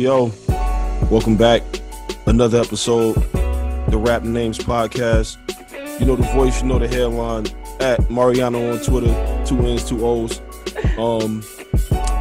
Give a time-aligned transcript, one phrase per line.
[0.00, 0.32] Yo,
[1.10, 1.60] welcome back.
[2.24, 3.16] Another episode,
[3.90, 5.36] the Rap Names Podcast.
[6.00, 7.44] You know the voice, you know the headline.
[7.80, 10.40] At Mariano on Twitter, two N's, two O's.
[10.96, 11.44] Um,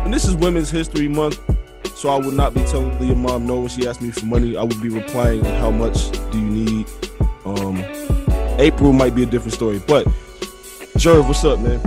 [0.03, 1.39] and this is Women's History Month,
[1.95, 4.58] so I would not be telling your mom no when she asked me for money.
[4.58, 6.86] I would be replying, "How much do you need?"
[7.45, 7.81] Um,
[8.59, 10.05] April might be a different story, but
[10.97, 11.80] Jerv, what's up, man?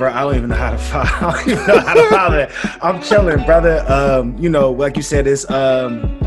[0.00, 0.10] Bro.
[0.10, 1.04] I don't even know how to follow.
[1.28, 2.50] I don't even know how to follow it.
[2.82, 3.84] I'm chilling, brother.
[3.86, 6.18] Um, you know, like you said, it's um,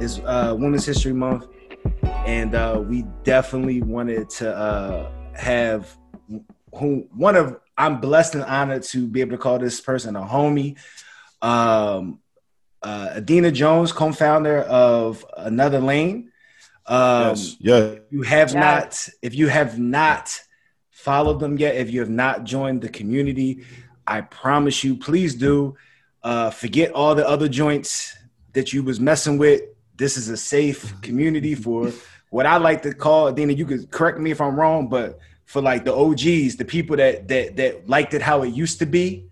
[0.00, 1.46] it's uh, Women's History Month,
[2.24, 5.94] and uh, we definitely wanted to uh, have
[6.74, 10.22] who one of I'm blessed and honored to be able to call this person a
[10.22, 10.78] homie.
[11.42, 12.20] Um,
[12.82, 16.30] uh, Adina Jones, co-founder of Another Lane.
[16.86, 17.94] Um, yes, yeah.
[18.10, 20.40] You have not, if you have not
[21.06, 23.64] followed them yet, if you have not joined the community,
[24.08, 25.76] I promise you, please do.
[26.24, 28.12] Uh, forget all the other joints
[28.54, 29.62] that you was messing with.
[29.94, 31.92] This is a safe community for
[32.30, 33.30] what I like to call.
[33.30, 36.96] Dina, you could correct me if I'm wrong, but for like the OGs, the people
[36.96, 39.26] that that that liked it how it used to be.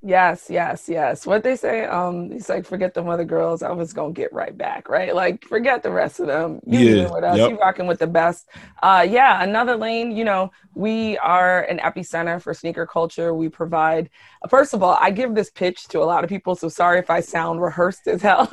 [0.00, 1.26] Yes, yes, yes.
[1.26, 3.64] What they say, um, he's like, forget the other girls.
[3.64, 5.12] I was gonna get right back, right?
[5.12, 6.60] Like, forget the rest of them.
[6.64, 7.36] You Yeah, with us.
[7.38, 7.50] yep.
[7.50, 8.48] You rocking with the best.
[8.80, 10.12] Uh, yeah, another lane.
[10.12, 13.34] You know, we are an epicenter for sneaker culture.
[13.34, 14.08] We provide.
[14.48, 17.10] First of all, I give this pitch to a lot of people, so sorry if
[17.10, 18.48] I sound rehearsed as hell,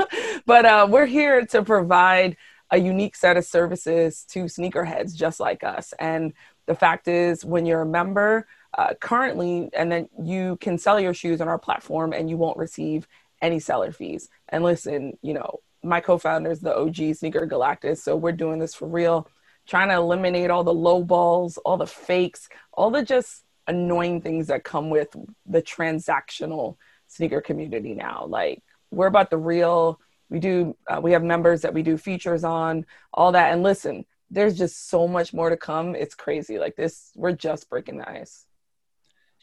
[0.48, 2.38] but uh, we're here to provide
[2.72, 5.94] a unique set of services to sneakerheads just like us.
[6.00, 6.34] And
[6.66, 8.48] the fact is, when you're a member
[8.78, 12.58] uh, currently, and then you can sell your shoes on our platform and you won't
[12.58, 13.08] receive
[13.42, 14.30] any seller fees.
[14.50, 18.74] And listen, you know, my co-founder is the OG Sneaker Galactus, so we're doing this
[18.74, 19.28] for real,
[19.68, 24.48] trying to eliminate all the low balls, all the fakes, all the just annoying things
[24.48, 25.16] that come with
[25.46, 26.78] the transactional
[27.08, 28.26] sneaker community now.
[28.28, 30.00] Like we're about the real.
[30.30, 30.76] We do.
[30.88, 33.54] Uh, we have members that we do features on, all that.
[33.54, 35.96] And listen, there's just so much more to come.
[35.96, 36.58] It's crazy.
[36.58, 38.46] Like this, we're just breaking the ice.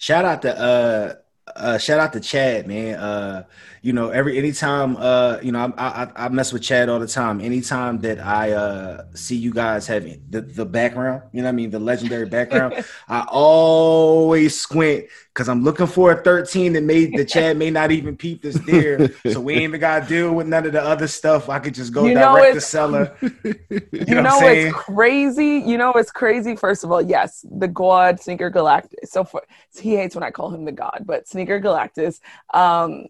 [0.02, 1.14] Shout out to uh
[1.54, 2.98] uh shout out to Chad, man.
[2.98, 3.44] Uh
[3.82, 7.06] you know, every anytime uh you know I I, I mess with Chad all the
[7.06, 7.40] time.
[7.40, 11.52] Anytime that I uh see you guys having the, the background, you know what I
[11.52, 17.06] mean, the legendary background, I always squint because I'm looking for a 13 that may
[17.06, 19.10] the Chad may not even peep this there.
[19.31, 21.48] so we ain't even gotta deal with none of the other stuff.
[21.48, 23.16] I could just go You direct to it's- seller.
[23.22, 23.54] You
[23.92, 24.66] you know, know, what I'm saying?
[24.69, 25.62] it's crazy.
[25.66, 26.56] You know, it's crazy.
[26.56, 29.09] First of all, yes, the God Sneaker Galactus.
[29.09, 29.42] So for,
[29.81, 32.21] he hates when I call him the God, but Sneaker Galactus.
[32.53, 33.06] Um,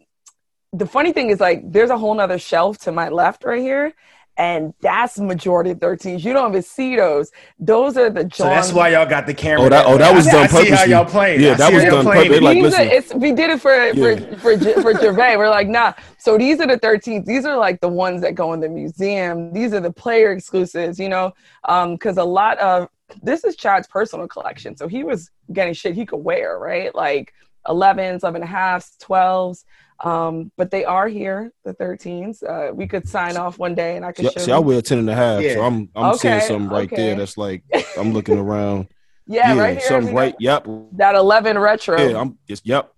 [0.72, 3.93] the funny thing is, like, there's a whole nother shelf to my left right here,
[4.38, 6.25] and that's majority of 13s.
[6.25, 7.31] You don't even see those.
[7.59, 8.31] Those are the John.
[8.32, 9.66] So that's why y'all got the camera.
[9.66, 10.91] Oh, that- oh, that was I, done I see how purposely.
[10.93, 11.41] y'all playing.
[11.41, 12.41] Yeah, I that was how y'all done purposely.
[12.41, 12.88] Like, These are- listen.
[12.91, 13.93] it's, we did it for Yeah.
[14.16, 15.37] for for, J- for Gervais.
[15.37, 15.93] We're like, nah.
[16.19, 17.26] So these are the 13s.
[17.26, 19.53] These are like the ones that go in the museum.
[19.53, 21.32] These are the player exclusives, you know,
[21.64, 22.88] um, because a lot of
[23.23, 24.76] this is Chad's personal collection.
[24.76, 26.94] So he was getting shit he could wear, right?
[26.94, 27.34] Like
[27.69, 29.64] 11s, 11 and a halves, 12s.
[30.02, 32.43] Um, but they are here, the 13s.
[32.43, 34.62] Uh, we could sign off one day and I could See, show see, I you.
[34.62, 37.64] wear 10 and a half, so I'm I'm seeing Okay, something right there that's like
[37.96, 38.88] I'm looking around.
[39.26, 39.81] Yeah, right here.
[39.81, 40.32] something we right.
[40.32, 40.66] got Yep.
[40.93, 41.99] That 11 retro.
[41.99, 42.93] Yeah, I'm just yep.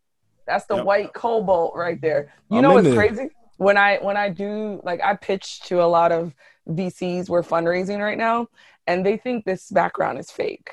[0.47, 0.85] That's the Yep.
[0.87, 2.33] white cobalt right there.
[2.51, 2.95] You I'm know what's there.
[2.95, 3.29] crazy?
[3.57, 6.35] When I when I do like I pitch to a lot of
[6.69, 8.49] VCs we're fundraising right now,
[8.87, 10.71] and they think this background is fake.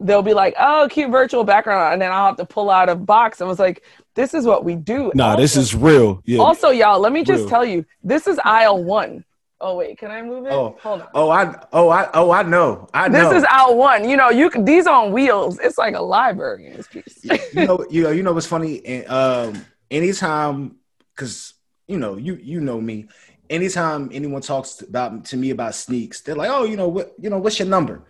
[0.00, 2.96] They'll be like, "Oh, cute virtual background," and then I'll have to pull out a
[2.96, 3.40] box.
[3.40, 3.82] I was like,
[4.14, 6.22] "This is what we do." Nah, this is real.
[6.24, 6.38] Yeah.
[6.38, 7.00] also, y'all.
[7.00, 7.48] Let me just Real.
[7.48, 9.24] tell you, this is aisle one.
[9.64, 10.52] Oh wait, can I move it?
[10.52, 11.08] Oh, hold on.
[11.14, 12.88] Oh, I oh I oh I know.
[12.92, 13.30] I know.
[13.30, 14.08] This is out one.
[14.08, 15.60] You know, you can, these on wheels.
[15.60, 17.20] It's like a library in this piece.
[17.54, 18.84] you know, you know, you know what's funny?
[18.84, 20.76] And um, anytime,
[21.14, 21.54] because
[21.86, 23.06] you know, you you know me.
[23.48, 27.12] Anytime anyone talks about to me about sneaks, they're like, "Oh, you know what?
[27.20, 28.02] You know what's your number?"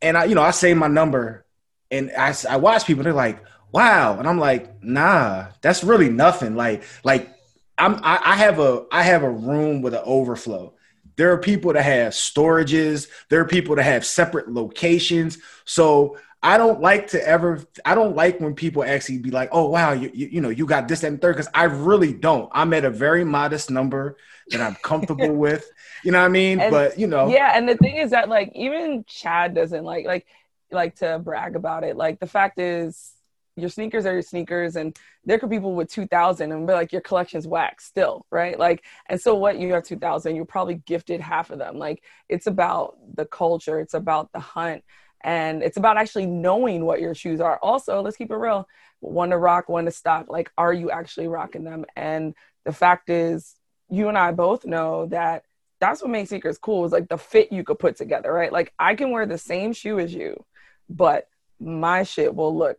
[0.00, 1.46] And I, you know, I say my number,
[1.92, 3.04] and I I watch people.
[3.04, 3.38] They're like,
[3.72, 7.30] "Wow," and I'm like, "Nah, that's really nothing." Like like
[7.78, 10.74] I'm I, I have a I have a room with an overflow.
[11.16, 13.08] There are people that have storages.
[13.28, 15.38] There are people that have separate locations.
[15.64, 17.64] So I don't like to ever.
[17.84, 20.66] I don't like when people actually be like, "Oh wow, you you, you know you
[20.66, 22.50] got this that, and third because I really don't.
[22.52, 24.16] I'm at a very modest number
[24.50, 25.70] that I'm comfortable with.
[26.04, 26.60] You know what I mean?
[26.60, 30.04] And- but you know, Yeah, and the thing is that like even Chad doesn't like
[30.06, 30.26] like
[30.70, 31.96] like to brag about it.
[31.96, 33.12] Like the fact is
[33.56, 36.92] your sneakers are your sneakers and there could be people with 2000 and be like
[36.92, 38.58] your collection's whack still, right?
[38.58, 41.78] Like and so what you have 2000, you're probably gifted half of them.
[41.78, 44.84] Like it's about the culture, it's about the hunt
[45.22, 47.58] and it's about actually knowing what your shoes are.
[47.58, 48.66] Also, let's keep it real.
[49.00, 50.26] One to rock, one to stock.
[50.28, 51.84] Like are you actually rocking them?
[51.94, 52.34] And
[52.64, 53.54] the fact is
[53.90, 55.44] you and I both know that
[55.78, 58.52] that's what makes sneakers cool is like the fit you could put together, right?
[58.52, 60.42] Like I can wear the same shoe as you,
[60.88, 61.28] but
[61.60, 62.78] my shit will look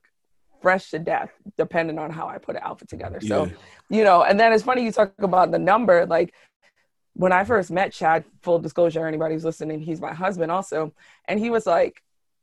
[0.63, 3.21] fresh to death depending on how I put an outfit together.
[3.21, 3.51] So, Yeah.
[3.89, 6.07] you know, and then it's funny you talk about the number.
[6.07, 6.33] Like
[7.13, 10.93] when I first met Chad, full disclosure, anybody who's listening, he's my husband also.
[11.27, 12.01] And he was like,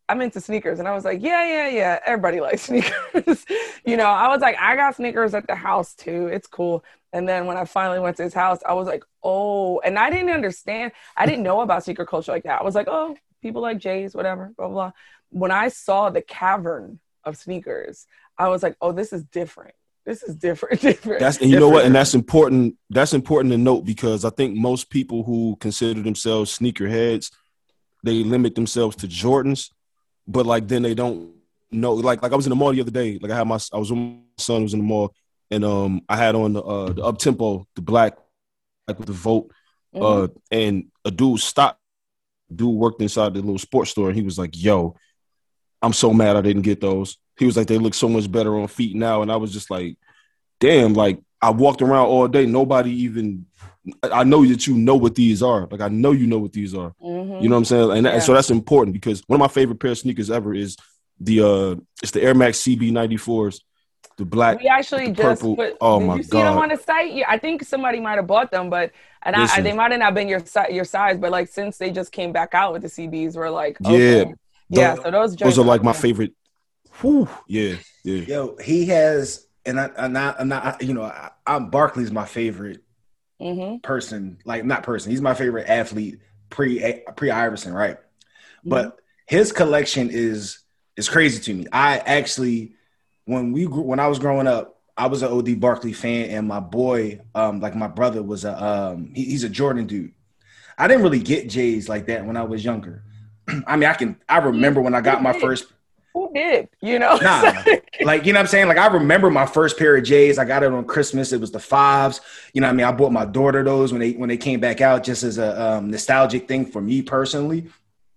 [0.08, 0.78] I'm into sneakers.
[0.80, 1.98] And I was like, yeah, yeah, yeah.
[2.04, 3.44] Everybody likes sneakers.
[3.86, 6.26] you know, I was like, I got sneakers at the house too.
[6.26, 6.84] It's cool.
[7.12, 10.10] And then when I finally went to his house, I was like, oh, and I
[10.10, 10.92] didn't understand.
[11.16, 12.60] I didn't know about sneaker culture like that.
[12.60, 14.92] I was like, oh, people like Jays, whatever, blah, blah, blah.
[15.30, 18.06] When I saw the cavern of sneakers,
[18.38, 19.74] I was like, oh, this is different.
[20.06, 21.20] This is different, different.
[21.20, 22.76] That's and you know what, and that's important.
[22.88, 27.30] That's important to note because I think most people who consider themselves sneakerheads,
[28.02, 29.70] they limit themselves to Jordans,
[30.26, 31.32] but like then they don't
[31.70, 31.92] know.
[31.94, 33.18] Like like I was in the mall the other day.
[33.20, 35.14] Like I had my I was with my son was in the mall,
[35.50, 38.16] and um I had on the uh, the up tempo, the black,
[38.88, 39.52] like with the vote,
[39.94, 40.24] Mhm.
[40.24, 41.78] uh, and a dude stopped.
[42.52, 44.96] Dude worked inside the little sports store, and he was like, "Yo,
[45.82, 48.58] I'm so mad I didn't get those." He was like, "They look so much better
[48.58, 49.96] on feet now," and I was just like,
[50.60, 53.46] "Damn!" Like I walked around all day, nobody even.
[54.02, 55.66] I know that you know what these are.
[55.70, 56.92] Like I know you know what these are.
[57.02, 57.42] Mhm.
[57.42, 57.90] You know what I'm saying?
[57.92, 60.52] And, that- and so that's important because one of my favorite pair of sneakers ever
[60.54, 60.76] is
[61.18, 63.60] the uh it's the Air Max CB 94s,
[64.18, 64.60] the black.
[64.60, 65.78] we actually just purple- put.
[65.80, 66.62] oh my you see them God.
[66.64, 67.14] on the site?
[67.14, 68.92] Yeah, I think somebody might have bought them, but
[69.22, 71.16] and I, I, they might have not been your your size.
[71.16, 74.18] But like since they just came back out with the CBs, we're like, okay.
[74.18, 74.24] yeah.
[74.70, 75.98] Those- So those Those are like my yeah.
[75.98, 76.32] favorite.
[77.00, 78.20] Whew, yeah, yeah.
[78.22, 82.26] yo, he has, and I, I'm not, I'm not, you know, I, I'm Barkley's my
[82.26, 82.82] favorite
[83.40, 83.82] Mhm.
[83.82, 85.10] person, like not person.
[85.10, 86.18] He's my favorite athlete
[86.50, 87.96] pre pre Iverson, right?
[88.64, 90.58] But his collection is
[90.96, 91.66] is crazy to me.
[91.72, 92.74] I actually,
[93.24, 96.46] when we grew, when I was growing up, I was an OD Barkley fan, and
[96.46, 100.12] my boy, um, like my brother, was a um, he- he's a Jordan dude.
[100.76, 103.04] I didn't really get J's like that when I was younger.
[103.66, 105.66] I mean, I can I remember when I got my first
[106.14, 106.68] Who did?
[106.80, 107.16] You know?
[107.16, 107.52] Nah,
[108.02, 108.68] like you know what I'm saying.
[108.68, 110.38] Like I remember my first pair of J's.
[110.38, 111.32] I got it on Christmas.
[111.32, 112.20] It was the fives.
[112.52, 112.86] You know what I mean.
[112.86, 115.60] I bought my daughter those when they when they came back out, just as a
[115.62, 117.68] um, nostalgic thing for me personally.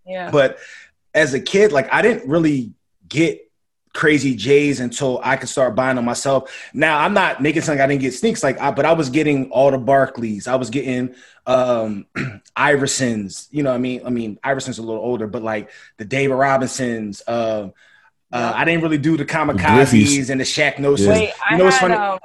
[0.06, 0.32] yeah.
[0.32, 0.58] But
[1.14, 2.74] as a kid, like I didn't really
[3.08, 3.43] get
[3.94, 6.52] crazy J's until I could start buying them myself.
[6.74, 9.52] Now I'm not making something I didn't get sneaks like, I, but I was getting
[9.52, 10.48] all the Barkleys.
[10.48, 12.06] I was getting um
[12.58, 13.48] Iversons.
[13.52, 14.02] You know what I mean?
[14.06, 17.22] I mean Iverson's a little older, but like the David Robinsons.
[17.28, 17.70] Uh,
[18.32, 20.30] uh, I didn't really do the kamikazes Griffeys.
[20.32, 21.10] and the Shaq no Yeah.
[21.12, 21.94] Wait, I You know what's had funny?
[21.94, 22.20] um,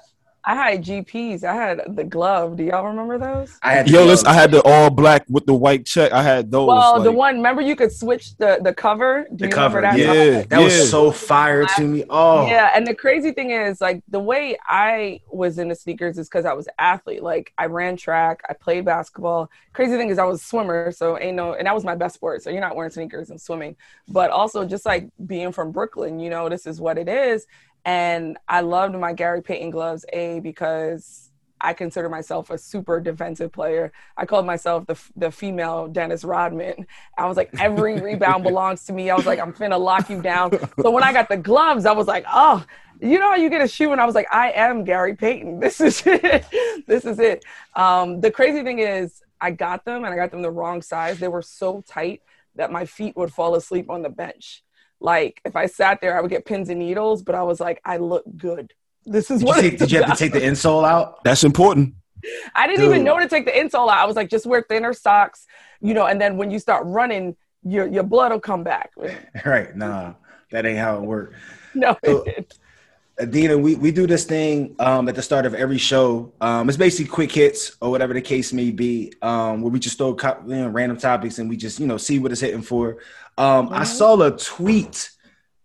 [0.48, 1.44] I had GPs.
[1.44, 2.56] I had the glove.
[2.56, 3.58] Do y'all remember those?
[3.62, 6.10] I had Yo, the- listen, I had the all black with the white check.
[6.10, 6.68] I had those.
[6.68, 7.36] Well, the one.
[7.36, 9.26] Remember, you could switch the the cover.
[9.30, 9.82] Do the you cover.
[9.82, 9.98] that?
[9.98, 10.44] Yeah.
[10.44, 12.04] that was so fire to me.
[12.08, 16.28] Oh, Yeah, and the crazy thing is, like, the way I was into sneakers is
[16.30, 17.22] because I was an athlete.
[17.22, 19.50] Like, I ran track, I played basketball.
[19.74, 22.14] Crazy thing is, I was a swimmer, so ain't no, and that was my best
[22.14, 22.42] sport.
[22.42, 23.76] So you're not wearing sneakers and swimming,
[24.08, 27.46] but also just like being from Brooklyn, you know, this is what it is.
[27.84, 31.28] And I loved my Gary Payton gloves, a because
[31.60, 33.92] I consider myself a super defensive player.
[34.16, 36.86] I called myself the the female Dennis Rodman.
[37.16, 39.10] I was like, every rebound belongs to me.
[39.10, 40.52] I was like, I'm finna lock you down.
[40.80, 42.64] So when I got the gloves, I was like, oh,
[43.00, 45.60] you know how you get a shoe, and I was like, I am Gary Payton.
[45.68, 46.46] This is it.
[46.86, 47.44] this is it.
[47.74, 51.18] Um, the crazy thing is, I got them, and I got them the wrong size.
[51.18, 52.22] They were so tight
[52.56, 54.64] that my feet would fall asleep on the bench.
[55.00, 57.22] Like if I sat there, I would get pins and needles.
[57.22, 58.72] But I was like, I look good.
[59.06, 59.60] This is Did you, what.
[59.60, 61.22] take, did you have to take the insole out?
[61.24, 61.94] That's important.
[62.54, 62.90] I didn't Dude.
[62.90, 63.98] even know to take the insole out.
[63.98, 65.46] I was like, just wear thinner socks,
[65.80, 68.90] you know, and then when you start running, your your blood will come back.
[69.44, 69.74] right?
[69.76, 70.14] Nah,
[70.50, 71.34] that ain't how it works.
[71.74, 72.54] No, So- it did.
[73.20, 76.32] Adina, we, we do this thing um, at the start of every show.
[76.40, 79.98] Um, it's basically quick hits or whatever the case may be, um, where we just
[79.98, 82.62] throw co- you know, random topics and we just you know see what it's hitting
[82.62, 82.98] for.
[83.38, 85.10] Um, I saw a tweet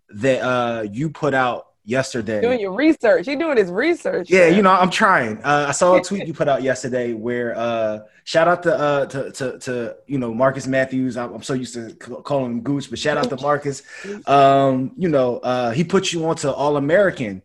[0.10, 2.40] that uh, you put out yesterday.
[2.42, 3.26] doing your research.
[3.26, 4.30] He doing his research.
[4.30, 4.56] Yeah, man.
[4.56, 5.40] you know, I'm trying.
[5.44, 9.06] Uh, I saw a tweet you put out yesterday where uh, shout out to, uh,
[9.08, 11.18] to to to you know Marcus Matthews.
[11.18, 13.84] I'm, I'm so used to c- calling him Gooch, but shout out to Marcus.
[14.28, 17.42] Um, you know, uh, he put you onto All American,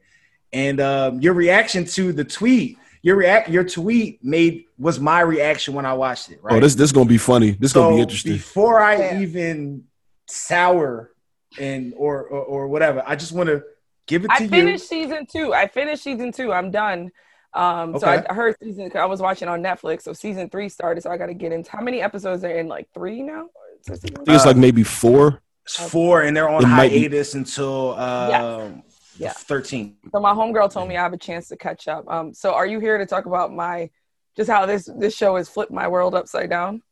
[0.52, 5.75] and um, your reaction to the tweet, your react, your tweet made was my reaction
[5.75, 6.40] when I watched it.
[6.42, 6.56] Right.
[6.56, 7.52] Oh, this this gonna be funny.
[7.52, 8.32] This so gonna be interesting.
[8.35, 9.20] before I Yeah.
[9.20, 9.85] even
[10.28, 11.11] sour
[11.58, 13.62] and or or, or whatever, I just want to
[14.06, 14.49] give it to I you.
[14.49, 15.54] finished season two.
[15.54, 16.52] I finished season two.
[16.52, 17.11] I'm done.
[17.54, 18.25] Um, so Okay.
[18.28, 18.90] I, I heard season.
[18.94, 21.02] I was watching on Netflix, so season three started.
[21.02, 22.68] So I got to get into how many episodes are in?
[22.68, 23.47] Like three now.
[23.80, 25.40] Is it season I think it's Uh, like maybe four.
[25.64, 28.82] It's four, and they're on It might be- hiatus until um,
[29.18, 29.32] Yeah.
[29.32, 29.97] 13.
[30.12, 32.04] So my homegirl told me I have a chance to catch up.
[32.08, 33.90] Um, so are you here to talk about my
[34.37, 36.82] just how this this show has flipped my world upside down?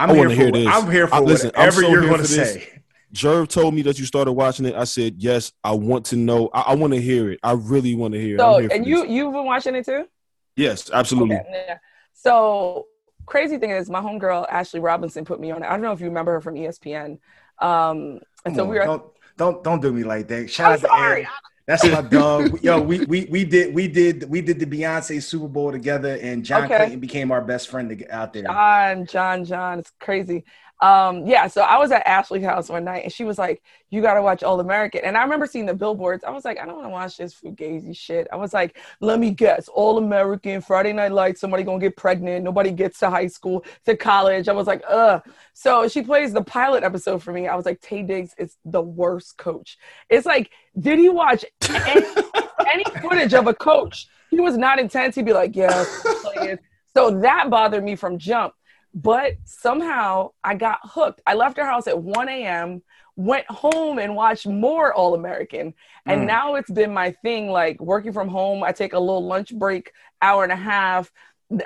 [0.00, 0.66] I'm I here wanna for hear this.
[0.68, 2.52] I'm here for I- listen, I'm whatever so you're here going to for this.
[2.54, 2.82] say.
[3.12, 4.74] Jerv told me that you started watching it.
[4.74, 5.52] I said yes.
[5.64, 6.48] I want to know.
[6.54, 7.40] I, I want to hear it.
[7.42, 8.38] I really want to hear it.
[8.38, 9.10] So I'm here for and you this.
[9.10, 10.06] you've been watching it too?
[10.56, 11.36] yes, absolutely.
[11.36, 11.78] Okay, yeah.
[12.12, 12.86] So
[13.26, 15.66] crazy thing is my homegirl Ashley Robinson put me on it.
[15.66, 17.18] I don't know if you remember her from ESPN.
[17.60, 19.02] Um, and Come so on, we were don't
[19.36, 20.48] don't don't do me like that.
[20.50, 21.28] Shout I'm out to sorry.
[21.70, 22.60] That's my dog.
[22.64, 26.44] Yo, we, we we did we did we did the Beyonce Super Bowl together, and
[26.44, 26.76] John Okay.
[26.76, 28.42] Clayton became our best friend out there.
[28.42, 29.78] John, John, John.
[29.78, 30.44] It's crazy.
[30.82, 34.00] Um, yeah, so I was at Ashley's house one night and she was like, You
[34.00, 35.02] gotta watch All American.
[35.04, 36.24] And I remember seeing the billboards.
[36.24, 38.26] I was like, I don't want to watch this fugazi shit.
[38.32, 42.44] I was like, let me guess, All American, Friday Night Lights, somebody gonna get pregnant,
[42.44, 44.48] nobody gets to high school, to college.
[44.48, 45.22] I was like, ugh.
[45.52, 47.46] So she plays the pilot episode for me.
[47.46, 49.76] I was like, Taye Diggs is the worst coach.
[50.08, 52.06] It's like, did he watch any,
[52.72, 54.06] any footage of a coach?
[54.30, 55.14] He was not intense.
[55.14, 55.84] He'd be like, Yeah.
[56.94, 58.54] So that bothered me from jump.
[58.94, 61.20] But somehow I got hooked.
[61.26, 62.82] I left her house at 1 a.m.,
[63.16, 65.74] went home and watched more All American.
[66.06, 66.26] And Mm.
[66.26, 68.62] now it's been my thing like working from home.
[68.62, 69.92] I take a little lunch break,
[70.22, 71.12] hour and a half.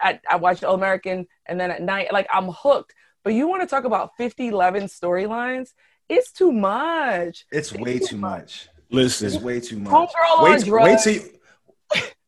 [0.02, 1.26] I, I watch All American.
[1.46, 2.94] And then at night, like I'm hooked.
[3.22, 5.72] But you want to talk about 50 11 storylines?
[6.08, 7.46] It's too much.
[7.50, 8.68] It's way too much.
[8.90, 9.92] Listen, It's way too much.
[9.92, 11.30] Homegirl on wait, wait till you,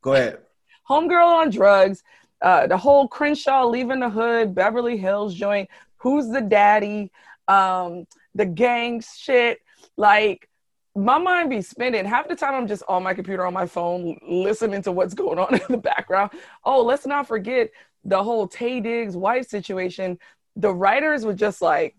[0.00, 0.38] go ahead.
[0.88, 2.02] Homegirl on drugs,
[2.42, 7.10] uh, the whole Crenshaw leaving the hood, Beverly Hills joint, who's the daddy,
[7.48, 9.58] um, the gang shit.
[9.96, 10.48] Like,
[10.94, 12.04] my mind be spinning.
[12.04, 15.38] Half the time I'm just on my computer on my phone listening to what's going
[15.38, 16.32] on in the background.
[16.64, 17.70] Oh, let's not forget
[18.04, 20.18] the whole Taye Diggs wife situation.
[20.56, 21.96] The writers were just like,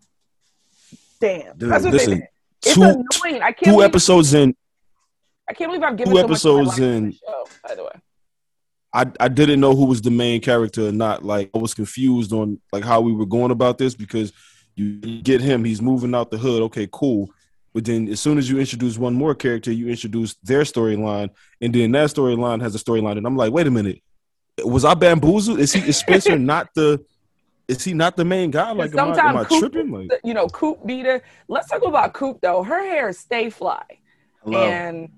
[1.20, 1.58] damn.
[1.58, 2.28] Dude, That's what listen, they did.
[2.64, 3.42] It's two annoying.
[3.42, 4.56] I can't two believe, episodes in,
[5.50, 7.84] I can't believe I've given two so much of my episodes in- show, by the
[7.84, 7.92] way.
[8.94, 11.24] I I didn't know who was the main character or not.
[11.24, 14.34] Like I was confused on like how we were going about this because
[14.76, 16.62] you get him, he's moving out the hood.
[16.64, 17.30] Okay, cool.
[17.74, 21.30] But then as soon as you introduce one more character, you introduce their storyline,
[21.62, 24.02] and then that storyline has a storyline, and I'm like, wait a minute,
[24.64, 25.60] was I bamboozled?
[25.60, 27.04] Is he is Spencer not the
[27.68, 28.72] is he not the main guy?
[28.72, 29.92] Like, am I, am I Coop- tripping?
[29.92, 31.22] Like, you know, Coop beater.
[31.48, 32.64] Let's talk about Coop though.
[32.64, 33.84] Her hair stay fly,
[34.46, 35.10] and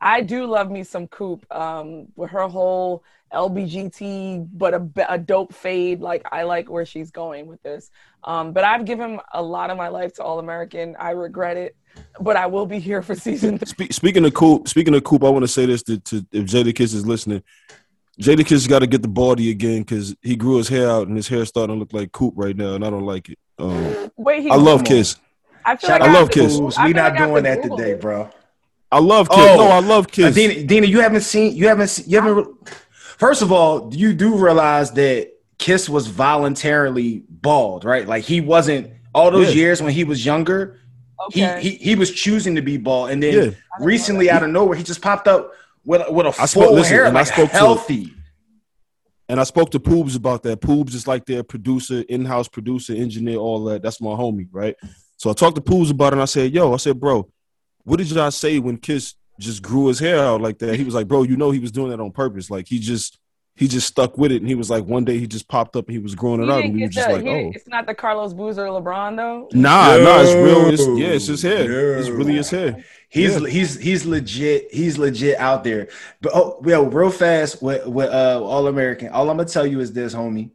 [0.00, 1.44] I do love me some Coop.
[1.54, 6.00] Um, with her whole LBGT, but a, a dope fade.
[6.00, 7.90] Like I like where she's going with this.
[8.24, 10.96] Um, but I've given a lot of my life to All American.
[10.98, 11.76] I regret it,
[12.20, 13.86] but I will be here for season three.
[13.88, 16.44] Spe- speaking of Coop, speaking of Coop, I want to say this to, to if
[16.46, 17.42] Jadakiss is listening.
[18.20, 21.28] Jadakiss got to get the baldy again because he grew his hair out and his
[21.28, 23.38] hair starting to look like Coop right now, and I don't like it.
[23.60, 24.86] Um, Wait, he, I love Come.
[24.86, 25.16] Kiss.
[25.64, 26.52] I feel Shout like I have love Kiss.
[26.54, 28.00] Google- We feel not like doing to that Google today, it.
[28.00, 28.28] bro.
[28.90, 29.38] I love Kiss.
[29.38, 29.56] Oh.
[29.56, 30.34] no, I love Uh, Kiss.
[30.34, 32.36] Dina, Dina, you haven't seen, you haven't, se- you haven't.
[32.44, 32.72] re-
[33.18, 38.06] First of all, you do realize that Kiss was voluntarily bald, right?
[38.06, 39.54] Like he wasn't all those Yeah.
[39.62, 40.78] years when he was younger.
[41.26, 41.60] Okay.
[41.60, 43.50] He, he he was choosing to be bald, and then Yeah.
[43.80, 45.52] recently, out of nowhere, he just popped up
[45.84, 48.14] with with a I full spoke- listen, hair, and I like spoke to- healthy.
[49.30, 50.60] And I spoke to Poobs about that.
[50.62, 53.82] Poobs is like their producer, in-house producer, engineer, all that.
[53.82, 54.74] That's my homie, right?
[55.18, 57.28] So I talked to Poobs about it and I said, yo, I said, bro,
[57.84, 60.74] what did y'all say when Kiss just grew his hair out like that?
[60.76, 62.50] He was like, bro, you know he was doing that on purpose.
[62.50, 63.18] Like he just
[63.56, 65.86] he just stuck with it, and he was like, one day he just popped up,
[65.88, 67.50] and he was growing it He out, and we were just the- like, he oh,
[67.54, 69.48] it's not the Carlos Boozer LeBron though.
[69.52, 70.66] nah, nah, it's real.
[70.72, 71.96] It's, yeah, it's his hair.
[71.98, 72.84] It's really his hair.
[73.08, 73.48] He's Yeah.
[73.48, 74.68] he's he's legit.
[74.72, 75.88] He's legit out there.
[76.20, 79.08] But oh, yo, real fast with with uh, All American.
[79.08, 80.50] All I'm gonna tell you is this, homie.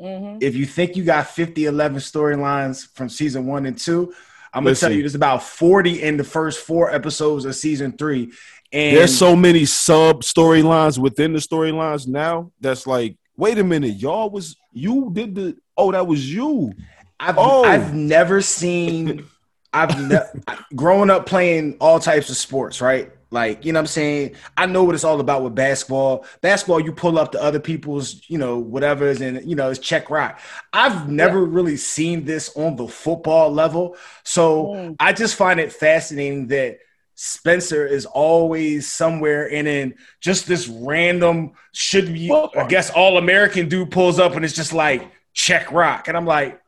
[0.00, 0.42] Mhm.
[0.42, 4.12] If you think you got 50, 11 storylines from season one and two,
[4.52, 8.32] I'm gonna tell you there's about 40 in the first four episodes of season three.
[8.72, 12.52] And There's so many sub storylines within the storylines now.
[12.60, 16.72] That's like, wait a minute, y'all was you did the oh that was you.
[17.20, 17.64] I've Oh.
[17.64, 19.24] I've never seen
[19.72, 20.42] I've ne-
[20.74, 23.10] growing up playing all types of sports, right?
[23.30, 24.36] Like, you know what I'm saying?
[24.56, 26.24] I know what it's all about with basketball.
[26.40, 30.08] Basketball, you pull up to other people's, you know, whatever's and you know, it's check
[30.08, 30.40] rock.
[30.72, 33.96] I've never really seen this on the football level.
[34.24, 34.96] So Mm.
[34.98, 36.78] I just find it fascinating that
[37.14, 43.68] Spencer is always somewhere and then just this random should be I guess all American
[43.68, 46.08] dude pulls up and it's just like check rock.
[46.08, 46.60] And I'm like,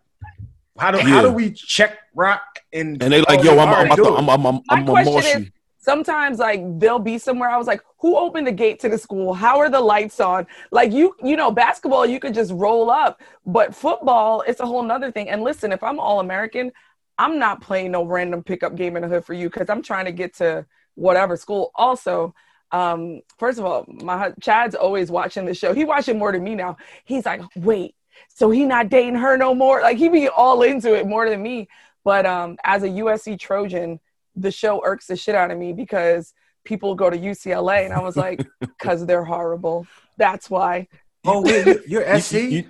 [0.79, 3.91] how do how do we check rock and And they like, yo, I'm all right,
[3.91, 4.19] I'm, do it.
[4.19, 7.51] I'm, I'm, I'm, My I'm sometimes like they'll be somewhere.
[7.51, 9.35] I was like, who opened the gate to the school?
[9.35, 10.47] How are the lights on?
[10.71, 14.83] Like you, you know, basketball you could just roll up, but football it's a whole
[14.83, 15.29] nother thing.
[15.29, 16.73] And listen, if I'm all American,
[17.19, 20.07] I'm not playing no random pickup game in the hood for you because I'm trying
[20.07, 21.71] to get to whatever school.
[21.75, 22.35] Also,
[22.73, 25.75] um, first of all, my Chad's always watching the show.
[25.75, 26.77] He watching more than me now.
[27.05, 27.95] He's like, wait,
[28.29, 29.81] so he not dating her no more?
[29.83, 31.69] Like he be all into it more than me.
[32.05, 34.01] But um, as a USC Trojan,
[34.41, 36.33] the show irks the shit out of me because
[36.65, 39.87] people go to UCLA, and I was like, because they're horrible.
[40.19, 40.89] That's why.
[41.25, 42.35] Oh wait, you- you're SC?
[42.35, 42.65] you-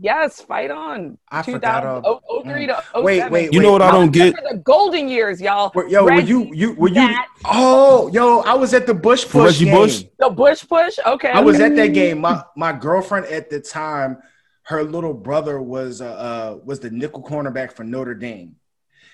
[0.00, 1.18] Yes, fight on.
[1.30, 3.04] I forgot all- 2000 03 to 07.
[3.04, 4.34] Wait, wait, You know what I don't get?
[4.34, 5.70] Remember the golden years, y'all.
[5.72, 6.94] Were- Yo, were you you were you?
[6.96, 9.74] Matt, Oh, yo, I was at the Bush Push Reggie game.
[9.76, 10.04] Bush?
[10.18, 10.98] the Bush push?
[11.06, 11.30] Okay.
[11.30, 12.20] I was at that game.
[12.20, 14.18] My my girlfriend at the time,
[14.62, 18.56] her little brother was uh, uh was the nickel cornerback for Notre Dame.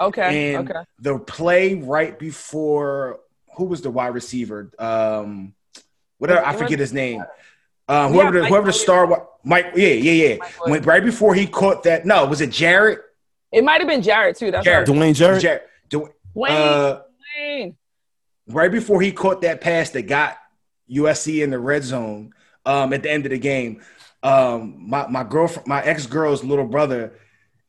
[0.00, 0.54] Okay.
[0.54, 0.80] And okay.
[0.98, 3.20] the play right before
[3.56, 4.70] who was the wide receiver?
[4.78, 5.54] Um,
[6.18, 7.20] whatever I forget his name.
[7.20, 7.26] Um,
[7.88, 10.36] Yeah, whoever the, Mike whoever the star wa- Mike, yeah, yeah, yeah.
[10.36, 13.00] Mike When, right before he caught that, no, was it Jarrett?
[13.52, 14.50] It might have been Jarrett too.
[14.50, 14.88] That's Jarrett.
[14.88, 14.96] right.
[14.96, 15.42] Dwayne Jarrett.
[15.42, 15.68] Jarrett.
[15.88, 16.52] Du- Wayne.
[16.52, 17.02] uh,
[17.38, 17.76] Wayne.
[18.46, 20.36] right before he caught that pass that got
[20.90, 22.32] USC in the red zone
[22.64, 23.82] um, at the end of the game,
[24.22, 27.14] um, my my girlfriend, my ex girl's little brother,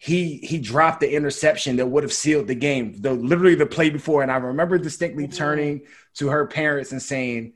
[0.03, 2.99] he he dropped the interception that would have sealed the game.
[2.99, 5.35] The literally the play before, and I remember distinctly mm-hmm.
[5.35, 5.81] turning
[6.15, 7.53] to her parents and saying.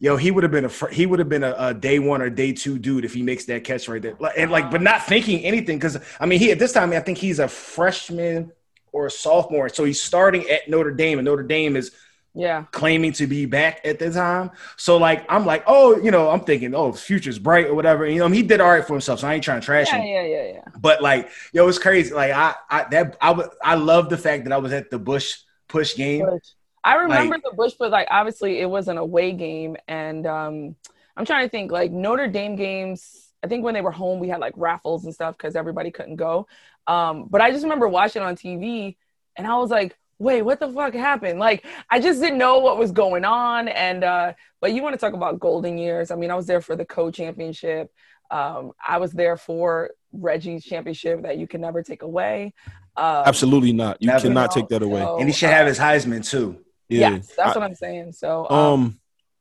[0.00, 2.30] Yo, he would have been a he would have been a, a day one or
[2.30, 5.40] day two dude if he makes that catch right there, and like, but not thinking
[5.44, 8.52] anything because I mean, he at this time I think he's a freshman
[8.92, 11.90] or a sophomore, so he's starting at Notre Dame, and Notre Dame is
[12.38, 12.66] Yeah.
[12.70, 14.52] claiming to be back at the time.
[14.76, 18.04] So like I'm like, oh, you know, I'm thinking, oh, the future's bright or whatever.
[18.04, 19.88] And, you know, he did all right for himself, so I ain't trying to trash
[19.88, 20.06] Yeah, him.
[20.06, 20.64] yeah, yeah, yeah.
[20.80, 22.14] But like, yo, it's crazy.
[22.14, 24.98] Like I, I that I would, I love the fact that I was at the
[25.00, 26.24] Bush push game.
[26.24, 26.44] Bush.
[26.84, 30.76] I remember Like- the Bush, but like obviously it was an away game, and um,
[31.16, 33.24] I'm trying to think like Notre Dame games.
[33.42, 36.16] I think when they were home, we had like raffles and stuff because everybody couldn't
[36.16, 36.46] go.
[36.86, 38.96] Um, but I just remember watching on TV,
[39.36, 42.78] and I was like, "Wait, what the fuck happened?" Like I just didn't know what
[42.78, 43.68] was going on.
[43.68, 46.10] And uh, but you want to talk about golden years?
[46.10, 47.90] I mean, I was there for the co-championship.
[48.30, 52.52] Um, I was there for Reggie's championship that you can never take away.
[52.96, 53.96] Um, Absolutely not.
[54.00, 54.22] You Never.
[54.22, 55.00] cannot take that away.
[55.00, 56.58] So, And he should uh, have his Heisman too.
[56.88, 57.10] Yeah.
[57.10, 58.12] Yes, that's I- what I'm saying.
[58.12, 59.00] So, um, um.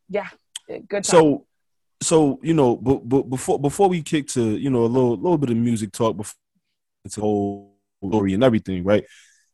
[0.09, 0.27] yeah,
[0.67, 0.89] good.
[0.89, 1.03] Time.
[1.03, 1.45] So,
[2.01, 5.37] so you know, but, but before before we kick to you know a little little
[5.37, 6.35] bit of music talk before
[7.03, 9.03] it's a whole story and everything, right?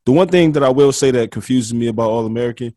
[0.05, 2.75] The one thing that I will say that confuses me about All American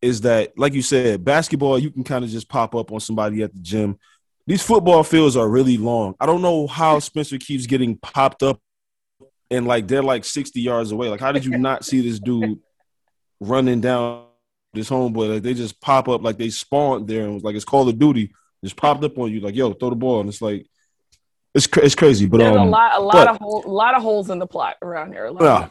[0.00, 3.42] is that, like you said, basketball you can kind of just pop up on somebody
[3.42, 3.98] at the gym.
[4.46, 6.14] These football fields are really long.
[6.18, 8.60] I don't know how Spencer keeps getting popped up
[9.50, 11.08] and like they're like 60 yards away.
[11.08, 12.58] Like, how did you not see this dude
[13.38, 14.24] running down
[14.72, 15.34] this homeboy?
[15.34, 17.98] Like they just pop up like they spawned there and was like it's Call of
[17.98, 18.32] Duty,
[18.64, 20.20] just popped up on you, like, yo, throw the ball.
[20.20, 20.66] And it's like
[21.54, 22.26] it's cra- it's crazy.
[22.26, 24.38] But There's um a lot, a lot but- of hole, a lot of holes in
[24.40, 25.30] the plot around here.
[25.40, 25.68] Yeah.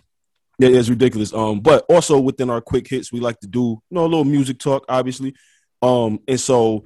[0.61, 1.33] Yeah, it's ridiculous.
[1.33, 4.25] Um, but also within our quick hits, we like to do you know a little
[4.25, 5.33] music talk, obviously.
[5.81, 6.85] Um, and so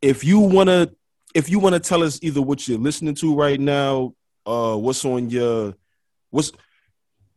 [0.00, 0.88] if you wanna
[1.34, 4.14] if you wanna tell us either what you're listening to right now,
[4.46, 5.74] uh, what's on your
[6.30, 6.52] what's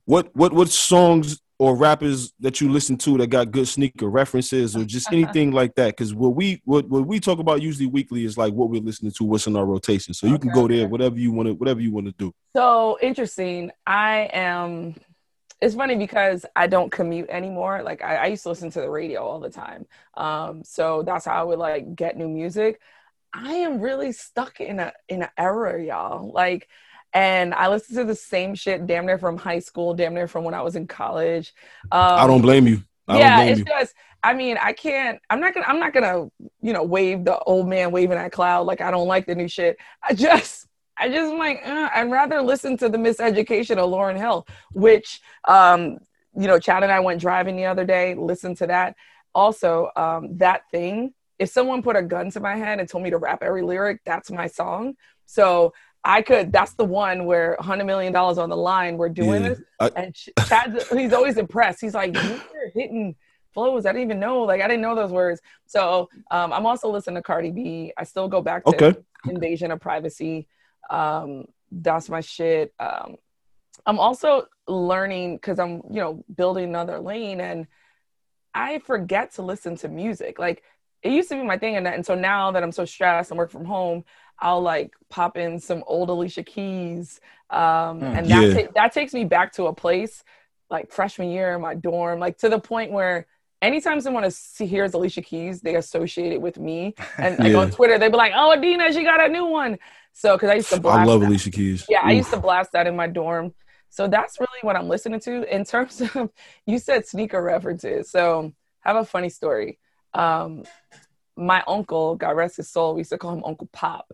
[0.06, 4.78] what what what songs or rappers that you listen to that got good sneaker references
[4.78, 5.98] or just anything like that.
[5.98, 9.12] Cause what we what, what we talk about usually weekly is like what we're listening
[9.18, 10.14] to, what's in our rotation.
[10.14, 10.86] So you can Okay, go there, okay.
[10.88, 12.34] whatever you want to whatever you want to do.
[12.56, 13.72] So interesting.
[13.86, 14.96] I am.
[15.62, 17.84] It's funny because I don't commute anymore.
[17.84, 19.86] Like I, I used to listen to the radio all the time.
[20.16, 22.80] Um, so that's how I would like get new music.
[23.34, 26.32] I am really stuck in a in an era, y'all.
[26.32, 26.68] Like,
[27.14, 30.46] and I listen to the same shit damn near from high school, damn near from
[30.46, 31.54] when I was in college.
[31.92, 32.84] Um, I don't blame you.
[33.08, 33.66] I yeah, it's you.
[33.66, 33.94] just.
[34.22, 35.20] I mean, I can't.
[35.30, 35.66] I'm not gonna.
[35.68, 36.30] I'm not gonna.
[36.62, 39.48] You know, wave the old man waving that cloud like I don't like the new
[39.48, 39.78] shit.
[40.02, 40.69] I just.
[41.00, 41.62] I just like.
[41.66, 45.98] Uh, I'd rather listen to the Miseducation of Lauryn Hill, which, um,
[46.36, 48.16] you know, Chad and I went driving the other day.
[48.16, 48.96] Listened to that.
[49.34, 51.14] Also, um, that thing.
[51.38, 54.02] If someone put a gun to my head and told me to rap every lyric,
[54.06, 54.96] that's my song.
[55.26, 56.52] So I could.
[56.52, 58.98] That's the one where 100 million dollars on the line.
[58.98, 59.50] We're doing Yeah.
[59.50, 60.84] this, I- and Ch- Chad.
[60.92, 61.80] he's always impressed.
[61.82, 63.16] He's like, you're hitting
[63.54, 63.86] flows.
[63.86, 64.44] I didn't even know.
[64.44, 65.40] Like I didn't know those words.
[65.66, 67.94] So um, I'm also listening to Cardi B.
[67.98, 69.00] I still go back to Okay.
[69.28, 70.48] Invasion of Privacy.
[70.90, 72.74] Um, that's my shit.
[72.80, 73.16] Um,
[73.86, 77.68] I'm also learning because I'm, you know, building another lane and
[78.54, 80.40] I forget to listen to music.
[80.40, 80.64] Like
[81.02, 83.32] it used to be my thing, and, that, and so now that I'm so stressed
[83.32, 84.04] and work from home,
[84.40, 88.18] I'll like pop in some old Alicia Keys, um, Mm.
[88.18, 88.64] and that Yeah.
[88.64, 90.24] ta- that takes me back to a place
[90.70, 93.28] like freshman year in my dorm, like to the point where
[93.62, 97.60] anytime someone is, hears Alicia Keys, they associate it with me, and like Yeah.
[97.60, 99.78] on Twitter, they'd be like, "Oh, Adina, she got a new one."
[100.14, 101.28] So because I used to blast I love that.
[101.28, 101.86] Alicia Keys.
[101.90, 103.54] Yeah, I used to blast that in my dorm.
[103.90, 105.56] So that's really what I'm listening to.
[105.56, 106.30] In terms of,
[106.66, 108.10] you said sneaker references.
[108.12, 109.80] So I have a funny story.
[110.14, 110.64] Um,
[111.36, 114.12] my uncle, God rest his soul, we used to call him Uncle Pop.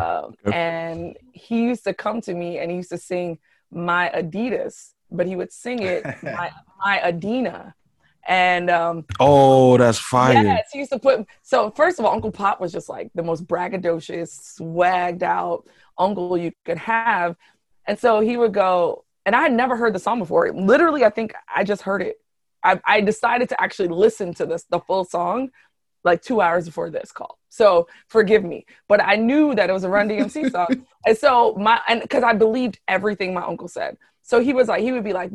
[0.00, 0.56] Um, Okay.
[0.56, 3.38] And he used to come to me and he used to sing
[3.70, 6.50] my Adidas, but he would sing it my,
[6.84, 7.74] my Adina.
[8.28, 10.44] And um, Oh, that's fire.
[10.44, 11.26] Yes, he used to put.
[11.42, 15.66] So first of all, Uncle Pop was just like the most braggadocious, swagged out
[15.98, 17.36] uncle you could have,
[17.86, 19.04] and so he would go.
[19.24, 20.52] And I had never heard the song before.
[20.52, 22.16] Literally, I think I just heard it.
[22.62, 25.50] I, I decided to actually listen to this the full song
[26.04, 27.38] like two hours before this call.
[27.48, 31.54] So forgive me, but I knew that it was a Run DMC song, and so
[31.54, 33.96] my and because I believed everything my uncle said.
[34.20, 35.32] So he was like, he would be like,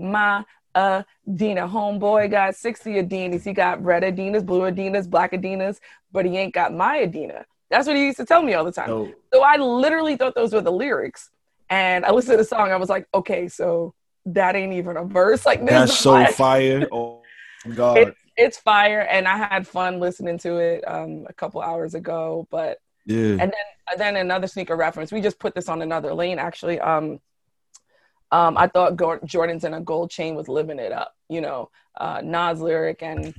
[0.75, 3.43] Adina, homeboy got 60 Adinas.
[3.43, 5.79] He got red Adinas, blue Adinas, black Adinas,
[6.12, 7.45] but he ain't got my Adina.
[7.69, 8.88] That's what he used to tell me all the time.
[8.88, 11.29] So, So I literally thought those were the lyrics.
[11.69, 12.71] And I listened to the song.
[12.71, 13.93] I was like, okay, so
[14.25, 15.45] that ain't even a verse.
[15.45, 16.81] Like this That's so fire.
[16.81, 16.88] fire.
[16.91, 17.21] Oh
[17.75, 17.97] God.
[17.97, 22.47] It- It's fire, and I had fun listening to it um, a couple hours ago.
[22.49, 23.38] But yeah.
[23.39, 25.12] and then then another sneaker reference.
[25.12, 26.39] We just put this on another lane.
[26.39, 27.19] Actually, um,
[28.34, 31.13] um, I thought Jordan's in a gold chain was living it up.
[31.30, 33.34] You know, uh, Nas lyric, and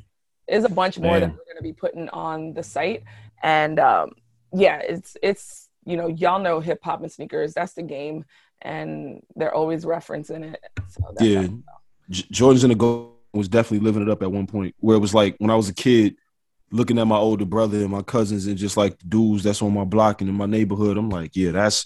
[0.48, 3.02] there's a bunch more that we're gonna be putting on the site.
[3.42, 4.12] And um,
[4.52, 7.54] yeah, it's it's you know y'all know hip hop and sneakers.
[7.54, 8.24] That's the game,
[8.62, 10.60] and they're always referencing it.
[10.88, 11.48] So that's Yeah.
[12.08, 15.00] J- Jordan's in the gold was definitely living it up at one point where it
[15.00, 16.14] was like when I was a kid
[16.70, 19.84] looking at my older brother and my cousins and just like dudes that's on my
[19.84, 21.84] block and in my neighborhood, I'm like, yeah, that's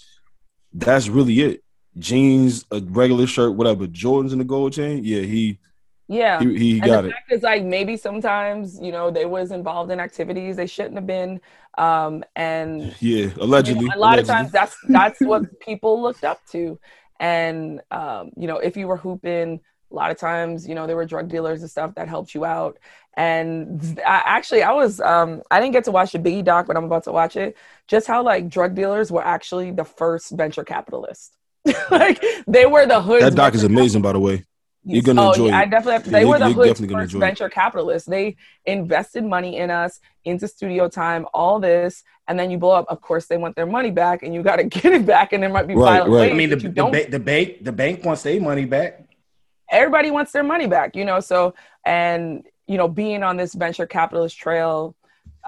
[0.73, 1.63] that's really it.
[1.97, 3.87] Jeans, a regular shirt, whatever.
[3.87, 5.03] Jordan's in the gold chain.
[5.03, 5.59] Yeah, he
[6.07, 6.39] yeah.
[6.39, 7.11] he, he and got the it.
[7.11, 11.07] fact is like maybe sometimes you know they was involved in activities they shouldn't have
[11.07, 11.39] been
[11.77, 13.83] um and Yeah, allegedly.
[13.83, 14.19] you know, a lot allegedly.
[14.19, 16.79] of times that's that's what people looked up to
[17.19, 19.59] and um you know if you were hooping
[19.91, 22.45] a lot of times you know there were drug dealers and stuff that helped you
[22.45, 22.77] out
[23.15, 26.77] and I, actually i was um i didn't get to watch the biggie doc but
[26.77, 27.55] i'm about to watch it
[27.87, 31.31] just how like drug dealers were actually the first venture capitalists
[31.91, 34.45] like they were the hood that doc is amazing, by the way.
[34.85, 35.61] You're gonna oh, enjoy yeah, it.
[35.61, 36.09] I definitely have to.
[36.09, 37.29] They you- were the you're hood's definitely gonna first enjoy it.
[37.29, 38.07] venture capitalists.
[38.07, 42.85] They invested money in us into studio time, all this, and then you blow up.
[42.87, 45.43] Of course, they want their money back, and you got to get it back, and
[45.43, 46.31] there might be Right, violent right.
[46.31, 46.91] I mean, the, you the, don't.
[46.93, 49.03] ba- the bank the bank wants their money back.
[49.69, 51.19] everybody wants their money back, you know.
[51.19, 51.53] So,
[51.85, 54.95] and you know, being on this venture capitalist trail,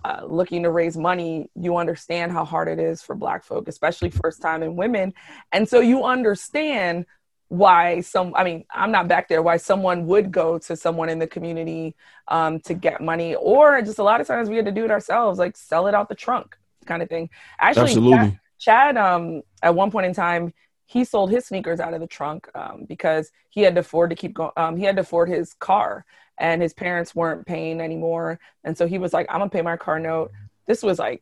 [0.03, 4.09] uh, looking to raise money, you understand how hard it is for Black folk, especially
[4.09, 5.13] first time and women,
[5.51, 7.05] and so you understand
[7.47, 11.19] why some i mean i'm not back there why someone would go to someone in
[11.19, 11.93] the community
[12.29, 14.89] um, to get money or just a lot of times we had to do it
[14.89, 18.39] ourselves like sell it out the trunk kind of thing actually Absolutely.
[18.61, 20.53] Chad, um, at one point in time,
[20.85, 24.15] he sold his sneakers out of the trunk um, because he had to afford to
[24.15, 24.51] keep going.
[24.55, 26.05] Um, he had to afford his car,
[26.41, 28.39] and his parents weren't paying anymore.
[28.65, 30.31] And so he was like, "I'm gonna pay my car note."
[30.67, 31.21] This was like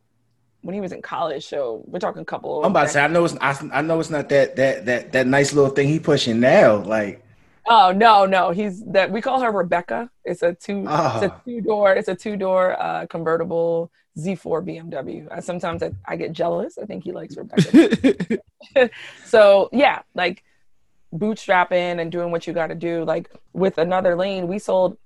[0.62, 2.64] when he was in college, so we're talking a couple.
[2.64, 5.12] I'm about to say I know it's I, I know it's not that that that
[5.12, 6.76] that nice little thing he pushing now.
[6.76, 7.22] Like
[7.68, 10.10] Oh no, no, he's that we call her Rebecca.
[10.24, 11.20] It's a two, it's Ah.
[11.22, 15.28] a two door, it's a two door uh, convertible Z4 BMW.
[15.30, 16.78] I, sometimes I, I get jealous.
[16.78, 18.38] I think he likes Rebecca.
[19.24, 20.42] so yeah, like
[21.14, 23.04] bootstrapping and doing what you got to do.
[23.04, 24.96] Like with another lane, we sold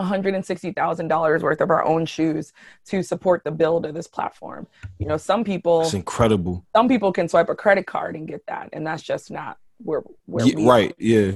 [0.00, 2.52] $160,000 worth of our own shoes
[2.86, 4.66] to support the build of this platform.
[4.98, 6.64] You know, some people It's incredible.
[6.74, 10.02] some people can swipe a credit card and get that and that's just not where
[10.26, 10.94] where Yeah, we right.
[10.98, 11.32] Yeah.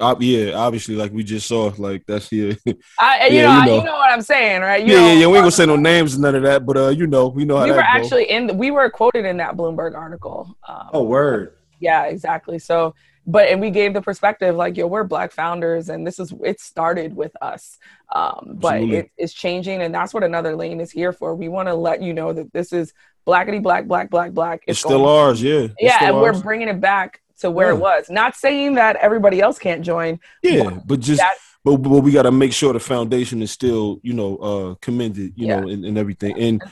[0.00, 0.52] Uh, yeah.
[0.52, 2.52] Obviously, like we just saw, like that's yeah.
[3.00, 3.82] I, you, Yeah, know, you I- you know.
[3.84, 4.84] know what I'm saying, right?
[4.86, 5.26] You yeah, know, yeah, yeah.
[5.26, 7.44] We ain't gonna say no names and none of that, but uh, you know, we
[7.44, 7.88] know how we that were go.
[7.88, 10.56] actually in we were quoted in that Bloomberg article.
[10.68, 11.54] Um, Oh, word.
[11.80, 12.58] Yeah, exactly.
[12.58, 12.94] So,
[13.30, 16.58] but and we gave the perspective like, yo, we're black founders, and this is it
[16.60, 17.78] started with us.
[18.12, 18.96] Um, but Absolutely.
[18.96, 21.34] it is changing, and that's what another lane is here for.
[21.36, 22.92] We want to let you know that this is
[23.26, 24.62] blackity black, black, black, black.
[24.66, 25.58] It's still going- ours, yeah.
[25.60, 28.08] It's Yeah, and we're bringing it back to where it was.
[28.08, 30.18] Not saying that everybody else can't join.
[30.42, 34.00] yeah, but just that- but, but we got to make sure the foundation is still,
[34.02, 35.60] you know, uh commended, you Yeah.
[35.60, 36.38] know, and, and everything.
[36.38, 36.70] And Yeah.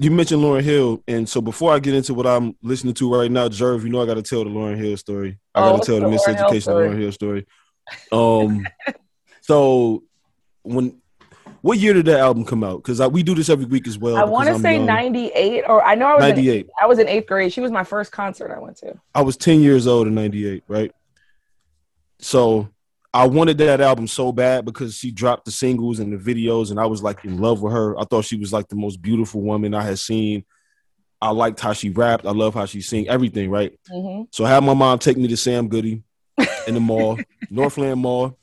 [0.00, 3.30] You mentioned Lauryn Hill, and so before I get into what I'm listening to right
[3.30, 5.38] now, Jerv, you know, I got to tell the Lauryn Hill story.
[5.54, 6.68] I Oh, got to what's tell the the miseducation?
[6.74, 7.46] Lauryn Hill story.
[8.12, 8.66] Um,
[9.40, 10.02] so
[10.62, 11.00] when
[11.62, 12.82] what year did that album come out?
[12.82, 14.16] Because we do this every week as well.
[14.16, 16.68] I want to say 98, or I know I was in, 98.
[16.80, 17.52] I was in eighth grade.
[17.52, 18.94] She was my first concert I went to.
[19.14, 20.92] I was 10 years old in 98, right?
[22.20, 22.68] So
[23.14, 26.78] I wanted that album so bad because she dropped the singles and the videos, and
[26.78, 27.98] I was like in love with her.
[27.98, 30.44] I thought she was like the most beautiful woman I had seen.
[31.20, 32.26] I liked how she rapped.
[32.26, 33.72] I love how she sing everything, right?
[33.90, 36.02] hmm So I had my mom take me to Sam Goody
[36.66, 37.18] in the mall,
[37.50, 38.38] Northland Mall.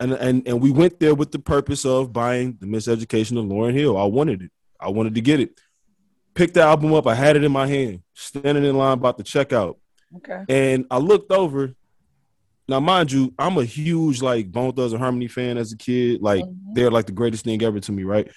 [0.00, 3.74] And, and and we went there with the purpose of buying the Miseducation of Lauryn
[3.74, 3.96] Hill.
[3.96, 4.50] I wanted it.
[4.80, 5.60] I wanted to get it.
[6.34, 7.06] Picked the album up.
[7.06, 9.78] I had it in my hand, standing in line about to check out.
[10.16, 10.42] Okay.
[10.48, 11.74] And I looked over.
[12.66, 16.22] Now, mind you, I'm a huge like Bone Thugs and Harmony fan as a kid.
[16.22, 16.74] Like Mhm.
[16.74, 18.30] they're like the greatest thing ever to me, right?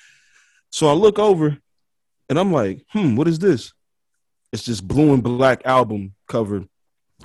[0.69, 1.57] So I look over,
[2.29, 3.71] and I'm like, hmm, what is this?
[4.51, 6.65] It's this blue and black album cover.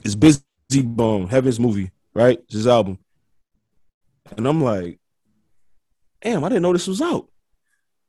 [0.05, 2.38] It's Bizzy Bone, Heaven'z Movie, right?
[2.45, 2.99] It's his album.
[4.37, 5.01] And I'm like,
[6.23, 7.29] damn, I didn't know this was out.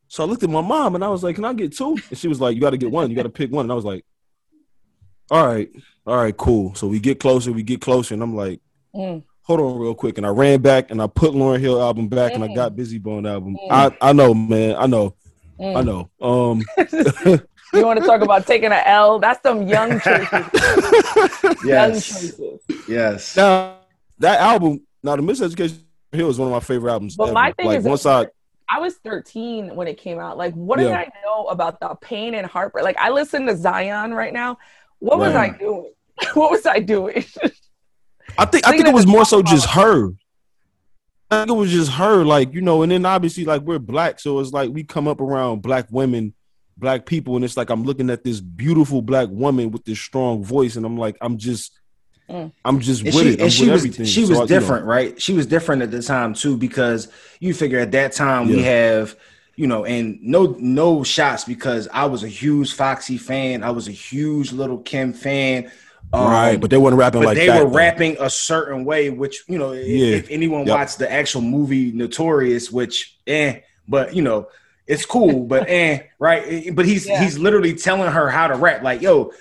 [0.08, 1.98] So I looked at my mom and I was like, can I get two?
[2.10, 3.10] And she was like, you got to get one.
[3.10, 3.66] You got to pick one.
[3.66, 4.06] And I was like,
[5.32, 5.70] all right,
[6.06, 6.76] all right, cool.
[6.76, 8.62] So we get closer, we get closer, and I'm like,
[8.96, 9.24] Mm.
[9.42, 10.18] hold on real quick.
[10.18, 12.56] And I ran back and I put Lauryn Hill album back and I Mm.
[12.56, 13.56] got Bizzy Bone album.
[13.56, 13.68] Mm.
[13.72, 14.76] I, I know, man.
[14.78, 15.16] I know.
[15.60, 15.78] Mm.
[15.78, 16.10] I know.
[16.22, 16.64] Um
[17.74, 19.18] You want to talk about taking an L?
[19.18, 20.32] That's some young choices.
[20.32, 22.08] Young Yes.
[22.08, 22.60] choices.
[22.88, 23.36] Yes.
[23.36, 23.78] now
[24.20, 25.80] that album, now the Miseducation
[26.12, 27.16] Hill is one of my favorite albums.
[27.16, 27.34] But ever.
[27.34, 28.28] my thing like is, once I
[28.70, 30.38] I was 13 when it came out.
[30.38, 32.84] Like, what did I know about the pain and heartbreak?
[32.86, 34.58] Like, I listen to Zion right now.
[35.00, 35.92] What was I doing?
[36.34, 37.26] what was I doing?
[38.38, 40.10] I think I think it was more so just her.
[41.32, 44.20] I think it was just her, like you know, and then obviously like we're black,
[44.20, 46.34] so it's like we come up around black women,
[46.78, 50.44] black people, and it's like I'm looking at this beautiful black woman with this strong
[50.44, 51.80] voice, and I'm like, I'm just,
[52.30, 52.54] Mm.
[52.64, 53.40] I'm just And with she, it.
[53.40, 54.06] I'm and she was everything.
[54.06, 55.22] she So was I- you know, different, right?
[55.22, 57.10] She was different at the time too, because
[57.42, 59.18] you figure at that time we have,
[59.58, 63.62] you know, and no no shots because I was a huge Foxy fan.
[63.62, 65.70] I was a huge Little Kim fan.
[66.14, 66.62] Um, right?
[66.62, 67.64] But they weren't rapping but like they that.
[67.64, 67.76] were though.
[67.76, 70.16] rapping a certain way, which you know, if- Yeah.
[70.18, 70.78] if anyone Yep.
[70.78, 74.48] watched the actual movie Notorious, which eh, but you know,
[74.86, 76.74] it's cool, but eh, right?
[76.76, 77.24] But he's Yeah.
[77.24, 78.84] he's literally telling her how to rap.
[78.84, 79.32] Like, yo,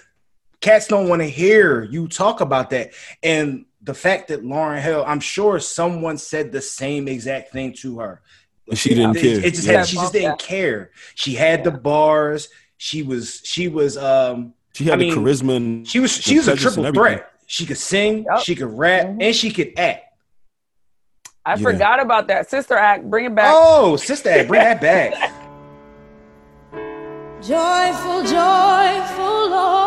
[0.61, 2.93] cats don't want to hear you talk about that.
[3.23, 7.99] And the fact that Lauryn Hill, I'm sure someone said the same exact thing to
[7.99, 8.23] her.
[8.69, 9.39] And she didn't It- care.
[9.47, 9.79] It, just Yeah.
[9.79, 10.91] had, she just didn't care.
[11.17, 12.49] She had the bars.
[12.79, 15.57] She was she was um She had I the mean, charisma.
[15.57, 17.31] And, she was she was a triple threat.
[17.47, 18.41] She could sing, Yup.
[18.43, 19.23] she could rap, Mhm.
[19.23, 20.05] and she could act.
[21.45, 21.57] I Yeah.
[21.57, 22.49] forgot about that.
[22.49, 23.53] Sister Act, bring it back.
[23.55, 25.13] Oh, sister, Act, bring that back.
[27.43, 29.82] Joyful, joyful Lord,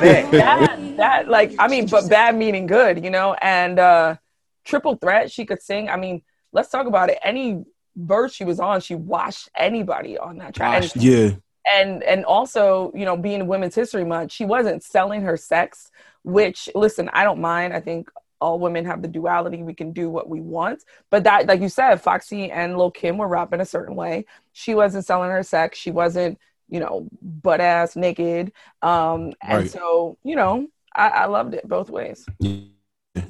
[0.00, 3.34] Be Bring that that, that, like, I mean, but bad meaning good, you know?
[3.34, 4.16] And uh
[4.64, 5.88] triple threat, she could sing.
[5.88, 7.18] I mean, let's talk about it.
[7.22, 7.64] Any
[7.96, 10.82] verse she was on, she washed anybody on that track.
[10.94, 11.30] And yeah,
[11.72, 15.90] and and also you know being women's history month she wasn't selling her sex
[16.22, 20.08] which listen i don't mind i think all women have the duality we can do
[20.08, 23.64] what we want but that like you said foxy and lil kim were rapping a
[23.66, 28.52] certain way she wasn't selling her sex she wasn't you know butt ass naked
[28.82, 29.70] um and Right.
[29.70, 32.26] so you know I, I loved it both ways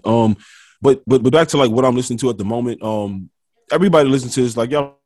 [0.05, 0.37] Um,
[0.83, 2.83] but but but back to like what I'm listening to at the moment.
[2.83, 3.31] Um,
[3.73, 4.97] everybody listens to this like y'all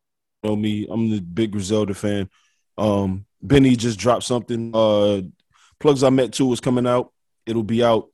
[0.42, 0.86] know me.
[0.90, 2.28] I'm the big Griselda fan.
[2.76, 4.72] Um, Benny just dropped something.
[4.74, 5.22] Uh,
[5.78, 7.12] Plugs I Met Too is coming out.
[7.46, 8.08] It'll be out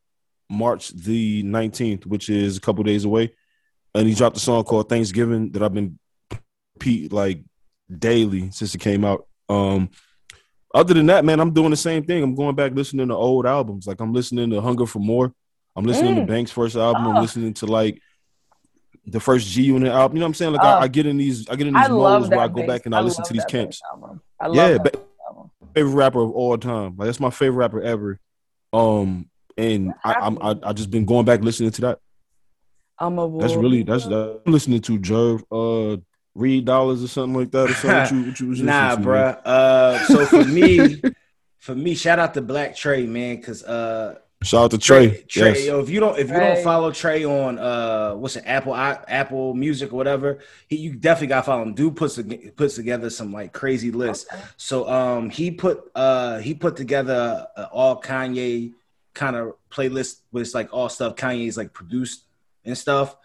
[0.50, 3.32] March the 19th, which is a couple days away.
[3.94, 5.98] and he dropped a song called Thanksgiving that I've been
[6.74, 7.42] repeat like
[7.90, 9.26] daily since it came out.
[9.48, 9.90] Um,
[10.74, 12.22] other than that, man, I'm doing the same thing.
[12.22, 13.86] I'm going back listening to old albums.
[13.86, 15.32] Like I'm listening to Hunger for More.
[15.76, 16.20] I'm listening Mm.
[16.20, 17.06] to Banks' first album.
[17.06, 17.10] Oh.
[17.12, 18.00] I'm listening to like
[19.06, 20.16] the first G Unit album.
[20.16, 20.52] You know what I'm saying?
[20.52, 20.80] Like I, Oh.
[20.80, 23.00] I get in these, I get in these modes where I go back and I,
[23.00, 23.80] listen to these camps.
[24.40, 24.76] I Yeah,
[25.28, 25.50] album.
[25.74, 26.96] Favorite rapper of all time.
[26.96, 28.18] Like that's my favorite rapper ever.
[28.72, 31.98] Um, and I, I'm I, I just been going back listening to that.
[32.98, 34.40] I'm a That's really that's that.
[34.44, 36.00] I'm listening to Jerv, uh,
[36.38, 37.70] Reed Dollars or something like that.
[37.70, 37.98] Or something.
[37.98, 39.34] What you, what you was Nah, listening to, man?
[39.34, 39.40] bruh.
[39.44, 41.02] Uh, so for me,
[41.58, 45.22] for me, shout out to Black Trey, man, because uh, Shout out to Trey.
[45.24, 45.66] Trey, yes.
[45.66, 46.54] yo, if you don't if you Trey.
[46.54, 50.92] don't follow Trey on uh what's it Apple I, Apple Music or whatever, he you
[50.94, 51.74] definitely got to follow him.
[51.74, 52.20] Dude puts
[52.54, 54.26] puts together some like crazy lists.
[54.56, 58.74] So um he put uh he put together a all Kanye
[59.12, 62.22] kind of playlist with like all stuff Kanye's like produced
[62.64, 63.16] and stuff.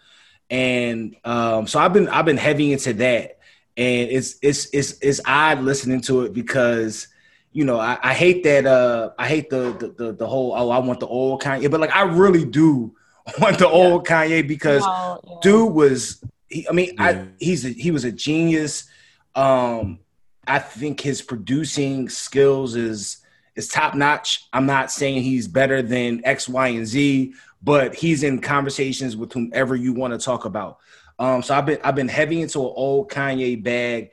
[0.50, 3.38] And um so I've been I've been heavy into that.
[3.76, 7.08] And it's it's it's it's odd listening to it because
[7.52, 8.66] you know, I, I hate that.
[8.66, 10.52] Uh, I hate the, the the the whole.
[10.56, 12.96] Oh, I want the old Kanye, but like I really do
[13.40, 15.36] want the old Kanye because No, yeah.
[15.40, 16.22] dude was.
[16.48, 17.04] He, I mean, Yeah.
[17.04, 18.88] I he's a, he was a genius.
[19.36, 20.00] Um,
[20.48, 23.18] I think his producing skills is
[23.56, 24.48] is top notch.
[24.52, 29.32] I'm not saying he's better than X, Y, and Z, but he's in conversations with
[29.32, 30.78] whomever you want to talk about.
[31.18, 34.10] Um, so I've been I've been heavy into an old Kanye bag,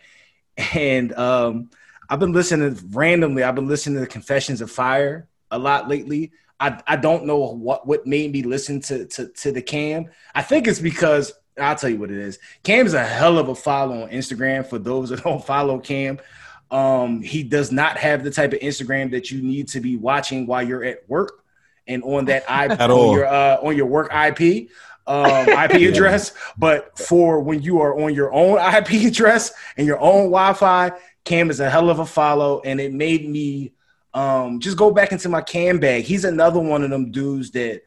[0.74, 1.70] and um,
[2.10, 3.44] I've been listening randomly.
[3.44, 6.32] I've been listening to the Confessions of Fire a lot lately.
[6.60, 10.12] I, I don't know what what made me listen to, to to the Cam.
[10.36, 12.38] I think it's because I'll tell you what it is.
[12.64, 14.66] Cam is a hell of a follow on Instagram.
[14.66, 16.20] For those that don't follow Cam,
[16.72, 20.48] um, he does not have the type of Instagram that you need to be watching
[20.48, 21.44] while you're at work
[21.88, 23.14] and on that IP At on all.
[23.14, 24.70] your uh, on your work IP
[25.08, 26.34] um, IP address.
[26.58, 30.92] But for when you are on your own IP address and your own Wi-Fi,
[31.24, 33.74] Cam is a hell of a follow, and it made me
[34.14, 36.04] um, just go back into my Cam bag.
[36.04, 37.82] He's another one of them dudes that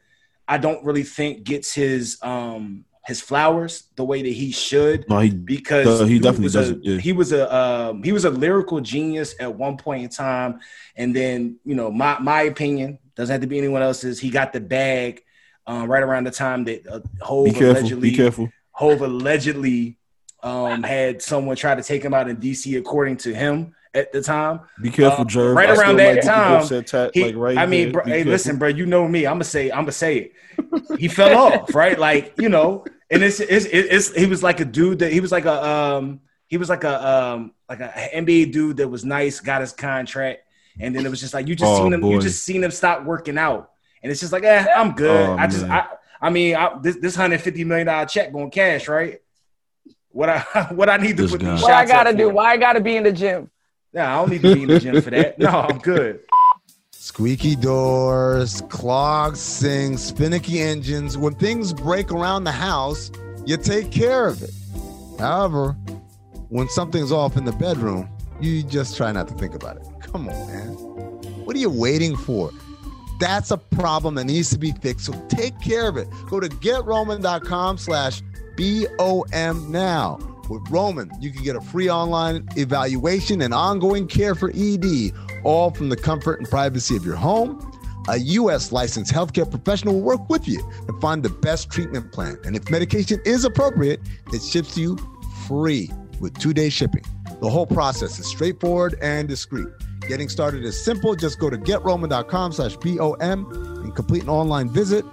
[0.47, 5.19] I don't really think gets his um, his flowers the way that he should No,
[5.19, 6.97] he because Uh, he definitely doesn't, yeah.
[6.97, 10.59] He was a um, he was a lyrical genius at one point in time,
[10.95, 14.19] and then you know my my opinion doesn't have to be anyone else's.
[14.19, 15.23] He got the bag
[15.67, 17.81] um, right around the time that uh, Hove be careful.
[17.81, 18.49] allegedly Be careful.
[18.71, 19.97] Hove allegedly
[20.43, 24.21] um, had someone try to take him out in DC, according to him at the
[24.21, 24.59] time.
[24.81, 25.55] Be careful, Uh, Jerv.
[25.55, 28.23] right I around that get the time, tat, He- like right I mean, bro, hey,
[28.23, 28.31] careful.
[28.31, 29.25] listen, bro, you know me.
[29.25, 30.31] I'm gonna say, I'm gonna say it.
[30.99, 31.97] He fell off, right?
[31.97, 35.31] Like you know, and it's, it's it's he was like a dude that he was
[35.31, 39.39] like a um he was like a um like a NBA dude that was nice,
[39.39, 40.41] got his contract,
[40.79, 42.71] and then it was just like you just Oh, seen him, you just seen him
[42.71, 43.71] stop working out,
[44.03, 45.29] and it's just like, eh, I'm good.
[45.29, 45.71] Oh, I just man.
[45.71, 45.87] I
[46.21, 49.19] I mean, I, this this hundred fifty million dollar check going cash, right?
[50.09, 50.39] What I
[50.71, 51.51] what I need to This put guy.
[51.51, 52.29] these What I gotta do?
[52.29, 52.33] for?
[52.35, 53.49] Why I gotta be in the gym?
[53.95, 55.39] Nah, I don't need to be in the gym for that.
[55.39, 56.19] No, I'm good.
[56.91, 61.17] Squeaky doors, clogged sinks, finicky engines.
[61.17, 63.09] When things break around the house,
[63.45, 64.51] you take care of it.
[65.17, 65.71] However,
[66.49, 68.09] when something's off in the bedroom,
[68.41, 69.87] you just try not to think about it.
[70.01, 70.73] Come on, man.
[71.45, 72.51] What are you waiting for?
[73.21, 75.05] That's a problem that needs to be fixed.
[75.05, 76.09] So take care of it.
[76.29, 78.21] Go to getroman.com slash
[78.57, 80.34] BOM now.
[80.49, 85.11] With Roman, you can get a free online evaluation and ongoing care for ED,
[85.43, 87.59] all from the comfort and privacy of your home.
[88.07, 88.71] A U.S.
[88.71, 92.37] licensed healthcare professional will work with you to find the best treatment plan.
[92.45, 93.99] And if medication is appropriate,
[94.31, 94.97] it ships you
[95.47, 97.03] free with two day shipping.
[97.41, 99.67] The whole process is straightforward and discreet.
[100.07, 101.15] Getting started is simple.
[101.15, 105.03] Just go to getroman.com slash BOM and complete an online visit.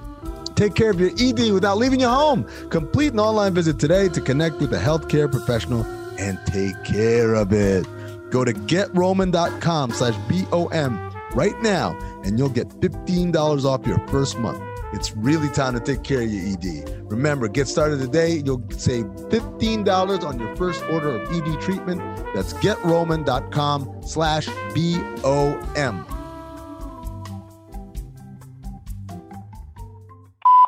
[0.63, 2.45] Take care of your ED without leaving your home.
[2.69, 5.85] Complete an online visit today to connect with a healthcare professional
[6.21, 7.85] and take care of it.
[8.31, 14.63] Go to getroman.com slash BOM right now and you'll get $15 off your first month.
[14.93, 17.11] It's really time to take care of your ED.
[17.11, 18.41] Remember, get started today.
[18.45, 22.01] You'll save $15 on your first order of ED treatment.
[22.37, 24.47] That's getroman.com slash
[24.77, 26.22] BOM.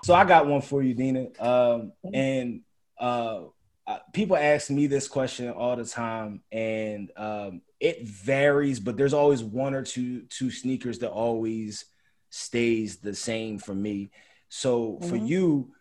[0.04, 1.28] So I got one for you, Dina.
[1.40, 2.60] Um, and
[2.98, 3.44] uh,
[4.12, 9.42] people ask me this question all the time, and um, it varies, but there's always
[9.42, 11.86] one or two two sneakers that always
[12.28, 14.10] stays the same for me.
[14.50, 15.26] So for Mhm.
[15.26, 15.74] you,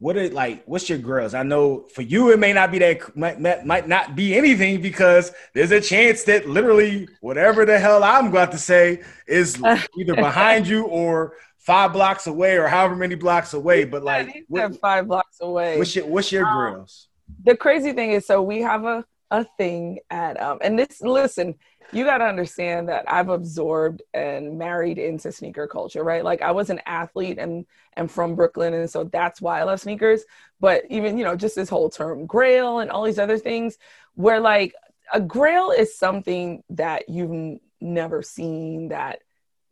[0.00, 0.64] what are like?
[0.64, 1.32] What's your girls?
[1.32, 4.82] I know for you, it may not be that might, might might not be anything
[4.82, 9.62] because there's a chance that literally whatever the hell I'm about to say is
[9.96, 13.84] either behind you or five blocks away or however many blocks away.
[13.84, 15.78] But like, these what, five blocks away.
[15.78, 17.06] what's your what's your Um, grills?
[17.44, 21.54] the crazy thing is so we have a a thing at um and this listen
[21.92, 26.50] you got to understand that i've absorbed and married into sneaker culture right like i
[26.50, 30.22] was an athlete and and from brooklyn and so that's why i love sneakers
[30.58, 33.78] but even you know just this whole term grail and all these other things
[34.16, 34.74] where like
[35.14, 39.20] a grail is something that you've n- never seen that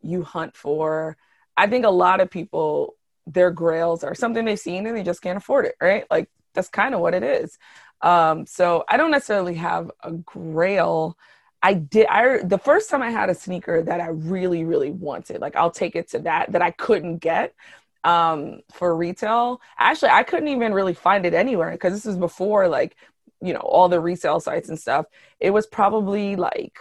[0.01, 1.17] you hunt for
[1.59, 2.95] i think a lot of people
[3.27, 6.69] their grails are something they've seen and they just can't afford it right like that's
[6.69, 7.57] kind of what it is
[8.01, 11.17] um, so I don't necessarily have a grail.
[11.61, 12.07] I did.
[12.07, 15.71] I the first time I had a sneaker that I really, really wanted, like I'll
[15.71, 17.53] take it to that that I couldn't get
[18.03, 19.61] um, for retail.
[19.77, 22.95] Actually, I couldn't even really find it anywhere because this was before like
[23.41, 25.05] you know all the resale sites and stuff.
[25.39, 26.79] It was probably like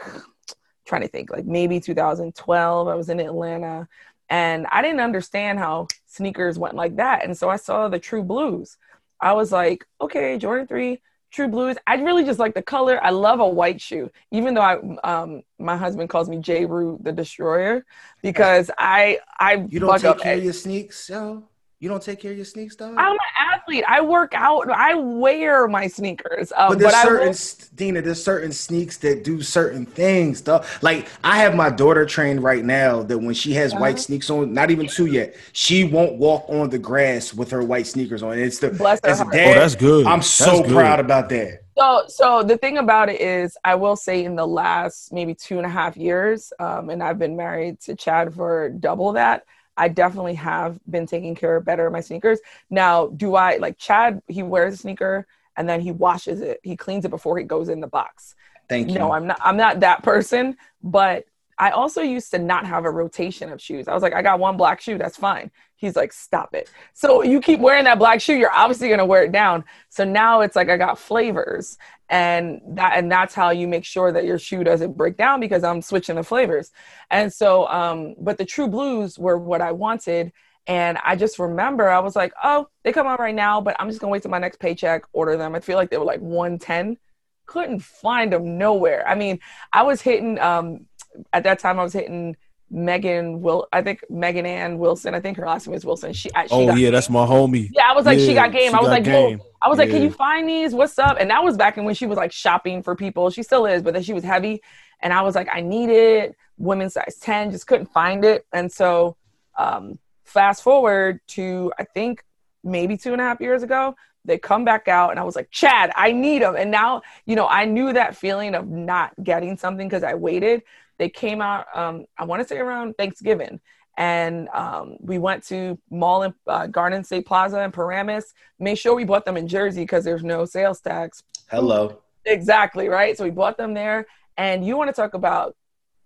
[0.86, 2.88] trying to think like maybe 2012.
[2.88, 3.88] I was in Atlanta
[4.30, 7.24] and I didn't understand how sneakers went like that.
[7.24, 8.76] And so I saw the True Blues.
[9.20, 11.00] I was like, okay, Jordan 3,
[11.30, 11.76] True Blues.
[11.86, 13.02] I really just like the color.
[13.02, 16.66] I love a white shoe, even though I um my husband calls me J.
[16.66, 17.84] Rue the Destroyer
[18.22, 21.48] because I I You don't take care of your sneaks, yo.
[21.80, 22.94] You don't take care of your sneaks, dog.
[22.98, 23.18] I'm an
[23.54, 23.84] athlete.
[23.86, 24.68] I work out.
[24.68, 26.52] I wear my sneakers.
[26.56, 27.34] Um, But there's but I certain, will,
[27.76, 30.64] Dina, there's certain sneaks that do certain things, though.
[30.82, 33.80] Like I have my daughter trained right now that when she has Uh-huh.
[33.82, 37.62] white sneaks on, not even two yet, she won't walk on the grass with her
[37.62, 38.36] white sneakers on.
[38.36, 39.32] It's the Bless her as heart.
[39.32, 40.06] dad, Oh, that's good.
[40.06, 40.72] I'm so good.
[40.72, 41.60] proud about that.
[41.78, 45.58] So, so the thing about it is, I will say in the last maybe two
[45.58, 49.44] and a half years, um, and I've been married to Chad for double that.
[49.78, 52.40] I definitely have been taking care better of my sneakers.
[52.68, 54.20] Now, do I like Chad?
[54.26, 55.26] He wears a sneaker
[55.56, 56.60] and then he washes it.
[56.62, 58.34] He cleans it before he goes in the box.
[58.68, 58.98] Thank you.
[58.98, 59.38] No, I'm not.
[59.42, 60.56] I'm not that person.
[60.82, 61.24] But
[61.58, 63.88] I also used to not have a rotation of shoes.
[63.88, 64.96] I was like, I got one black shoe.
[64.96, 65.50] That's fine.
[65.74, 66.70] He's like, stop it.
[66.92, 69.64] So you keep wearing that black shoe, you're obviously gonna wear it down.
[69.88, 71.78] So now it's like I got flavors,
[72.08, 75.64] and that and that's how you make sure that your shoe doesn't break down because
[75.64, 76.70] I'm switching the flavors.
[77.10, 80.32] And so, um, but the True Blues were what I wanted.
[80.66, 83.88] And I just remember I was like, oh, they come out right now, but I'm
[83.88, 85.54] just gonna wait till my next paycheck, order them.
[85.54, 86.98] I feel like they were like 110
[87.46, 89.08] couldn't find them nowhere.
[89.08, 89.40] I mean,
[89.72, 90.86] I was hitting um
[91.32, 92.36] at that time I was hitting
[92.70, 95.14] Megan Will I think Megan Ann Wilson.
[95.14, 96.12] I think her last name is Wilson.
[96.12, 96.92] She, she Oh yeah, game.
[96.92, 97.70] that's my homie.
[97.72, 98.70] Yeah, I was like, she got game.
[98.70, 99.38] she I was like, game.
[99.38, 99.46] Whoa.
[99.62, 100.74] I was like, can you find these?
[100.74, 101.16] What's up?
[101.18, 103.30] And that was back in when she was like shopping for people.
[103.30, 104.62] She still is, but then she was heavy.
[105.00, 106.36] And I was like, I need it.
[106.58, 108.46] Women's size 10, just couldn't find it.
[108.52, 109.16] And so
[109.58, 112.22] um fast forward to I think
[112.62, 113.94] maybe two and a half years ago,
[114.24, 116.54] they come back out and I was like, Chad, I need them.
[116.54, 120.62] And now, you know, I knew that feeling of not getting something because I waited.
[120.98, 123.60] They came out, um, I want to say around Thanksgiving.
[123.96, 128.32] And um, we went to Mall and uh, Garden State Plaza in Paramus.
[128.60, 131.24] Made sure we bought them in Jersey because there's no sales tax.
[131.50, 132.00] Hello.
[132.24, 133.16] Exactly, right?
[133.16, 134.06] So we bought them there.
[134.36, 135.56] And you want to talk about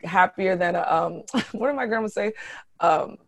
[0.02, 1.22] happier than a, um,
[1.52, 2.32] what did my grandma say?
[2.80, 3.18] Um,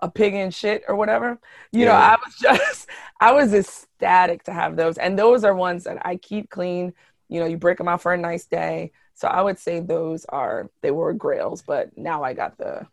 [0.00, 1.38] a pig in shit or whatever.
[1.72, 2.88] You know, I was just,
[3.20, 4.98] I was ecstatic to have those.
[4.98, 6.92] And those are ones that I keep clean.
[7.28, 8.92] You know, you break them out for a nice day.
[9.18, 12.86] So I would say those are, they were grails, but now I got the,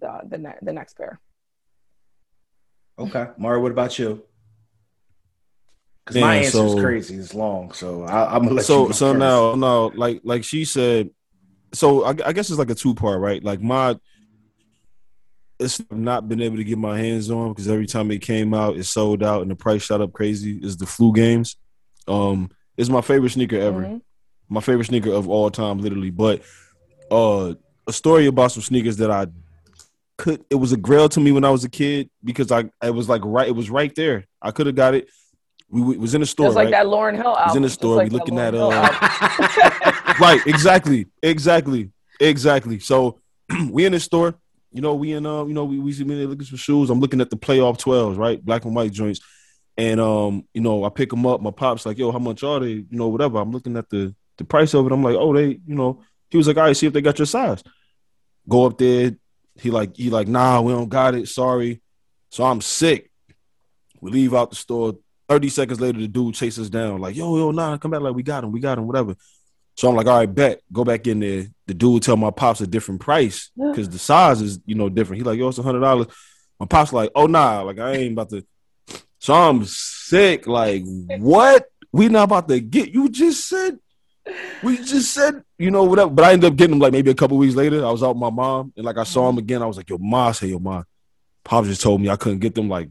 [0.00, 1.18] the, the, ne- the next pair.
[2.96, 4.22] Okay, Mara, what about you?
[6.06, 7.16] Because my Man, answer is so- crazy.
[7.16, 8.66] It's long, so I, I'm gonna let you.
[8.66, 9.18] so go so first.
[9.18, 11.10] now now like like she said
[11.72, 13.98] so I, I guess it's like a two part right like my
[15.58, 18.76] it's not been able to get my hands on because every time it came out
[18.76, 21.56] it sold out and the price shot up crazy is the flu games
[22.06, 24.02] um it's my favorite sneaker ever Mhm.
[24.54, 26.10] My favorite sneaker of all time literally.
[26.10, 26.42] But
[27.10, 27.54] uh
[27.86, 29.26] a story about some sneakers that i
[30.16, 32.94] could it was a grail to me when i was a kid because i it
[32.94, 34.26] was like right it was right there.
[34.40, 35.08] I could have got it.
[35.70, 36.70] We, we was in the store like right?
[36.70, 37.56] that Lauryn Hill album.
[37.56, 38.68] in the store, like we looking at, uh,
[40.20, 41.90] right exactly exactly
[42.20, 42.78] exactly.
[42.78, 43.20] So
[43.70, 44.34] we in the store.
[44.70, 46.90] You know we in uh you know we we see me looking for shoes.
[46.90, 48.44] I'm looking at the playoff 12s right?
[48.44, 49.20] Black and white joints.
[49.76, 51.40] And um you know i pick them up.
[51.40, 52.70] My pop's like yo how much are they?
[52.70, 53.38] You know whatever.
[53.38, 56.36] I'm looking at the the price of it i'm like oh they you know he
[56.36, 57.62] was like all right see if they got your size
[58.48, 59.16] go up there
[59.56, 61.80] he like he like nah we don't got it sorry
[62.30, 63.10] so i'm sick
[64.00, 64.94] we leave out the store
[65.28, 68.14] 30 seconds later, the dude chases us down, like, yo, yo, nah, come back, like,
[68.14, 69.16] we got him, we got him, whatever.
[69.76, 70.60] So I'm like, all right, bet.
[70.72, 71.46] Go back in there.
[71.66, 75.18] The dude tell my pops a different price because the size is, you know, different.
[75.18, 76.06] He like, yo, it's a hundred dollars.
[76.60, 78.46] My pops like, oh nah, like I ain't about to.
[79.18, 80.46] So I'm sick.
[80.46, 80.84] Like,
[81.18, 81.66] what?
[81.90, 83.78] We not about to get you just said
[84.62, 86.10] we just said, you know, whatever.
[86.10, 87.84] But I ended up getting him like maybe a couple weeks later.
[87.84, 89.62] I was out with my mom and like I saw him again.
[89.62, 90.82] I was like, yo, ma, say yo, ma.
[91.44, 92.88] Pops just told me I couldn't get them like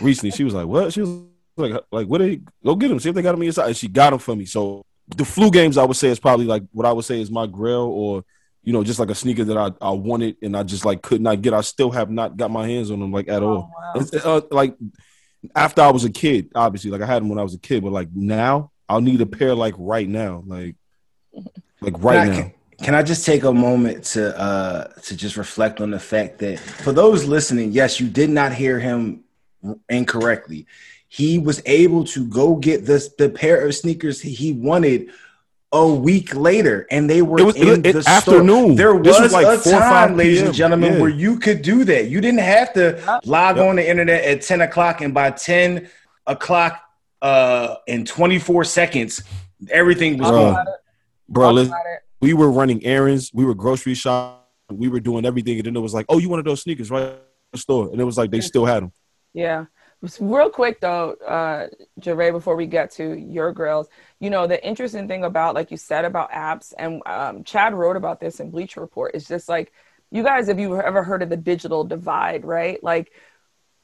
[0.00, 0.30] recently.
[0.30, 1.24] She was like, "What?" She was
[1.56, 2.18] like, "Like what?
[2.18, 3.00] They go get them.
[3.00, 4.44] See if they got them inside." And she got them for me.
[4.44, 7.30] So the flu games, I would say, is probably like what I would say is
[7.30, 8.24] my grail, or
[8.62, 11.20] you know, just like a sneaker that I, I wanted and I just like could
[11.20, 11.54] not get.
[11.54, 13.70] I still have not got my hands on them like at all.
[13.94, 14.06] wow.
[14.24, 14.76] Uh, like
[15.56, 17.82] after I was a kid, obviously, like I had them when I was a kid,
[17.82, 20.76] but like now I'll need a pair like right now, like
[21.80, 22.36] like right Can I- now.
[22.42, 26.38] Can, can I just take a moment to uh to just reflect on the fact
[26.38, 29.24] that for those listening, yes, you did not hear him
[29.88, 30.66] incorrectly.
[31.08, 35.10] He was able to go get this the pair of sneakers he wanted
[35.72, 38.74] a week later, and they were It was- in it- the afternoon.
[38.74, 38.76] store.
[38.76, 41.00] There was, was like a 4 or 5 time, ladies and gentlemen, Yeah.
[41.00, 42.08] where you could do that.
[42.08, 43.66] You didn't have to log Yep.
[43.66, 45.88] on the internet at 10 o'clock, and by 10
[46.26, 46.80] o'clock
[47.22, 49.22] uh in 24 seconds,
[49.70, 50.52] everything was Bro.
[50.52, 50.66] gone.
[51.28, 51.74] Bro, listen,
[52.20, 54.40] we were running errands, we were grocery shopping,
[54.70, 57.02] we were doing everything, and then it was like, oh, you wanted those sneakers right
[57.02, 57.20] at
[57.52, 58.92] the store, and it was like they still had them.
[59.34, 59.66] Yeah.
[60.20, 61.66] Real quick though, uh,
[62.02, 63.88] Gervais, before we get to your grills,
[64.20, 67.96] you know, the interesting thing about, like you said, about apps, and um, Chad wrote
[67.96, 69.72] about this in Bleacher Report, is just like,
[70.10, 72.82] you guys, have you ever heard of the digital divide, right?
[72.82, 73.12] Like,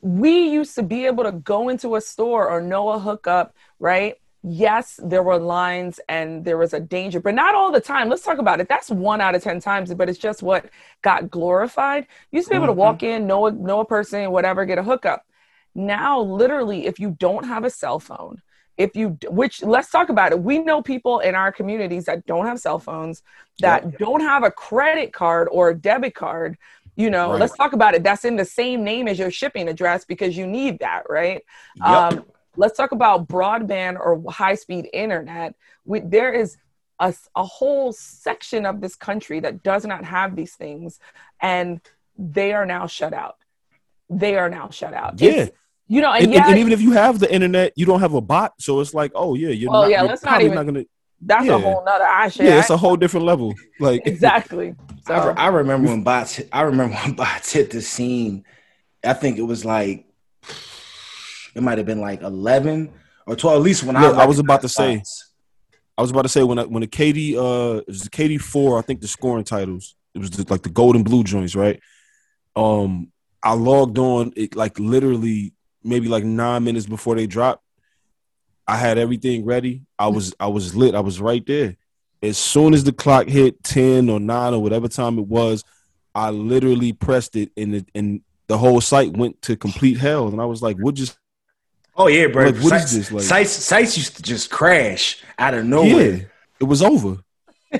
[0.05, 4.17] we used to be able to go into a store or know a hookup, right?
[4.43, 8.11] Yes, there were lines and there was a danger, but not all the time.
[8.11, 8.69] Let's talk about it.
[8.69, 10.67] That's one out of 10 times, but it's just what
[11.01, 12.07] got glorified.
[12.31, 13.23] You used to be able to walk mm-hmm.
[13.23, 15.25] in, know a, know a person, whatever, get a hookup.
[15.75, 18.43] Now, literally, if you don't have a cell phone,
[18.77, 20.41] if you, which let's talk about it.
[20.41, 23.23] We know people in our communities that don't have cell phones,
[23.61, 26.59] that don't have a credit card or a debit card.
[26.97, 27.41] You know, Right.
[27.41, 28.03] let's talk about it.
[28.05, 31.43] That's in the same name as your shipping address because you need that, right?
[31.77, 31.87] Yep.
[31.89, 32.25] Um,
[32.57, 35.55] let's talk about broadband or high speed internet.
[35.85, 36.57] We, there is
[37.01, 41.01] a, a whole section of this country that does not have these things,
[41.41, 41.81] and
[42.17, 43.37] they are now shut out.
[44.09, 45.21] They are now shut out.
[45.21, 45.31] Yeah.
[45.31, 45.51] It's-
[45.87, 48.15] you know, and, And, yeah, and even if you have the internet, you don't have
[48.15, 50.55] a bot, so it's like, oh yeah, you're Well, not, yeah, you're let's not even-
[50.55, 50.85] not gonna.
[51.27, 51.55] That's yeah.
[51.55, 52.47] a whole nother I share.
[52.47, 53.55] Yeah, it's a whole different level.
[53.81, 54.75] Like exactly.
[55.07, 56.41] So I, re- I remember when bots.
[56.53, 58.45] I remember when bots hit the scene.
[59.05, 60.07] I think it was like
[61.55, 62.93] it might have been like eleven
[63.27, 63.57] or twelve.
[63.59, 65.31] At least when Look, I I was about to recognized say- bots.
[65.97, 68.41] I was about to say when I, when the KD uh it was the KD
[68.41, 69.95] four, I think the scoring titles.
[70.15, 71.81] It was the, like the golden blue joints, right?
[72.57, 73.13] Um,
[73.43, 77.64] I logged on it like literally maybe like nine minutes before they dropped.
[78.67, 79.83] I had everything ready.
[79.99, 80.95] I was I was lit.
[80.95, 81.77] I was right there.
[82.23, 85.65] As soon as the clock hit ten or nine or whatever time it was,
[86.15, 90.29] I literally pressed it and it, and the whole site went to complete hell.
[90.29, 91.19] And I was like, "What just
[91.97, 92.47] Oh yeah, bro.
[92.47, 96.13] Like, what is sites, this, like- sites sites used to just crash out of nowhere.
[96.15, 96.25] yeah?"
[96.61, 97.19] It was over.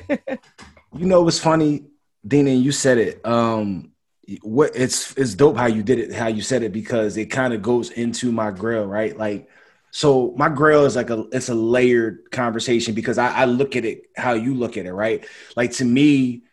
[0.97, 1.83] You know what's funny,
[2.25, 2.51] Dina?
[2.51, 3.25] You said it.
[3.25, 3.91] Um,
[4.41, 7.53] what it's it's dope how you did it, how you said it because it kind
[7.53, 9.15] of goes into my grill, right?
[9.17, 9.49] Like,
[9.95, 13.85] so my grill is like a it's a layered conversation because I, I look at
[13.85, 15.25] it how you look at it, right?
[15.55, 16.43] Like to me,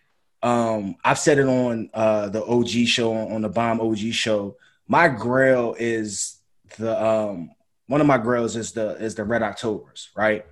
[0.45, 4.59] um, I've said it on uh the OG show on the Bomb OG show.
[4.87, 6.37] My grill is
[6.79, 7.51] the um
[7.89, 10.47] one of my grills is the is the Red Octobers, right?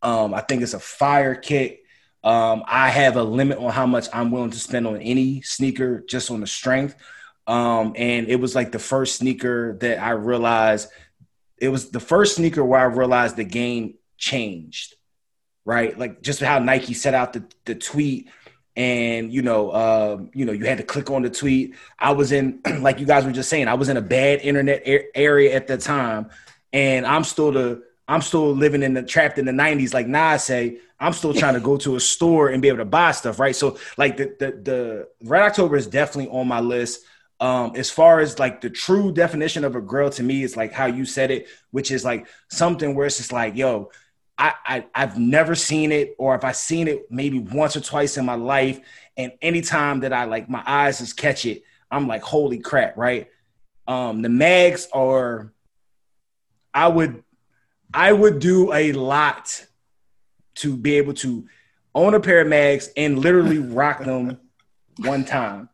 [0.00, 1.82] Um, I think it's a fire kick.
[2.22, 6.04] Um, I have a limit on how much I'm willing to spend on any sneaker
[6.06, 6.94] just on the strength.
[7.48, 10.88] Um, and it was like the first sneaker that I realized
[11.62, 14.96] it was the first sneaker where I realized the game changed,
[15.64, 15.96] right?
[15.96, 18.28] Like just how Nike set out the, the tweet
[18.74, 21.76] and you know, um, you know, you had to click on the tweet.
[22.00, 24.82] I was in, like you guys were just saying, I was in a bad internet
[24.84, 26.30] a- area at the time,
[26.72, 30.42] and I'm still the I'm still living in the trapped in the 90s, like Nas
[30.42, 30.78] say.
[30.98, 33.54] I'm still trying to go to a store and be able to buy stuff, right?
[33.54, 37.04] So, like the the, the Red October is definitely on my list.
[37.42, 40.72] Um, as far as like the true definition of a girl to me is like
[40.72, 43.90] how you said it, which is like something where it's just like, yo,
[44.38, 48.16] I, I I've never seen it, or if I seen it maybe once or twice
[48.16, 48.78] in my life,
[49.16, 53.28] and anytime that I like my eyes just catch it, I'm like, holy crap, right?
[53.88, 55.52] Um, the mags are,
[56.72, 57.24] I would,
[57.92, 59.66] I would do a lot
[60.56, 61.44] to be able to
[61.92, 64.38] own a pair of mags and literally rock them
[64.98, 65.68] one time,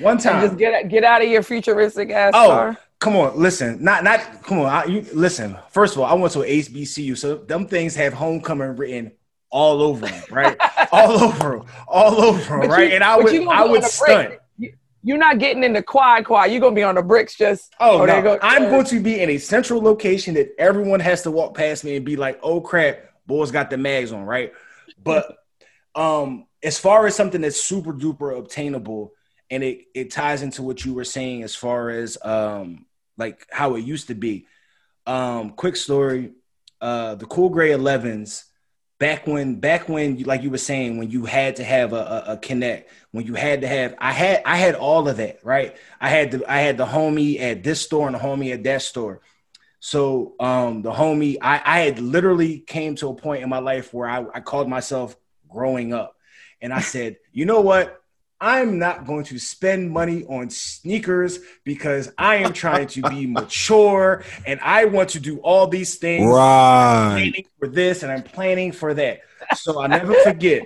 [0.00, 0.46] one time.
[0.46, 2.76] just get get out of your futuristic ass Oh, car.
[2.98, 4.66] come on, listen, not not come on.
[4.66, 5.56] I, you listen.
[5.70, 9.12] First of all, I went to HBCU, so them things have homecoming written
[9.50, 10.56] all over them, right?
[10.92, 12.88] all over, all over, But right?
[12.88, 14.34] you- and I would, I would stunt.
[14.58, 14.72] You,
[15.04, 16.50] you're not getting in the quad quad.
[16.50, 17.72] You're gonna be on the bricks just.
[17.80, 18.34] Oh, there no.
[18.36, 18.38] go.
[18.42, 21.96] I'm going to be in a central location that everyone has to walk past me
[21.96, 24.52] and be like, "Oh crap, boys got the mags on," right?
[25.02, 25.36] But
[25.94, 29.12] um, as far as something that's super duper obtainable,
[29.50, 32.86] and it it ties into what you were saying as far as um
[33.16, 34.46] like how it used to be.
[35.06, 36.32] Um, quick story:
[36.80, 38.44] uh, the Cool Gray 11s
[38.98, 42.32] back when back when like you were saying when you had to have a, a,
[42.32, 45.76] a, connect when you had to have i had i had all of that right?
[46.00, 48.82] I had the i had the homie at this store and the homie at that
[48.82, 49.20] store.
[49.80, 53.94] So um the homie i i had literally came to a point in my life
[53.94, 55.16] where i, I called myself
[55.48, 56.16] growing up.
[56.60, 58.02] And i said you know what
[58.40, 64.22] I'm not going to spend money on sneakers because I am trying to be mature
[64.46, 66.26] and I want to do all these things.
[66.26, 67.14] Right.
[67.32, 69.20] planning for this and I'm planning for that.
[69.56, 70.62] So I never forget.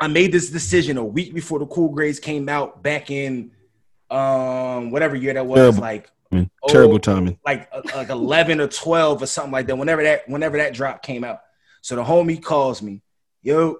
[0.00, 3.50] I made this decision a week before the Cool Grays came out back in
[4.10, 5.80] um whatever year that was Terrible.
[5.80, 6.46] like Oh.
[6.68, 7.38] terrible timing.
[7.46, 11.00] like uh, like 11 or 12 or something like that whenever that whenever that drop
[11.02, 11.40] came out
[11.80, 13.02] so the homie calls me
[13.40, 13.76] yo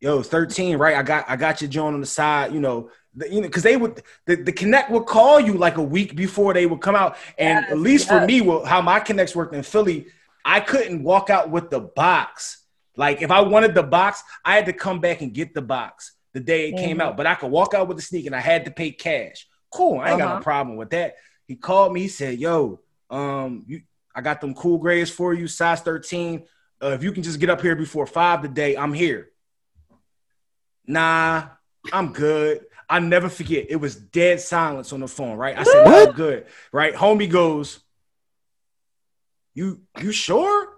[0.00, 3.28] yo 13 right i got i got your joint on the side you know the,
[3.32, 6.54] you know because they would the, the connect would call you like a week before
[6.54, 9.54] they would come out and Yes, at least for me well, how my connects worked
[9.54, 10.06] in philly
[10.44, 12.64] i couldn't walk out with the box
[12.96, 16.12] like if i wanted the box i had to come back and get the box
[16.32, 17.02] the day it came Mhm.
[17.02, 19.46] out but i could walk out with the sneak and i had to pay cash
[19.70, 20.42] cool i ain't got no Uh-huh.
[20.42, 21.14] problem with that
[21.46, 22.02] he called me.
[22.02, 22.78] He said, "Yo,
[23.10, 23.82] um, you,
[24.14, 26.44] I got them Cool Grays for you, size 13.
[26.80, 29.30] Uh, if you can just get up here before five today, I'm here."
[30.86, 31.48] Nah,
[31.92, 32.66] I'm good.
[32.88, 33.66] I never forget.
[33.68, 35.36] It was dead silence on the phone.
[35.36, 35.56] Right?
[35.56, 36.94] I said, "I'm good." Right?
[36.94, 37.80] Homie goes,
[39.54, 40.68] "You, you sure?"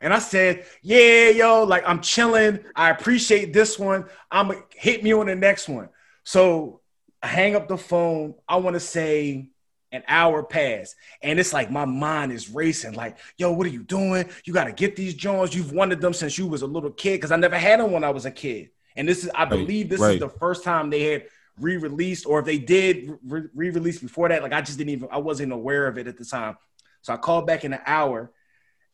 [0.00, 2.60] And I said, "Yeah, yo, like I'm chilling.
[2.74, 4.06] I appreciate this one.
[4.30, 5.88] I'm hit me on the next one."
[6.24, 6.80] So
[7.22, 8.34] I hang up the phone.
[8.48, 9.50] I want to say
[9.92, 12.94] an hour passed, and it's like my mind is racing.
[12.94, 14.28] Like, yo, what are you doing?
[14.44, 15.54] You got to get these Jones.
[15.54, 18.02] You've wanted them since you was a little kid because I never had them when
[18.02, 18.70] I was a kid.
[18.96, 20.14] And this is, I believe, this right.
[20.14, 21.24] is the first time they had
[21.58, 25.18] re-released, or if they did re- re-release before that, like I just didn't even, I
[25.18, 26.56] wasn't aware of it at the time.
[27.02, 28.30] So I called back in an hour,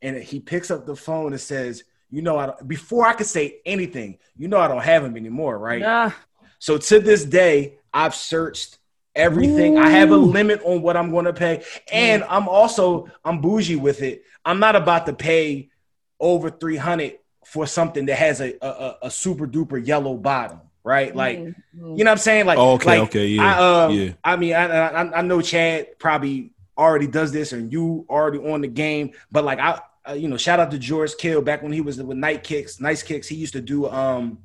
[0.01, 3.27] and he picks up the phone and says, "You know, I don't, before I could
[3.27, 6.13] say anything, you know, I don't have them anymore, right?" Nah.
[6.59, 8.79] So to this day, I've searched
[9.15, 9.79] everything.
[9.79, 12.27] I have a limit on what I'm going to pay, and mm.
[12.31, 14.23] I'm also I'm bougie with it.
[14.45, 15.71] I'm not about to pay
[16.19, 17.19] over 300
[17.49, 21.15] for something that has a a, a- a super duper yellow bottom, right?
[21.17, 21.55] Like, Mhm.
[21.75, 22.45] you know what I'm saying?
[22.47, 24.13] Like, Oh, okay, like, okay, yeah, I, um, yeah.
[24.23, 28.61] I mean, I, I I know Chad probably already does this, and you already on
[28.61, 29.81] the game, but like I.
[30.09, 32.81] Uh, you know, shout out to George Kill back when he was with Night Kicks,
[32.81, 33.29] Nice Kicks.
[33.29, 34.39] He used to do um,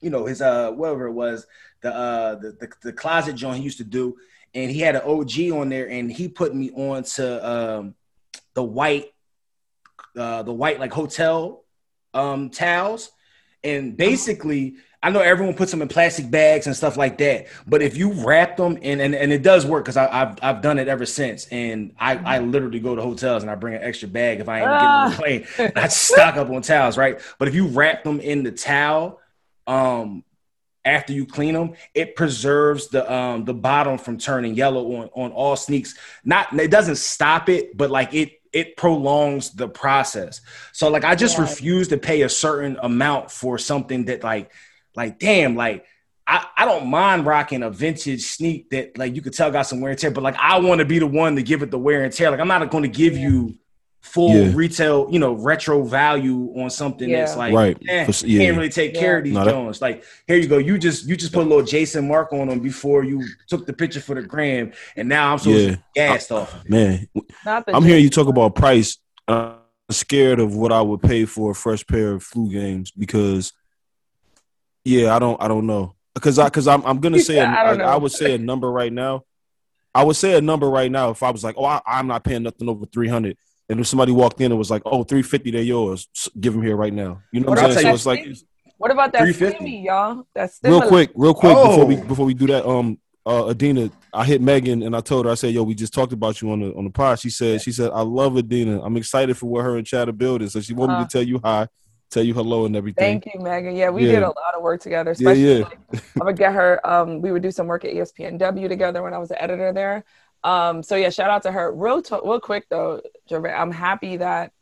[0.00, 1.46] you know, his uh whatever it was,
[1.82, 4.16] the uh the the, the closet joint he used to do,
[4.54, 7.94] and he had an OG on there, and he put me on to um
[8.54, 9.12] the white
[10.16, 11.62] uh the white like hotel
[12.14, 13.10] um towels.
[13.64, 17.82] And basically, I know everyone puts them in plastic bags and stuff like that, but
[17.82, 20.88] if you wrap them and and, and it does work because I've I've done it
[20.88, 24.40] ever since, and I I literally go to hotels and I bring an extra bag
[24.40, 25.46] if I ain't getting on the plane.
[25.58, 27.20] And I stock up on towels, right?
[27.38, 29.20] But if you wrap them in the towel,
[29.66, 30.24] um,
[30.84, 35.32] after you clean them, it preserves the um the bottom from turning yellow on on
[35.32, 35.96] all sneaks.
[36.24, 40.40] Not it doesn't stop it, but like it it prolongs the process.
[40.72, 41.42] So like I just Yeah.
[41.42, 44.52] refuse to pay a certain amount for something that like
[44.94, 45.84] like damn like
[46.26, 49.80] I, I don't mind rocking a vintage sneak that like you could tell got some
[49.80, 51.78] wear and tear, but like I want to be the one to give it the
[51.78, 52.30] wear and tear.
[52.30, 53.54] Like I'm not going to give you
[54.08, 54.52] full Yeah.
[54.54, 57.76] retail, you know, retro value on something that's like Right.
[57.88, 58.46] eh, For- you yeah.
[58.46, 59.80] can't really take care of these No, that- Jones.
[59.80, 62.60] Like here you go, you just you just put a little Jason Markk on them
[62.60, 65.76] before you took the picture for the gram, and now I'm so Yeah.
[65.94, 66.54] gassed off.
[66.68, 67.06] Man,
[67.44, 68.98] Not I'm hearing you talk about price.
[69.28, 69.54] I'm
[69.90, 73.52] scared of what I would pay for a fresh pair of flu games because,
[74.84, 77.64] yeah, I don't, I don't know because I, because I'm, I'm gonna say, a, I
[77.64, 79.24] don't I, I would say a number right now.
[79.94, 82.22] I would say a number right now if I was like, oh, I, I'm not
[82.22, 83.36] paying nothing over 300,
[83.68, 86.08] and if somebody walked in and was like, oh, 350, they're yours,
[86.40, 87.20] give them here right now.
[87.32, 87.82] You know what But I'm saying?
[87.84, 88.36] tell So it's like
[88.78, 89.64] What about that 350.
[89.64, 90.26] stimmy, y'all?
[90.34, 92.04] That's real quick, real quick before we Oh.
[92.04, 92.66] before we do that.
[92.66, 95.92] Um, uh, Adina, I hit Megan and I told her I said, "Yo, we just
[95.92, 98.80] talked about you on the on the pod." She said, "She said I love Adina.
[98.82, 101.04] I'm excited for what her and Chad are building." So she wanted Uh-huh.
[101.04, 101.68] to tell you hi,
[102.10, 103.20] tell you hello and everything.
[103.20, 103.76] Thank you, Megan.
[103.76, 104.12] Yeah, we Yeah.
[104.12, 105.10] did a lot of work together.
[105.10, 105.64] Yeah, Especially yeah.
[105.64, 106.80] like, I would get her.
[106.88, 110.04] Um, we would do some work at ESPNW together when I was the editor there.
[110.44, 111.72] Um, so yeah, shout out to her.
[111.72, 114.52] Real, real quick though, Gervais, I'm happy that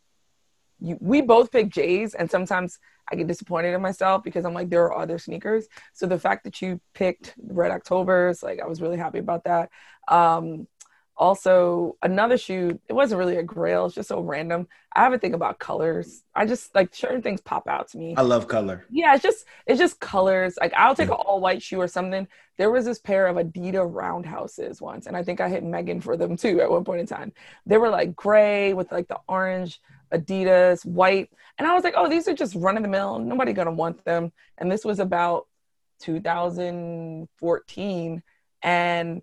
[0.81, 2.79] you, we both picked J's, and sometimes
[3.11, 5.67] I get disappointed in myself because I'm like there are other sneakers.
[5.93, 9.71] So the fact that you picked Red Octobers, like I was really happy about that.
[10.09, 10.67] Um,
[11.19, 14.69] also another shoe it wasn't really a grail it's just so random.
[14.95, 16.23] I have a thing about colors.
[16.35, 18.15] I just like certain things pop out to me.
[18.17, 18.87] I love color.
[18.91, 20.57] yeah it's just it's just colors.
[20.61, 22.29] Like i'll take an all white shoe or something.
[22.59, 26.17] There was this pair of adidas roundhouses once and i think i hit megan for
[26.17, 27.33] them too at one point in time.
[27.65, 29.81] They were like gray with like the orange
[30.13, 33.19] adidas white and i was like oh these are just run of the mill.
[33.19, 34.33] Nobody gonna want them.
[34.59, 35.47] And this was about
[36.01, 38.23] 2014
[38.63, 39.23] and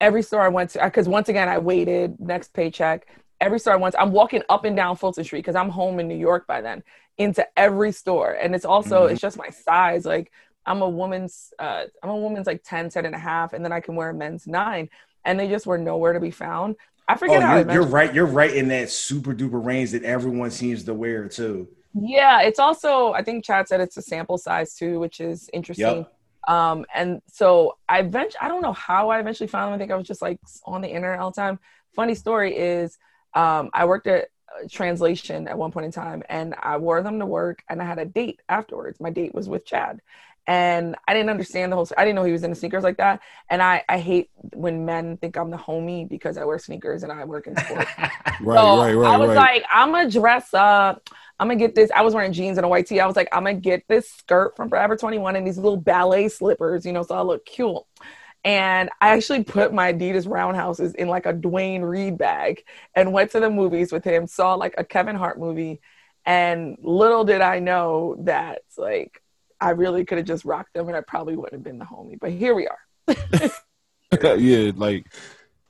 [0.00, 3.06] every store I went to, because once again, I waited next paycheck.
[3.40, 6.00] Every store I went to, I'm walking up and down Fulton Street because I'm home
[6.00, 6.82] in New York by then
[7.18, 8.32] into every store.
[8.32, 9.12] And it's also, Mhm.
[9.12, 10.04] it's just my size.
[10.04, 10.30] Like
[10.66, 13.72] I'm a woman's, uh, I'm a woman's like 10, 10 and a half, and then
[13.72, 14.88] I can wear a men's nine.
[15.24, 16.76] And they just were nowhere to be found.
[17.08, 18.14] I Oh, forget how you're, you're right.
[18.14, 21.68] You're right in that super duper range that everyone seems to wear too.
[21.94, 25.98] Yeah, it's also I think Chad said it's a sample size too, which is interesting.
[25.98, 26.12] Yep.
[26.48, 29.74] Um, and so I eventually I don't know how I eventually found them.
[29.74, 31.60] I think I was just like on the internet all the time.
[31.94, 32.96] Funny story is
[33.34, 37.18] um, I worked at uh, translation at one point in time and I wore them
[37.18, 38.98] to work and I had a date afterwards.
[38.98, 40.00] My date was with Chad.
[40.48, 43.20] And I didn't understand the whole I didn't know he was into sneakers like that.
[43.50, 47.12] And I, I hate when men think I'm the homie because I wear sneakers and
[47.12, 47.92] I work in sports.
[48.40, 49.36] Right, So right, right, I was right.
[49.36, 51.08] like, I'm gonna dress up.
[51.38, 51.90] I'm gonna get this.
[51.94, 53.00] I was wearing jeans and a white tee.
[53.00, 56.28] I was like, I'm gonna get this skirt from Forever 21 and these little ballet
[56.28, 57.76] slippers, you know, so I look cute.
[58.44, 62.62] And I actually put my Adidas roundhouses in like a Duane Reade bag
[62.94, 65.80] and went to the movies with him, saw like a Kevin Hart movie.
[66.24, 69.20] And little did I know that like
[69.60, 72.18] I really could have just rocked them and I probably wouldn't have been the homie.
[72.20, 72.78] But here we are.
[74.38, 75.06] yeah, like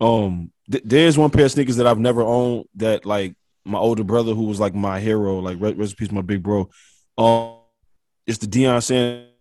[0.00, 3.34] um th- there's one pair of sneakers that I've never owned that like
[3.64, 6.68] my older brother who was like my hero, like re- rest my big bro.
[7.16, 7.58] Um
[8.28, 9.32] it's the Deion Sanders,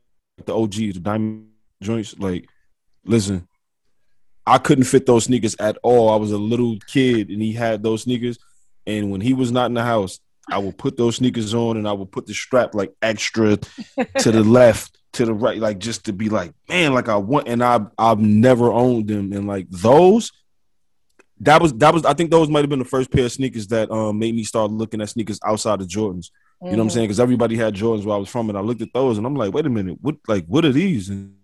[0.45, 1.50] the OG, the diamond
[1.84, 2.18] joints.
[2.18, 2.48] Like,
[3.04, 3.48] listen,
[4.45, 6.10] I couldn't fit those sneakers at all.
[6.10, 8.39] I was a little kid and he had those sneakers.
[8.86, 11.88] And when he was not in the house, I will put those sneakers on and
[11.88, 16.06] I will put the strap like extra to the left, to the right, like just
[16.06, 19.68] to be like, man, like I want, and I I've never owned them, and like
[19.70, 20.32] those,
[21.41, 23.68] that was that was I think those might have been the first pair of sneakers
[23.68, 26.32] that um made me start looking at sneakers outside of Jordans.
[26.64, 26.91] You know what I'm Mhm.
[26.93, 27.08] saying?
[27.08, 29.36] Because everybody had Jordans where I was from, and I looked at those, and I'm
[29.36, 31.10] like, wait a minute, what like what are these?
[31.10, 31.36] And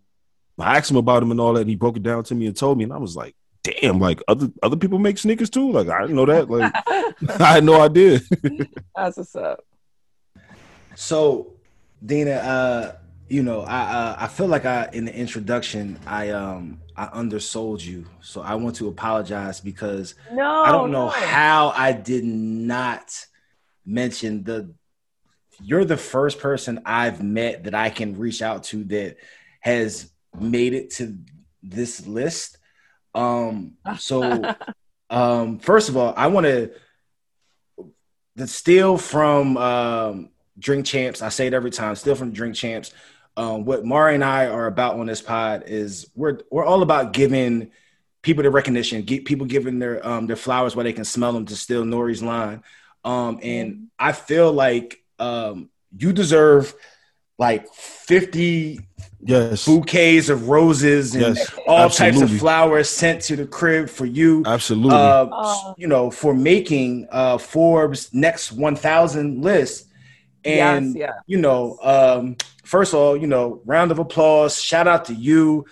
[0.60, 2.47] I asked him about them and all that, and he broke it down to me
[2.47, 5.72] and told me, and I was like, damn, like other other people make sneakers too.
[5.72, 6.49] Like I didn't know that.
[6.49, 6.74] Like
[7.39, 8.20] I had no idea.
[8.95, 9.64] That's what's up.
[10.95, 11.53] So,
[12.05, 12.95] Dina, uh,
[13.28, 17.82] you know, I uh, I feel like I in the introduction I um I undersold
[17.82, 21.11] you, so I want to apologize because No, I don't know no.
[21.11, 23.26] how I did not
[23.86, 24.74] mention the.
[25.61, 29.18] You're the first person I've met that I can reach out to that
[29.61, 31.18] has made it to
[31.61, 32.57] this list.
[33.16, 34.55] Um, so
[35.09, 36.72] um, first of all, I want to
[38.36, 41.22] the steal from um, Drink Champs.
[41.22, 41.95] I say it every time.
[41.95, 42.91] Steal from Drink Champs.
[43.36, 47.14] Um, what Mari and I are about on this pod is we're we're all about
[47.14, 47.72] giving
[48.22, 51.45] people the recognition, get people giving their um, their flowers where they can smell them
[51.45, 52.64] to steal N.O.R.E.'s line.
[53.03, 56.74] Um, and I feel like um, you deserve
[57.39, 58.80] like fifty
[59.26, 64.05] yes, bouquets of roses and Yes, all types of flowers sent to the crib for
[64.05, 64.95] you absolutely.
[64.97, 65.76] uh, Oh.
[65.78, 69.88] you know, for making uh, Forbes next 1,000 list.
[70.45, 71.19] And, yes, yeah.
[71.26, 74.61] you know, um, first of all, you know, round of applause.
[74.61, 75.65] Shout out to you.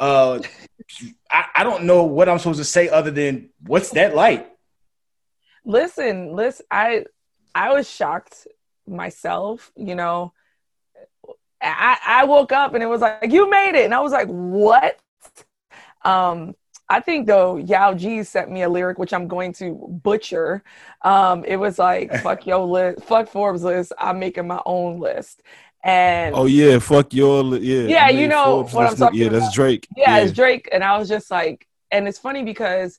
[0.00, 0.40] Uh,
[1.30, 4.50] I, I don't know what I'm supposed to say other than what's that like?
[5.66, 7.04] listen listen i
[7.54, 8.46] i was shocked
[8.86, 10.30] myself you know
[11.64, 14.28] i i woke up and it was like you made it and i was like
[14.28, 14.98] what
[16.04, 16.54] um
[16.88, 20.62] i think though yao g sent me a lyric which i'm going to butcher
[21.02, 25.40] um it was like fuck your list fuck forbes list i'm making my own list
[25.84, 27.88] and oh yeah, fuck your li- yeah.
[27.88, 28.98] Yeah, you know Forbes what I'm list.
[29.00, 29.52] talking Yeah, that's.
[29.52, 29.86] Drake.
[29.96, 30.68] yeah, it's Drake.
[30.72, 32.98] And I was just like, and it's funny because,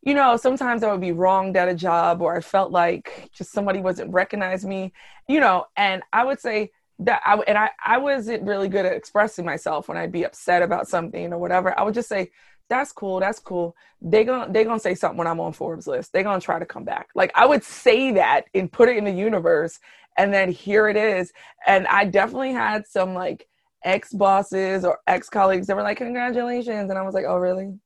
[0.00, 3.52] you know, sometimes I would be wronged at a job or I felt like just
[3.52, 4.94] somebody wasn't recognizing me,
[5.28, 6.70] you know, and I would say
[7.00, 10.62] that I, and I, I wasn't really good at expressing myself when I'd be upset
[10.62, 11.78] about something or whatever.
[11.78, 12.30] I would just say,
[12.68, 13.20] that's cool.
[13.20, 13.74] That's cool.
[14.02, 16.12] They gonna they gonna say something when I'm on Forbes list.
[16.12, 17.08] They gonna try to come back.
[17.14, 19.78] Like I would say that and put it in the universe,
[20.16, 21.32] and then here it is.
[21.66, 23.48] And I definitely had some like
[23.84, 27.78] ex bosses or ex colleagues that were like, "Congratulations!" And I was like, "Oh, really?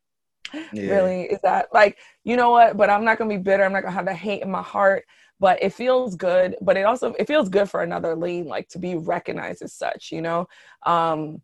[0.91, 1.23] Really?
[1.23, 3.65] Is that like you know what?" But I'm not gonna be bitter.
[3.65, 5.05] I'm not gonna have the hate in my heart.
[5.43, 6.57] But it feels good.
[6.63, 10.13] But it also it feels good for another lane, like to be recognized as such.
[10.13, 10.49] You know,
[10.87, 11.43] um,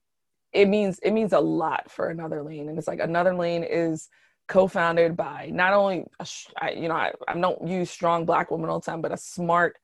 [0.52, 4.08] it means it means a lot for another lane, and it's like another lane is
[4.48, 6.26] co-founded by not only a,
[6.60, 9.16] I, you know I, I don't use strong black woman all the time but a
[9.18, 9.76] smart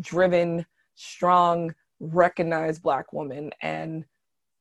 [0.00, 4.04] driven strong recognized black woman and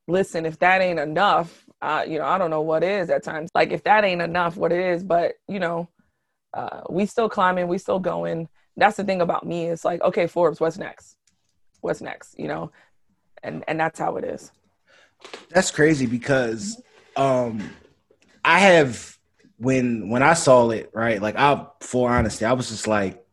[0.07, 3.49] listen if that ain't enough uh, you know i don't know what is at times
[3.53, 5.89] like if that ain't enough what it is but you know
[6.53, 8.47] uh, we still climbing we still going
[8.79, 11.15] that's the thing about me it's like okay forbes what's next
[11.81, 12.71] what's next you know
[13.43, 14.51] and and that's how it is
[15.49, 16.81] That's crazy because
[17.15, 17.69] um
[18.43, 19.17] I have
[19.57, 21.21] when when I saw it, right?
[21.21, 23.23] Like I full honesty, I was just like,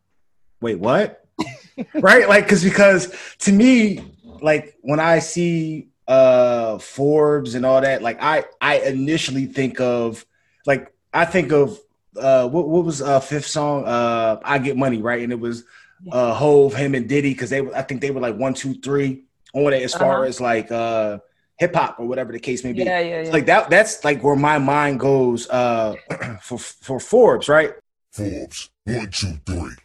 [0.61, 1.25] wait, what?
[1.95, 2.27] right?
[2.27, 4.03] Like cause because to me,
[4.41, 10.25] like when I see uh Forbes and all that, like I I initially think of
[10.65, 11.79] like I think of
[12.17, 13.85] uh what, what was uh fifth song?
[13.85, 15.21] Uh I get money, right?
[15.23, 15.63] And it was
[16.11, 19.23] uh Hove, him and Diddy, because they I think they were like one, two, three
[19.53, 20.23] on it as far Uh-huh.
[20.27, 21.19] as like uh
[21.57, 22.83] hip hop or whatever the case may be.
[22.83, 25.95] yeah yeah yeah Like that that's like where my mind goes uh
[26.41, 27.73] for for Forbes, right?
[28.11, 28.69] Forbes.
[28.85, 29.75] One, two, three.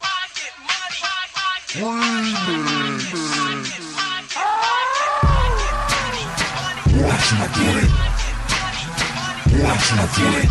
[7.01, 7.89] One, two, three.
[9.63, 10.47] One, two, three.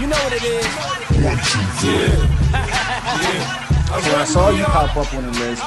[0.00, 0.95] You know what it is.
[1.08, 2.08] One, two, three.
[3.86, 5.62] So when I saw you pop up on the list,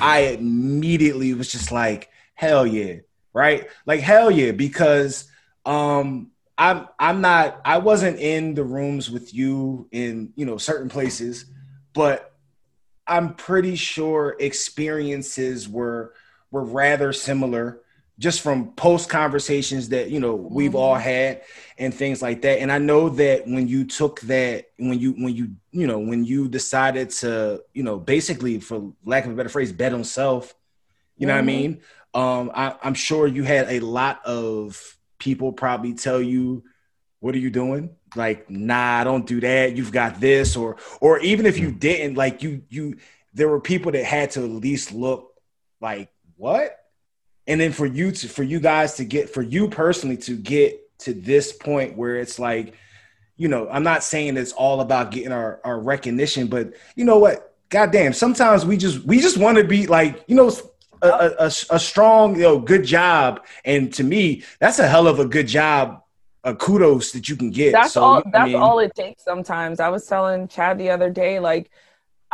[0.00, 2.96] I immediately was just like, hell yeah,
[3.32, 3.68] right?
[3.86, 5.28] Like hell yeah, because
[5.66, 10.88] um I'm I'm not I wasn't in the rooms with you in you know certain
[10.88, 11.46] places,
[11.92, 12.32] but
[13.06, 16.14] I'm pretty sure experiences were
[16.50, 17.80] were rather similar
[18.18, 21.02] just from post conversations that you know we've all mm-hmm.
[21.02, 21.42] had
[21.78, 22.60] and things like that.
[22.60, 26.24] And i know that when you took that when you when you you know when
[26.24, 30.54] you decided to you know basically for lack of a better phrase bet on self
[31.16, 31.46] you know what i mm-hmm.
[31.46, 31.80] mean?
[32.14, 36.64] Um I, i'm sure you had a lot of people probably tell you
[37.20, 37.96] what are you doing?
[38.14, 39.76] Like nah don't do that.
[39.76, 40.56] You've got this.
[40.56, 41.78] Or or even if you mm.
[41.78, 42.96] didn't like you you
[43.34, 45.34] there were people that had to at least look
[45.80, 46.78] like what
[47.48, 50.80] and then for you to for you guys to get for you personally to get
[50.98, 52.74] to this point where it's like
[53.36, 57.18] you know i'm not saying it's all about getting our, our recognition but you know
[57.18, 57.54] what?
[57.70, 60.50] Goddamn sometimes we just we just want to be like you know
[61.02, 63.44] a, a, a, strong you know good job.
[63.66, 66.02] And to me that's a hell of a good job
[66.44, 67.72] a kudos that you can get.
[67.72, 69.80] That's so all I that's mean, all it takes sometimes.
[69.80, 71.70] I was telling chad the other day like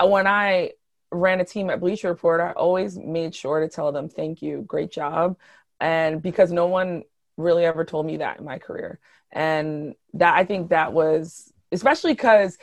[0.00, 0.70] when i
[1.14, 4.62] ran a team at bleacher report i always made sure to tell them thank you
[4.66, 5.36] great job.
[5.80, 7.02] And because no one
[7.36, 8.98] really ever told me that in my career.
[9.32, 12.58] And that i think that was especially because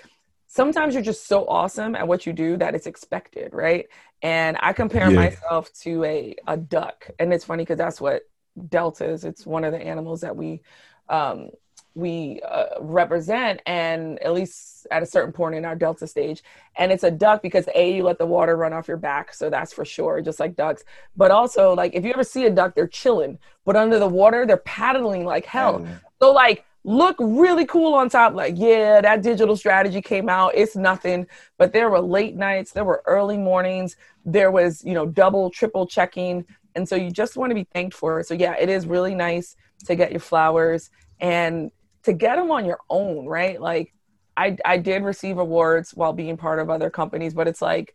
[0.47, 3.87] sometimes you're just so awesome at what you do that it's expected right?
[4.21, 5.15] And i compare Yeah.
[5.15, 7.09] myself to a, a duck.
[7.19, 8.23] And it's funny because that's what
[8.69, 9.23] delta is.
[9.25, 10.61] It's one of the animals that we
[11.09, 11.49] um,
[11.93, 16.41] we uh, represent and at least at a certain point in our delta stage.
[16.77, 19.49] And it's a duck because a you let the water run off your back so
[19.49, 20.83] that's for sure just like ducks.
[21.17, 24.45] But also like if you ever see a duck they're chilling but under the water
[24.45, 25.85] they're paddling like hell.
[26.21, 28.33] So like look really cool on top.
[28.33, 30.53] Like yeah that digital strategy came out.
[30.55, 31.27] It's nothing.
[31.57, 33.97] But there were late nights there were early mornings.
[34.25, 36.45] There was you know double triple checking.
[36.73, 38.27] And so you just want to be thanked for it.
[38.27, 40.89] So yeah it is really nice to get your flowers.
[41.19, 41.71] And
[42.03, 43.59] to get them on your own right?
[43.59, 43.93] Like
[44.37, 47.93] i i did receive awards while being part of other companies but it's like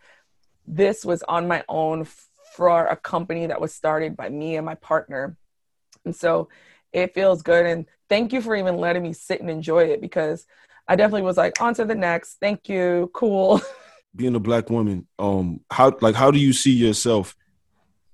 [0.67, 2.07] this was on my own
[2.57, 5.37] for a company that was started by me and my partner.
[6.05, 6.49] And so
[6.93, 10.47] it feels good and thank you for even letting me sit and enjoy it because
[10.89, 12.39] i definitely was like on to the next.
[12.41, 13.11] Thank you.
[13.13, 13.61] Cool.
[14.17, 17.37] Being a black woman, um, how like how do you see yourself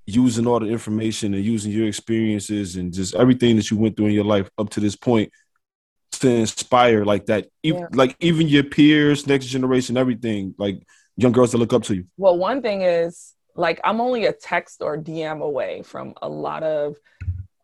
[0.05, 4.07] using all the information and using your experiences and just everything that you went through
[4.07, 5.31] in your life up to this point
[6.23, 7.87] to inspire like that, Ev- Yeah.
[7.93, 12.05] like even your peers, next generation, everything, like young girls that look up to you.
[12.17, 16.63] Well, one thing is like I'm only a text or DM away from a lot
[16.63, 16.97] of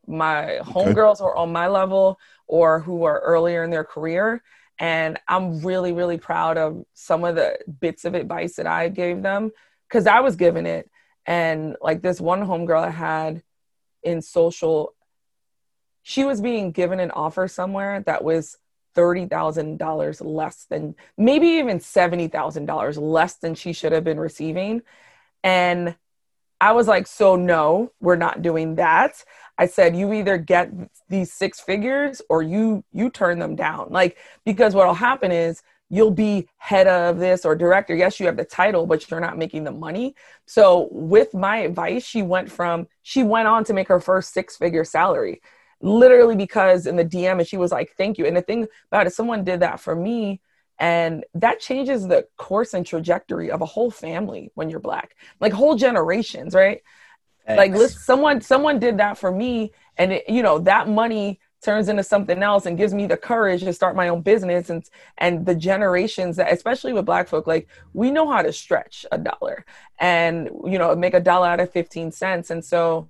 [0.07, 4.43] my homegirls who are on my level or who are earlier in their career.
[4.81, 9.23] And I'm really, really proud of some of the bits of advice that I gave
[9.23, 9.51] them
[9.89, 10.91] because I was given it.
[11.27, 13.43] And like this one homegirl I had
[14.03, 14.95] in social,
[16.09, 18.57] she was being given an offer somewhere that was
[18.97, 24.81] $30,000 less than maybe even $70,000 less than she should have been receiving.
[25.45, 25.97] And
[26.63, 29.23] I was like, so no, we're not doing that.
[29.59, 30.73] I said, you either get
[31.11, 33.89] these six figures or you you turn them down.
[33.91, 37.95] Like, because what'll happen is you'll be head of this or director.
[37.95, 40.15] Yes, you have the title, but you're not making the money.
[40.47, 44.57] So with my advice, she went from she went on to make her first six
[44.57, 45.43] figure salary.
[45.81, 48.27] Literally because in the DM and she was like, thank you.
[48.27, 50.41] And the thing about it, someone did that for me.
[50.79, 55.53] And that changes the course and trajectory of a whole family when you're black, like
[55.53, 56.83] whole generations, right?
[57.57, 61.89] Like listen, someone someone did that for me, and it, you know that money turns
[61.89, 64.85] into something else and gives me the courage to start my own business and
[65.17, 69.19] and the generations that especially with black folk like we know how to stretch a
[69.19, 69.65] dollar
[69.99, 73.09] and you know make a dollar out of 15 cents and so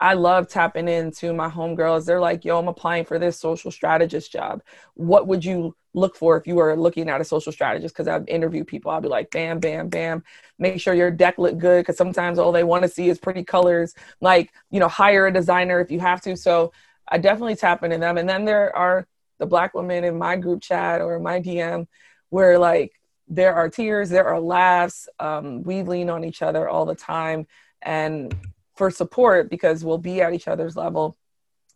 [0.00, 2.06] I love tapping into my homegirls.
[2.06, 4.62] They're like, yo, I'm applying for this social strategist job.
[4.94, 7.94] What would you look for if you were looking at a social strategist?
[7.94, 8.90] Because I've interviewed people.
[8.90, 10.24] I'll be like, bam, bam, bam.
[10.58, 13.44] Make sure your deck look good because sometimes all they want to see is pretty
[13.44, 13.94] colors.
[14.22, 16.34] Like, you know, hire a designer if you have to.
[16.34, 16.72] So
[17.06, 18.16] I definitely tap into them.
[18.16, 19.06] And then there are
[19.38, 21.86] the black women in my group chat or my DM
[22.30, 22.92] where like
[23.28, 25.08] there are tears, there are laughs.
[25.18, 27.46] Um, we lean on each other all the time.
[27.82, 28.34] And
[28.80, 31.14] for support because we'll be at each other's level.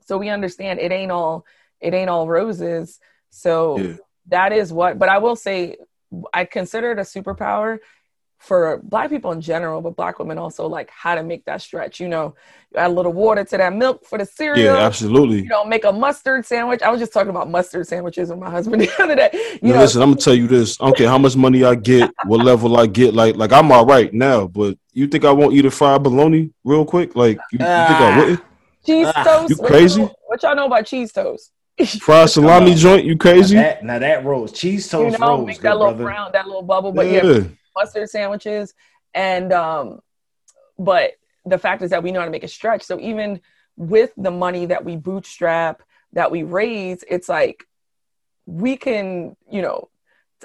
[0.07, 1.45] So we understand it ain't all
[1.79, 2.99] it ain't all roses.
[3.29, 3.97] So yeah.
[4.29, 5.77] that is what but I will say
[6.33, 7.81] I consider it a superpower
[8.45, 11.99] for black people in general, but black women also like how to make that stretch.
[11.99, 12.35] You know,
[12.71, 14.77] you add a little water to that milk for the cereal.
[14.77, 15.43] Yeah, absolutely.
[15.43, 16.83] You know, make a mustard sandwich.
[16.83, 19.31] I was just talking about mustard sandwiches with my husband the other day.
[19.33, 20.81] You now, know, listen, I'm gonna tell you this.
[20.81, 23.15] I don't care how much money I get, what level I get.
[23.15, 26.51] Like, like I'm all right now, but you think I won't eat a fried bologna
[26.65, 27.17] real quick?
[27.17, 28.19] Like, you, you think I ah.
[28.19, 28.41] wouldn't?
[28.85, 29.25] Cheese ah.
[29.25, 29.51] toast.
[29.51, 30.01] You crazy?
[30.03, 31.51] What y'all, what y'all know about cheese toast?
[32.01, 33.57] Fried salami joint, you crazy?
[33.57, 34.53] Now that, now that rolls.
[34.53, 35.47] Cheese toast you know, rolls.
[35.47, 36.05] make that little brother.
[36.05, 36.93] brown, that little bubble.
[36.93, 37.25] But Yeah.
[37.25, 37.45] yeah,
[37.77, 38.75] mustard sandwiches.
[39.15, 40.01] And um,
[40.79, 41.13] but
[41.45, 42.83] the fact is that we know how to make a stretch.
[42.83, 43.41] So even
[43.77, 47.65] with the money that we bootstrap, that we raise, it's like
[48.47, 49.89] we can, you know,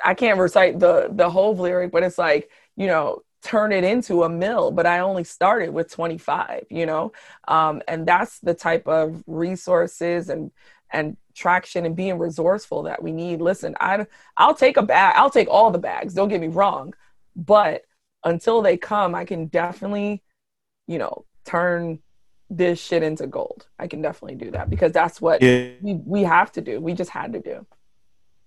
[0.03, 4.23] I can't recite the the whole lyric, but it's like, you know, turn it into
[4.23, 4.71] a mill.
[4.71, 7.11] But I only started with 25, you know,
[7.47, 10.51] um, and that's the type of resources and
[10.91, 13.41] and traction and being resourceful that we need.
[13.41, 14.05] Listen, I
[14.37, 15.13] I'll take a bag.
[15.15, 16.13] I'll take all the bags.
[16.13, 16.93] Don't get me wrong,
[17.45, 17.83] but
[18.23, 20.21] until they come, I can definitely,
[20.87, 21.99] you know, turn
[22.49, 23.67] this shit into gold.
[23.77, 25.69] I can definitely do that because that's what Yeah.
[25.81, 26.79] we, we have to do.
[26.81, 27.65] We just had to do.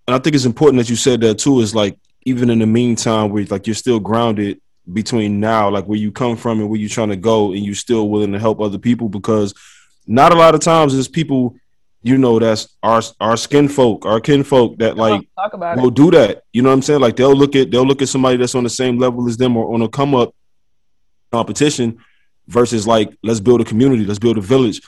[0.06, 1.60] and I think it's important that you said that too.
[1.60, 4.60] Is like even in the meantime, where like you're still grounded
[4.92, 7.74] between now, like where you come from and where you're trying to go, and you're
[7.74, 9.54] still willing to help other people because
[10.06, 11.54] not a lot of times there's people,
[12.02, 15.26] you know, that's our our skin folk, our kin folk that like
[15.76, 16.42] will do that.
[16.52, 17.00] You know what I'm saying?
[17.00, 19.56] Like they'll look at they'll look at somebody that's on the same level as them
[19.56, 20.34] or on a come up
[21.30, 21.98] competition
[22.48, 24.80] versus like let's build a community, let's build a village.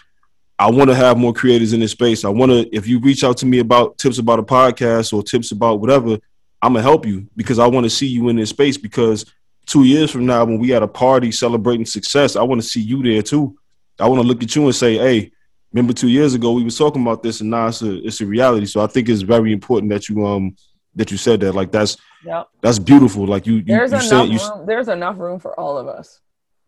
[0.59, 2.25] I want to have more creators in this space.
[2.25, 5.23] I want to if you reach out to me about tips about a podcast or
[5.23, 6.19] tips about whatever,
[6.61, 9.25] I'm gonna help you because I want to see you in this space because
[9.67, 12.81] 2 years from now when we at a party celebrating success, I want to see
[12.81, 13.57] you there too.
[14.01, 15.31] I want to look at you and say, "Hey,
[15.75, 18.27] remember 2 years ago we was talking about this and now it's a it's a
[18.27, 20.57] reality." So I think it's very important that you um
[20.95, 22.49] that you said that like that's Yep.
[22.63, 23.27] that's beautiful.
[23.27, 24.67] Like you, you, There's you enough said, you, room.
[24.67, 26.21] There's enough room for all of us.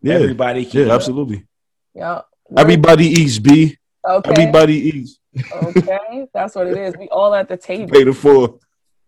[0.03, 1.45] yeah, Everybody can yeah, absolutely.
[1.95, 2.21] Yeah.
[2.55, 3.75] Everybody eats, B.
[4.07, 4.29] Okay.
[4.29, 5.19] Everybody eats.
[5.51, 6.27] okay.
[6.33, 6.95] That's what it is.
[6.95, 7.91] We all at the table.
[7.91, 8.59] Pay the four.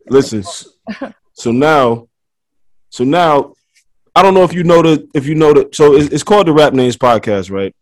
[0.08, 0.44] Listen.
[1.34, 2.10] So now,
[2.90, 3.54] so now,
[4.14, 5.70] I don't know if you know the if you know the.
[5.72, 7.74] So it's, it's called the Rap Names Podcast, right?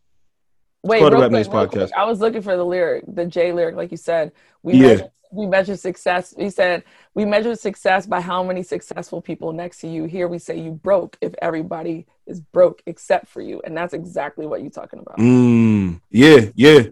[0.84, 1.72] Wait, real quick, real quick.
[1.72, 1.92] Podcast.
[1.98, 4.32] I was looking for the lyric, the J lyric, like you said.
[4.64, 4.88] We Yeah.
[4.88, 6.34] measure, we measure success.
[6.38, 10.06] He said we measure success by how many successful people next to you.
[10.06, 14.46] Here we say you broke if everybody is broke except for you, and that's exactly
[14.46, 15.18] what you're talking about.
[15.18, 16.84] Mm, yeah, yeah.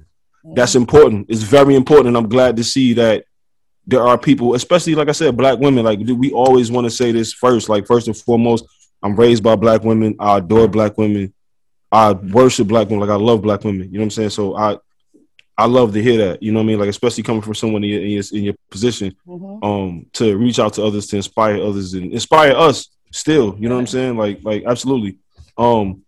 [0.54, 1.26] That's important.
[1.30, 2.10] It's very important.
[2.10, 3.26] And I'm glad to see that
[3.88, 5.86] there are people, especially like I said, black women.
[5.86, 7.70] Like we always want to say this first.
[7.70, 8.66] Like first and foremost,
[9.02, 10.16] I'm raised by black women.
[10.20, 11.34] I adore black women.
[11.92, 13.08] I worship black women.
[13.08, 13.88] Like I love black women.
[13.92, 14.30] You know what I'm saying?
[14.32, 14.78] So I,
[15.58, 16.44] I love to hear that.
[16.44, 16.80] You know what I mean?
[16.80, 19.64] Like especially coming from someone in your in your, in your position, Mhm.
[19.64, 22.90] um, to reach out to others, to inspire others, and inspire us.
[23.12, 24.18] Still, you know what I'm saying?
[24.18, 25.20] Like like absolutely.
[25.58, 26.02] Um,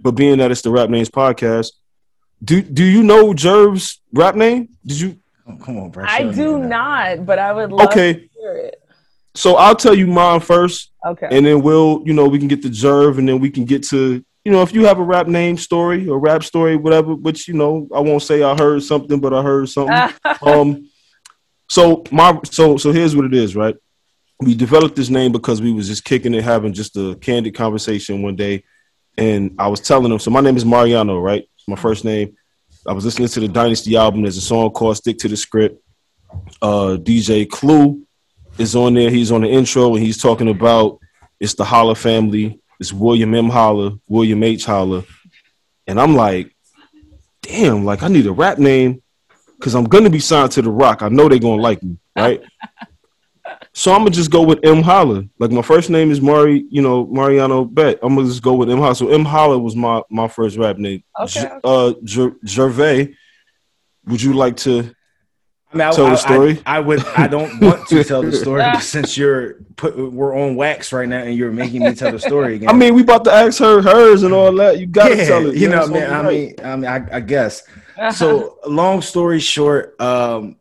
[0.00, 1.72] but being that it's the Rap Names podcast,
[2.42, 4.68] do do you know Jerv's rap name?
[4.84, 5.16] Did you?
[5.48, 6.04] Oh, come on, bro.
[6.06, 6.68] I don't do even know.
[6.68, 8.12] not, but I would love Okay.
[8.14, 8.82] to hear it.
[9.34, 11.28] So I'll tell you mine first, Okay.
[11.30, 13.82] and then we'll you know we can get the Jerv, and then we can get
[13.84, 17.14] to you know if you have a rap name story or rap story, whatever.
[17.14, 20.14] Which you know I won't say I heard something, but I heard something.
[20.42, 20.88] um
[21.68, 23.74] so my so so here's what it is right?
[24.40, 28.22] We developed this name because we was just kicking it having just a candid conversation
[28.22, 28.64] one day.
[29.16, 31.44] And i was telling him so my name is mariano right?
[31.56, 32.36] It's my first name.
[32.86, 34.22] I was listening to the dynasty album.
[34.22, 35.82] There's a song called stick to the script.
[36.60, 38.06] Uh dj clue
[38.58, 39.08] is on there.
[39.08, 40.98] He's on the intro and he's talking about
[41.40, 45.04] it's the holla family it's william m holla william h holla
[45.86, 46.54] and i'm like
[47.42, 49.00] damn like i need a rap name
[49.58, 51.00] because I'm gonna be signed to the Roc.
[51.00, 52.42] I know they're gonna like me, right?
[53.72, 55.24] so I'm gonna just go with M Holla.
[55.38, 57.98] Like my first name is Mari, you know, Mariano Bet.
[58.02, 58.94] I'm gonna just go with M Holla.
[58.94, 61.02] So M Holla was my my first rap name.
[61.18, 63.14] Okay, J- uh, Ger- Gervais.
[64.06, 64.93] Would you like to?
[65.74, 66.62] I mean, I, Tell the story?
[66.64, 67.04] I, I would.
[67.08, 69.96] I don't want to tell the story since you're put.
[69.96, 72.68] We're on wax right now, and you're making me tell the story again.
[72.68, 74.78] I mean, we about to ask her hers and all that.
[74.78, 75.56] You gotta yeah, tell it.
[75.56, 76.10] you know, man.
[76.10, 76.26] man.
[76.26, 77.62] It's I mean, I mean, I, I guess.
[77.96, 78.10] Uh-huh.
[78.12, 80.56] So, long story short, um,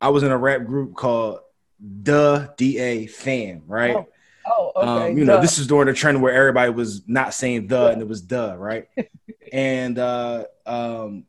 [0.00, 1.40] I was in a rap group called
[1.80, 3.96] the Da Fam, right?
[3.96, 4.08] Oh,
[4.46, 5.10] oh, okay.
[5.10, 8.02] Um, you know, this is during the trend where everybody was not saying the and
[8.02, 8.88] it was the, right?
[9.52, 11.24] and uh um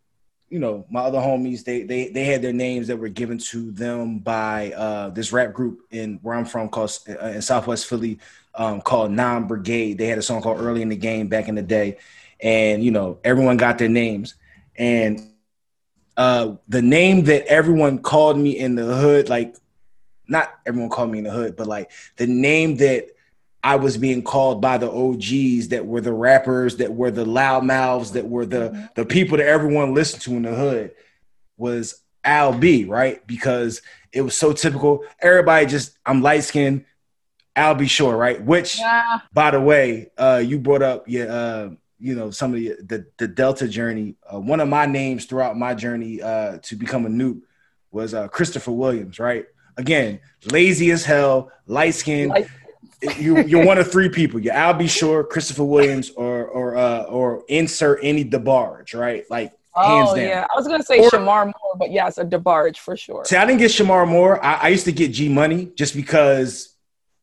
[0.55, 3.71] you know, my other homies, they they they had their names that were given to
[3.71, 8.19] them by uh this rap group in where I'm from called uh, in Southwest Philly
[8.53, 9.97] um called Non Brigade.
[9.97, 11.97] They had a song called Early in the Game back in the day.
[12.39, 14.35] And you know, everyone got their names.
[14.77, 15.19] And
[16.15, 19.57] uh the name that everyone called me in the hood, like
[20.29, 23.07] not everyone called me in the hood, but like the name that
[23.65, 27.65] I was being called by the OGs that were the rappers, that were the loud
[27.65, 30.91] mouths, that were the the people that everyone listened to in the hood
[31.57, 33.25] was Al B, right?
[33.25, 33.81] Because
[34.13, 35.03] it was so typical.
[35.19, 36.85] Everybody just I'm light skinned,
[37.55, 38.39] Al B Sure, right?
[38.39, 39.21] Which Yeah.
[39.33, 43.07] by the way, uh, you brought up your, uh, you know, some of the the,
[43.17, 44.15] the Delta journey.
[44.31, 47.41] Uh, one of my names throughout my journey uh, to become a newt
[47.91, 49.47] was uh, Christopher Williams, right?
[49.75, 50.19] Again,
[50.51, 52.29] lazy as hell, light skinned.
[52.29, 52.47] Light-
[53.17, 54.39] you, you're one of three people.
[54.39, 54.87] You're Al B.
[54.87, 59.23] Sure, Christopher Williams, or or uh, or insert any DeBarge, right?
[59.29, 60.25] Like hands Oh down.
[60.27, 63.25] yeah, I was gonna say Or- Shemar Moore, but yes, a DeBarge for sure.
[63.25, 64.43] See, I didn't get Shemar Moore.
[64.43, 66.75] I, I used to get G Money just because,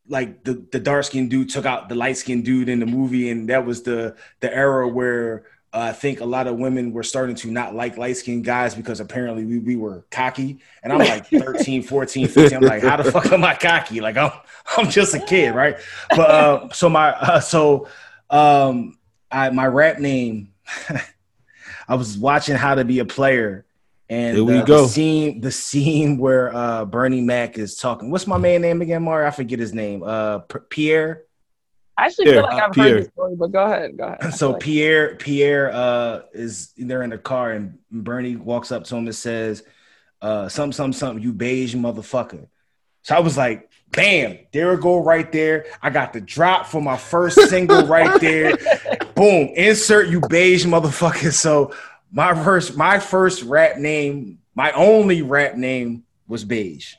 [0.09, 3.31] like the the dark skinned dude took out the light skinned dude in the movie,
[3.31, 5.45] and that was the the era where
[5.75, 8.75] uh, I think a lot of women were starting to not like light skinned guys
[8.75, 10.59] because apparently we, we were cocky.
[10.83, 12.57] And I'm like 13, 14, 15.
[12.59, 14.01] I'm like, how the fuck am I cocky?
[14.01, 14.33] Like I'm
[14.77, 15.79] I'm just a kid, right?
[16.11, 17.89] But uh, so my uh, so
[18.29, 18.99] um
[19.31, 20.53] I my rap name.
[21.89, 23.65] I was watching How to Be a Player.
[24.09, 24.83] And Here we uh, go.
[24.83, 28.11] the scene, the scene where uh, Bernie Mac is talking.
[28.11, 29.27] What's my man name again, Mario?
[29.27, 30.03] I forget his name.
[30.03, 31.25] Uh, Pierre.
[31.99, 32.89] I actually Pierre, feel like I've Pierre.
[32.89, 34.35] heard the story, but go ahead, go ahead.
[34.35, 38.97] So like- Pierre, Pierre, uh, is they're in the car, and Bernie walks up to
[38.97, 39.63] him and says,
[40.23, 41.23] uh, "Something, something, something.
[41.23, 42.47] You beige motherfucker."
[43.03, 44.39] So I was like, "Bam!
[44.53, 45.67] There it go, right there.
[45.83, 48.57] I got the drop for my first single right there.
[49.15, 49.51] Boom!
[49.55, 51.75] Insert you beige motherfucker." So
[52.11, 56.95] my first, my first rap name, my only rap name was beige.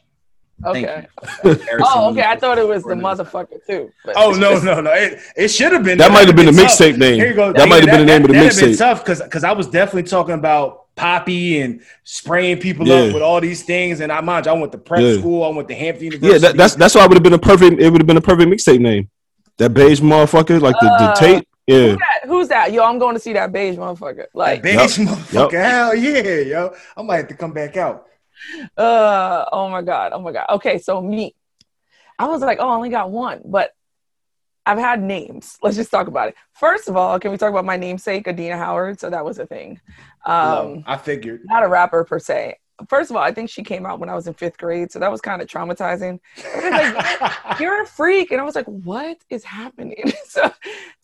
[0.61, 1.07] Thank okay.
[1.81, 2.23] Oh, okay.
[2.23, 3.91] I thought it was the mother-fucker too.
[4.05, 4.91] but- Oh no, no, no!
[4.93, 5.97] It, it should have been.
[5.97, 7.15] That might have been the mixtape name.
[7.15, 7.51] Here you go.
[7.51, 8.77] That might have been the name of the that'd been mixtape.
[8.77, 12.95] Tough because because I was definitely talking about Poppy and spraying people Yeah.
[13.07, 13.99] up with all these things.
[13.99, 15.17] And I mind you, I went to prep Yeah.
[15.17, 15.43] school.
[15.43, 16.33] I went to Hampton University.
[16.33, 17.81] Yeah, that, that's that's why it would have been a perfect.
[17.81, 19.09] It would have been a perfect mixtape name.
[19.57, 21.47] That beige motherfucker, like the, the Uh, tape.
[21.65, 22.19] Yeah, Who's that?
[22.27, 22.73] Who's that?
[22.73, 24.25] Yo, I'm going to see that beige motherfucker.
[24.33, 25.07] Like, beige Yup.
[25.09, 25.33] motherfucker.
[25.33, 25.51] Yup.
[25.51, 26.73] Hell yeah, yo!
[26.97, 28.05] I might have to come back out.
[28.77, 30.45] uh, oh my god, oh my god.
[30.49, 31.35] Okay, so me,
[32.19, 33.71] I was like, oh, I only got one, but
[34.65, 35.57] I've had names.
[35.61, 36.35] Let's just talk about it.
[36.53, 38.99] First of all, can we talk about my namesake, Adina Howard?
[38.99, 39.81] So that was a thing.
[40.25, 41.41] Um, I figured.
[41.45, 42.57] not a rapper per se.
[42.89, 44.99] First of all, I think she came out when I was in fifth grade, so
[44.99, 46.19] that was kind of traumatizing.
[46.55, 50.51] Like, You're a freak, and I was like, "What is happening?" so,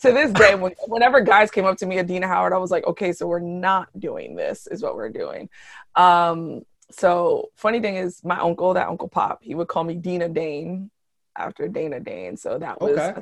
[0.01, 2.87] to this day, when, whenever guys came up to me, Adina Howard, I was like,
[2.87, 4.67] "Okay, so we're not doing this.
[4.67, 5.47] Is what we're doing."
[5.95, 10.29] Um, so, funny thing is, my uncle, that Uncle Pop, he would call me Dina
[10.29, 10.89] Dane
[11.35, 12.35] after Dana Dane.
[12.37, 12.97] So that was.
[12.97, 13.21] Okay.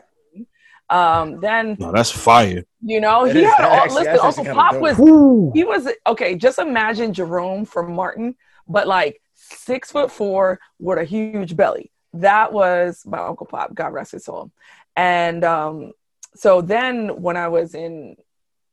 [0.89, 2.63] Um, then no, that's fire.
[2.81, 4.19] you know That he is- had that all, actually- listen.
[4.43, 6.35] Uncle Pop kinda was he was okay.
[6.35, 8.35] Just imagine Jerome from Martin,
[8.69, 11.91] but like six foot four with a huge belly.
[12.13, 13.73] That was my Uncle Pop.
[13.73, 14.49] God rest his soul.
[14.95, 15.91] And um,
[16.35, 18.15] so then when I was in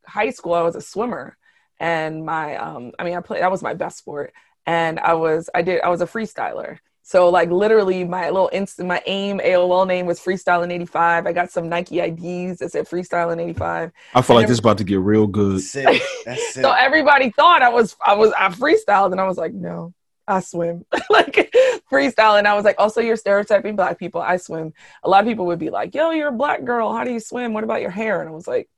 [0.06, 1.36] high school, I was a swimmer,
[1.80, 3.42] and my um, I mean, I played.
[3.42, 4.32] That was my best sport,
[4.66, 6.78] and I was I did I was a freestyler.
[7.06, 11.26] So like literally my little instant my aim AOL name was freestyling 85.
[11.26, 13.92] I got some Nike IDs that said freestyling 85.
[14.14, 15.60] I feel like this is about to get real good.
[15.60, 16.02] Sick.
[16.24, 16.62] That's sick.
[16.62, 19.92] So everybody thought I was I was I freestyled and I was like, no,
[20.26, 20.86] I swim.
[21.10, 21.54] like
[21.92, 22.38] freestyle.
[22.38, 24.20] And I was like, also you're stereotyping black people.
[24.22, 24.72] I swim.
[25.02, 26.94] A lot of people would be like, yo, you're a black girl.
[26.94, 27.52] How do you swim?
[27.52, 28.20] What about your hair?
[28.20, 28.68] And I was like,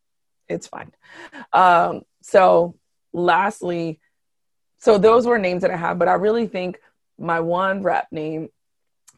[0.49, 0.93] it's fine.
[1.53, 2.77] Um, so
[3.13, 4.01] lastly,
[4.79, 6.81] so those were names that I have, but I really think
[7.19, 8.49] my one rap name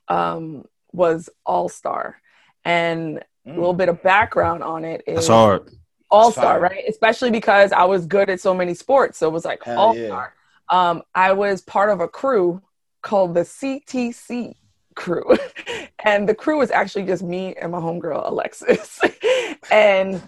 [0.09, 2.21] um was All Star.
[2.65, 5.71] And a little bit of background on it is That's hard.
[6.11, 6.85] all star, right?
[6.89, 9.19] Especially because I was good at so many sports.
[9.19, 10.07] So it was like Hell all yeah.
[10.07, 10.35] star.
[10.69, 12.61] Um, I was part of a crew
[13.03, 14.55] called the CTC
[14.95, 15.25] crew,
[16.05, 19.01] and the crew was actually just me and my homegirl Alexis,
[19.71, 20.23] and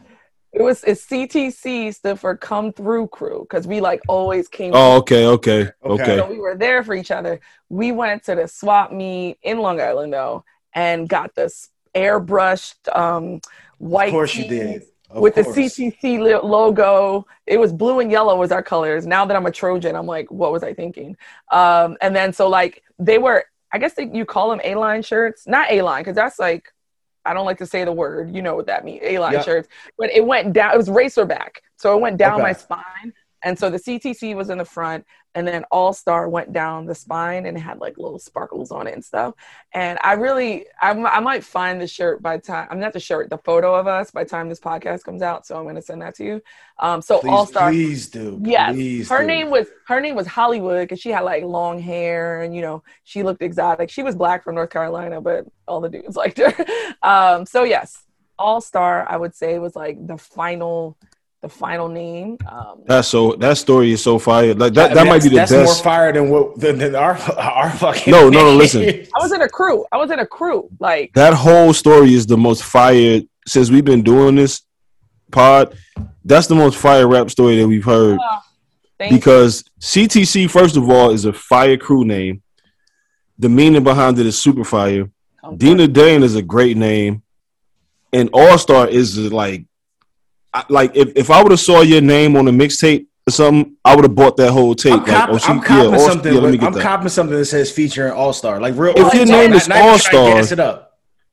[0.52, 4.72] it was it's CTC stood for Come Through Crew because we like always came.
[4.74, 6.02] Oh, okay, okay, Okay.
[6.02, 6.16] okay.
[6.16, 7.40] So we were there for each other.
[7.68, 10.44] We went to the swap meet in Long Island though,
[10.74, 13.40] and got this airbrushed um,
[13.78, 14.08] white.
[14.08, 14.82] Of course you did.
[15.10, 15.54] Of with course.
[15.54, 17.26] the CTC logo.
[17.46, 19.06] It was blue and yellow was our colors.
[19.06, 21.16] Now that I'm a Trojan, I'm like, what was I thinking?
[21.50, 25.46] Um, and then so like they were, I guess they, you call them A-line shirts,
[25.48, 26.72] not A-line because that's like,
[27.24, 28.34] I don't like to say the word.
[28.34, 29.42] You know what that means, A-line Yeah.
[29.42, 29.68] shirts.
[29.98, 30.74] But it went down.
[30.74, 32.42] It was racerback, so it went down Okay.
[32.42, 33.12] my spine.
[33.42, 35.04] And so the CTC was in the front,
[35.34, 38.86] and then All Star went down the spine, and it had like little sparkles on
[38.86, 39.34] it and stuff.
[39.72, 42.68] And I really, I, I might find the shirt by time.
[42.70, 45.46] I'm not the shirt, the photo of us by time this podcast comes out.
[45.46, 46.42] So I'm gonna send that to you.
[46.78, 48.40] Um, so All Star, please do.
[48.44, 49.26] yes, Please her do.
[49.26, 52.82] name was her name was Hollywood because she had like long hair and you know
[53.04, 53.90] she looked exotic.
[53.90, 56.52] She was black from North Carolina, but all the dudes liked her.
[57.02, 58.02] Um, so yes,
[58.38, 60.96] All Star, I would say was like the final,
[61.42, 62.36] the final name.
[62.50, 64.54] Um, That's so that story is so fire.
[64.54, 65.84] Like that, I that mean, might be the that's, That's more best.
[65.84, 68.10] fire than what than, than our our fucking.
[68.10, 68.82] No, no, no, listen.
[68.82, 69.86] I was in a crew.
[69.90, 70.68] I was in a crew.
[70.78, 74.62] Like That whole story is the most fire since we've been doing this
[75.30, 75.74] pod.
[76.24, 78.18] That's the most fire rap story that we've heard
[78.98, 79.18] thank you.
[79.18, 82.42] because CTC, first of all, is a fire crew name.
[83.38, 85.10] The meaning behind it is super fire.
[85.56, 87.22] Dina Dane is a great name,
[88.12, 89.64] and All Star is like,
[90.52, 93.76] I- like if, if I would have saw your name on a mixtape or something,
[93.84, 94.92] I would have bought that whole tape.
[94.94, 96.32] I'm, like, cop- oh, she- I'm copping All- something.
[96.34, 96.82] yeah, let me with- get I'm that.
[96.82, 98.60] copping something that says featuring All Star.
[98.60, 98.92] Like real.
[98.96, 100.86] If your not- name not- is not even trying to All-Star- gas it up.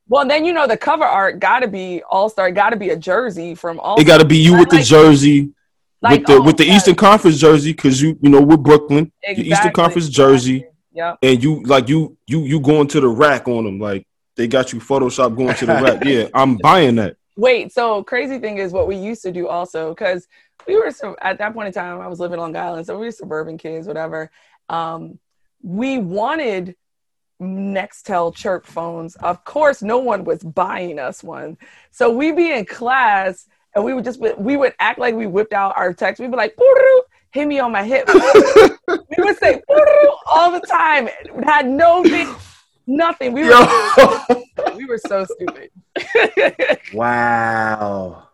[0.10, 2.50] Well, then you know the cover art got to be All Star.
[2.52, 4.00] Got to be a jersey from All.
[4.00, 5.50] It got to be you I with the jersey,
[6.02, 8.56] like, with the oh, with the yes, Eastern Conference jersey, because you you know we're
[8.56, 10.74] Brooklyn, the Eastern Conference jersey, exactly.
[10.94, 11.18] Yep.
[11.24, 14.08] and you like you you you going to the rack on them like
[14.38, 16.02] they got you Photoshop going to the rack.
[16.06, 17.17] Yeah, I'm buying that.
[17.38, 20.28] Wait, so crazy thing is what we used to do also because
[20.68, 22.98] we were so at that point in time I was living on Long Island, so
[22.98, 24.32] we were suburban kids, whatever.
[24.70, 25.20] Um,
[25.62, 26.76] we wanted
[27.40, 29.16] Nextel chirp phones.
[29.18, 31.58] Of course, no one was buying us one,
[31.92, 35.54] so we'd be in class and we would just we would act like we whipped
[35.54, 36.20] out our text.
[36.20, 38.08] We'd be like, "Poo-doo, "Hit me on my hip."
[38.88, 39.62] we would say
[40.26, 41.08] all the time.
[41.44, 42.34] Had no thing,
[42.88, 43.34] nothing.
[43.34, 43.68] We were
[44.76, 45.70] we were so stupid.
[46.94, 48.28] Wow.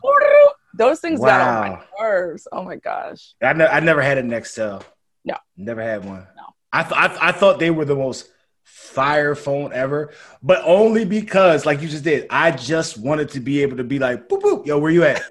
[0.76, 2.48] Those things got on my nerves.
[2.52, 3.34] Oh my gosh.
[3.42, 4.84] I, ne- I never had a Nextel.
[5.24, 5.36] No.
[5.56, 6.28] Never had one.
[6.36, 6.44] No.
[6.72, 8.30] I, th- I, th- I thought they were the most
[8.64, 10.12] fire phone ever,
[10.42, 14.00] but only because, like you just did, I just wanted to be able to be
[14.00, 15.22] like, boop, boop, yo, where you at?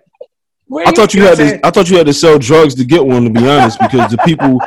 [0.67, 1.67] Where I thought you had to.
[1.67, 3.25] I thought you had to sell drugs to get one.
[3.25, 4.61] To be honest, because the people,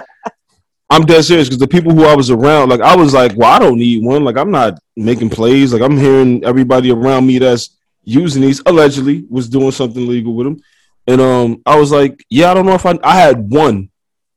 [0.90, 1.48] I'm dead serious.
[1.48, 4.04] Because the people who I was around, like I was like, well, I don't need
[4.04, 4.24] one.
[4.24, 5.74] Like I'm not making plays.
[5.74, 10.46] Like I'm hearing everybody around me that's using these allegedly was doing something legal with
[10.46, 10.62] them,
[11.08, 12.98] and um, I was like, yeah, I don't know if I.
[13.04, 13.90] I had one.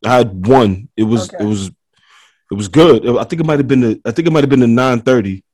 [0.04, 0.88] I had one.
[0.96, 1.32] It was.
[1.32, 1.44] Okay.
[1.44, 1.70] It was.
[2.50, 3.06] It was good.
[3.18, 4.00] I think it might have been the.
[4.04, 5.44] I think it might have been the 930.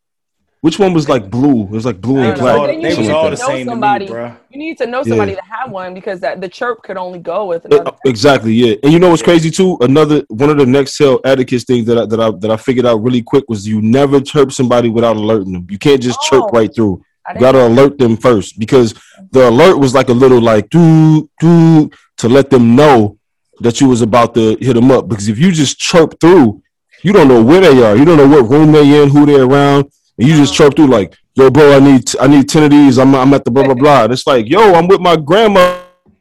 [0.65, 1.65] Which one was like blue?
[1.65, 2.57] It was like blue and black.
[2.57, 4.07] But then you they was need something all the know same somebody.
[4.07, 4.37] to me, bro.
[4.49, 5.11] You need to know Yeah.
[5.11, 7.97] somebody to have one because that the chirp could only go with uh, another.
[8.07, 8.75] exactly, yeah.
[8.83, 9.77] And you know what's crazy too?
[9.83, 13.03] Another one of the Nextel etiquette things that I, that I that I figured out
[13.03, 15.67] really quick was you never chirp somebody without alerting them.
[15.69, 16.51] You can't just chirp Oh.
[16.59, 17.03] right through.
[17.35, 18.95] You gotta alert them first because
[19.33, 23.19] the alert was like a little like do do to let them know
[23.61, 25.09] that you was about to hit them up.
[25.11, 26.63] Because if you just chirp through,
[27.03, 27.97] you don't know where they are.
[27.97, 30.87] You don't know what room they in, who they're around, and you just chirp through
[30.89, 32.99] like, "Yo, bro, I need I need ten of these.
[32.99, 35.81] I'm I'm at the blah blah blah." And it's like, "Yo, I'm with my grandma,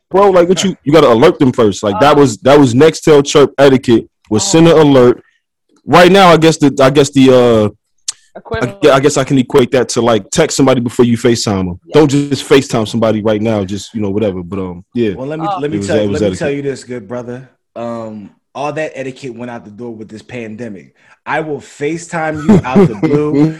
[0.09, 1.83] bro." Like, what you you gotta alert them first.
[1.83, 2.19] Like that Oh.
[2.21, 4.47] was that was Nextel chirp etiquette was Oh.
[4.51, 5.21] send an alert.
[5.85, 7.69] Right now, I guess the I guess the uh
[8.35, 11.79] I, I guess I can equate that to like text somebody before you FaceTime them.
[11.85, 11.93] Yeah.
[11.93, 14.41] Don't just FaceTime somebody right now, just you know, whatever.
[14.41, 15.13] But um yeah.
[15.13, 15.59] Well, let me Oh.
[15.59, 17.49] let me tell you, let me tell you this, good brother.
[17.75, 20.95] Um, all that etiquette went out the door with this pandemic.
[21.25, 23.53] I will FaceTime you out the blue.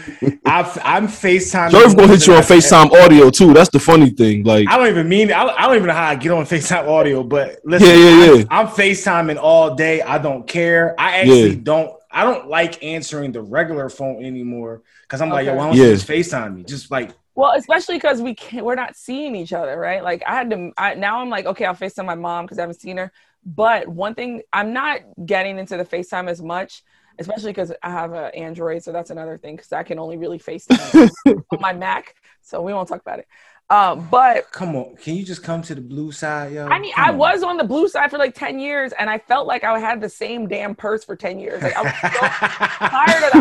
[0.44, 1.70] I've, I'm FaceTime.
[1.70, 3.52] Jerv gonna hit you on FaceTime audio too.
[3.54, 4.44] That's the funny thing.
[4.44, 6.86] Like I don't even mean I, I don't even know how I get on FaceTime
[6.86, 8.44] audio, but listen, Yeah, yeah, I'm- yeah.
[8.50, 10.02] I'm, FaceTiming all day.
[10.02, 10.94] I don't care.
[10.98, 11.60] I actually Yeah.
[11.62, 15.76] don't I don't like answering the regular phone anymore because I'm like, yo, why don't
[15.76, 16.62] you just FaceTime me?
[16.64, 20.04] Just like Well, especially because we can't, we're not seeing each other, right?
[20.04, 20.70] Like I had to.
[20.78, 23.10] I, now I'm like, okay, I'll Facetime my mom because I haven't seen her.
[23.46, 26.82] But one thing, I'm not getting into the Facetime as much,
[27.18, 30.38] especially because I have an Android, so that's another thing because I can only really
[30.38, 31.12] Facetime
[31.50, 32.14] on my Mac.
[32.42, 33.26] So we won't talk about it.
[33.70, 36.66] Um, but Come on, can you just come to the blue side, yo?
[36.66, 37.16] I mean, Come I on.
[37.16, 40.02] was on the blue side for like 10 years and I felt like I had
[40.02, 41.62] the same damn purse for 10 years.
[41.62, 42.26] Like I was so
[42.88, 43.38] tired of the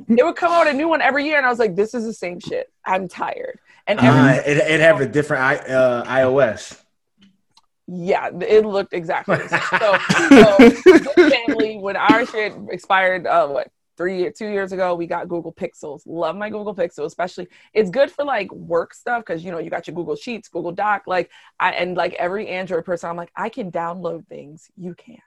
[0.00, 0.18] iPhone.
[0.18, 2.04] It would come out a new one every year and I was like, this is
[2.04, 2.72] the same shit.
[2.84, 3.60] I'm tired.
[3.86, 6.80] And every, Uh, it, it have a different I, uh, iOS.
[7.86, 9.60] Yeah, it looked exactly the same.
[9.78, 15.06] So, so this family, when our shit expired, uh, what, three, two years ago, we
[15.06, 16.02] got Google Pixels.
[16.04, 17.48] Love my Google Pixel, especially.
[17.72, 20.72] It's good for like work stuff because, you know, you got your Google Sheets, Google
[20.72, 24.68] Doc, like, I, and like every Android person, I'm like, I can download things.
[24.76, 25.20] You can't.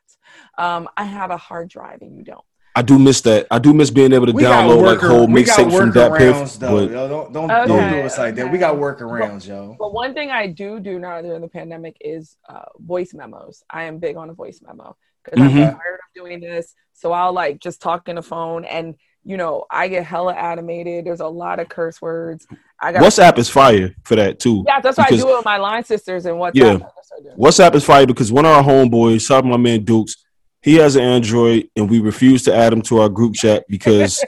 [0.58, 2.44] Um, I have a hard drive and you don't.
[2.80, 3.46] I do miss that.
[3.52, 5.92] I do miss being able to We got download like whole we got mixtapes from
[5.92, 6.60] that workarounds piff.
[6.60, 6.88] though.
[6.88, 8.50] But Yo, don't don't, Okay, don't do us like that.
[8.50, 8.82] We got okay.
[9.04, 9.76] workarounds, yo.
[9.78, 13.64] But one thing I do do now during the pandemic is uh, voice memos.
[13.70, 14.96] I am big on a voice memo
[15.26, 15.56] because I'm Mhm.
[15.72, 16.74] tired of doing this.
[16.94, 18.96] So I'll like just talk in the phone, and
[19.26, 21.04] you know I get hella animated.
[21.06, 22.48] There's a lot of curse words.
[22.82, 24.64] I got WhatsApp is fire for that too.
[24.66, 26.52] Yeah, that's why I do it with my line sisters and WhatsApp.
[26.56, 26.78] Yeah.
[26.78, 27.42] That's what I do.
[27.42, 30.16] WhatsApp is fire because one of our homeboys, shout out my man Dukes,
[30.62, 34.24] he has an Android and we refused to add him to our group chat because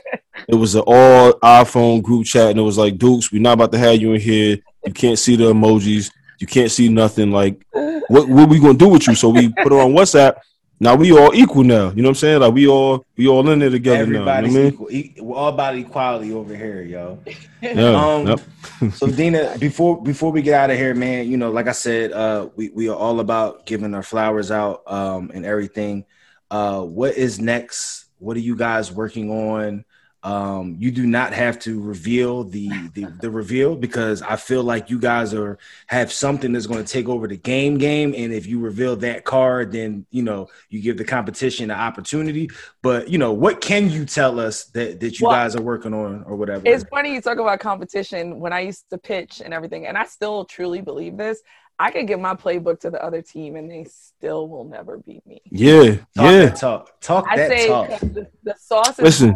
[0.47, 3.71] it was an all iPhone group chat and it was like Dukes, we're not about
[3.73, 4.57] to have you in here.
[4.85, 7.31] You can't see the emojis, you can't see nothing.
[7.31, 7.65] Like,
[8.07, 9.15] what what we gonna do with you?
[9.15, 10.37] So we put it on WhatsApp.
[10.79, 11.91] Now we all equal now.
[11.91, 12.41] You know what I'm saying?
[12.41, 14.59] Like we all we all in there together Everybody's now.
[14.61, 15.25] You know equal.
[15.27, 17.19] We're all about equality over here, yo.
[17.23, 17.77] what I mean?
[17.77, 18.13] Yeah.
[18.13, 18.93] Um, yep.
[18.95, 22.13] so Dina, before before we get out of here, man, you know, like I said,
[22.13, 26.05] uh, we we are all about giving our flowers out, um, and everything.
[26.51, 28.05] Uh, what is next?
[28.19, 29.85] What are you guys working on?
[30.23, 34.91] Um, you do not have to reveal the, the the reveal because I feel like
[34.91, 35.57] you guys are
[35.87, 39.23] have something that's going to take over the game game, and if you reveal that
[39.23, 42.51] card, then you know you give the competition an opportunity.
[42.83, 45.93] But you know, what can you tell us that that you Well, guys are working
[45.93, 46.61] on or whatever?
[46.65, 48.39] It's funny you talk about competition.
[48.39, 51.41] When I used to pitch and everything, and I still truly believe this.
[51.81, 55.25] I could give my playbook to the other team, and they still will never beat
[55.25, 55.41] me.
[55.49, 55.95] Yeah.
[55.95, 56.45] Talk Yeah.
[56.45, 57.01] that talk.
[57.01, 57.89] Talk I that say talk.
[57.89, 59.35] 'cause the, the sauce is Listen,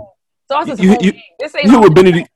[0.50, 1.22] sauce is you- home you- game.
[1.40, 2.20] This ain't You hear what home Benny?
[2.22, 2.30] It's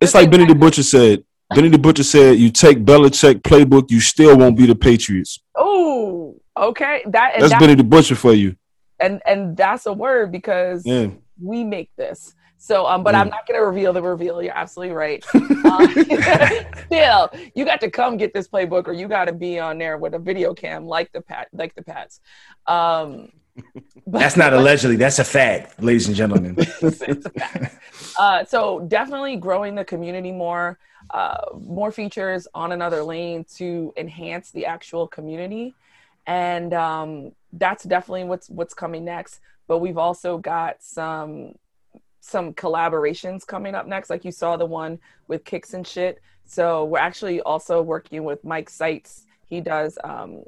[0.00, 1.24] This like ain't Benny the like- Butcher said.
[1.54, 6.36] Benny the Butcher said, "You take Belichick playbook, you still won't be the Patriots." Oh,
[6.56, 7.02] okay.
[7.06, 8.56] That That's that, Benny the Butcher for you.
[9.00, 11.08] and and that's a word because Yeah.
[11.40, 12.34] we make this.
[12.64, 13.20] So, um, but Yeah.
[13.20, 14.42] I'm not gonna reveal the reveal.
[14.42, 15.22] You're absolutely right.
[15.64, 15.90] Um,
[16.86, 19.96] still, you got to come get this playbook, or you got to be on there
[19.98, 22.20] with a video cam, like the pat, like the Pats.
[22.66, 23.82] Um, but-
[24.20, 24.96] That's not allegedly.
[24.96, 26.54] That's a fact, ladies and gentlemen.
[26.58, 27.76] it's a fact.
[28.18, 30.78] Uh, so definitely growing the community more,
[31.10, 35.74] uh, more features on another lane to enhance the actual community,
[36.26, 39.40] and um, that's definitely what's what's coming next.
[39.66, 41.54] But we've also got some
[42.24, 44.98] some collaborations coming up next, like you saw the one
[45.28, 46.22] with Kicks and shit.
[46.46, 49.26] So we're actually also working with Mike Seitz.
[49.46, 50.42] He does, um,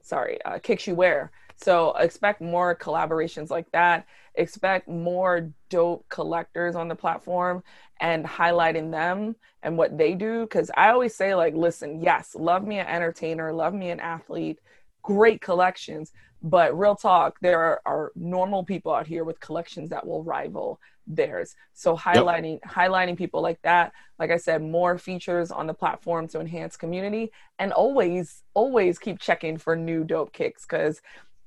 [0.00, 1.32] sorry, uh, Kicks You Wear.
[1.56, 4.06] So expect more collaborations like that.
[4.36, 7.64] Expect more dope collectors on the platform
[8.00, 9.34] and highlighting them
[9.64, 10.42] and what they do.
[10.42, 14.60] Because I always say, like, listen, yes, love me an entertainer, love me an athlete,
[15.02, 16.12] great collections.
[16.40, 20.78] But real talk, there are, are normal people out here with collections that will rival
[21.08, 21.56] theirs.
[21.74, 26.40] So highlighting highlighting people like that, like I said, more features on the platform to
[26.40, 31.00] enhance community, and always always keep checking for new dope kicks because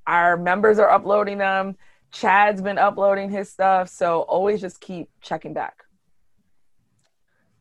[0.07, 1.77] our members are uploading them.
[2.11, 5.75] Chad's been uploading his stuff, so always just keep checking back.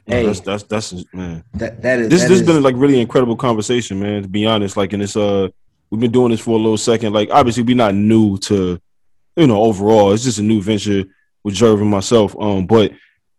[0.06, 0.26] Hey.
[0.26, 1.44] that's that's that's man.
[1.54, 4.22] That that is This that this has is- been like really incredible conversation, man.
[4.22, 5.48] To be honest, like, and it's uh,
[5.90, 7.12] we've been doing this for a little second.
[7.12, 8.80] Like, obviously, we're not new to,
[9.36, 10.12] you know, overall.
[10.12, 11.04] It's just a new venture
[11.42, 12.36] with Jerv and myself.
[12.40, 12.92] Um, but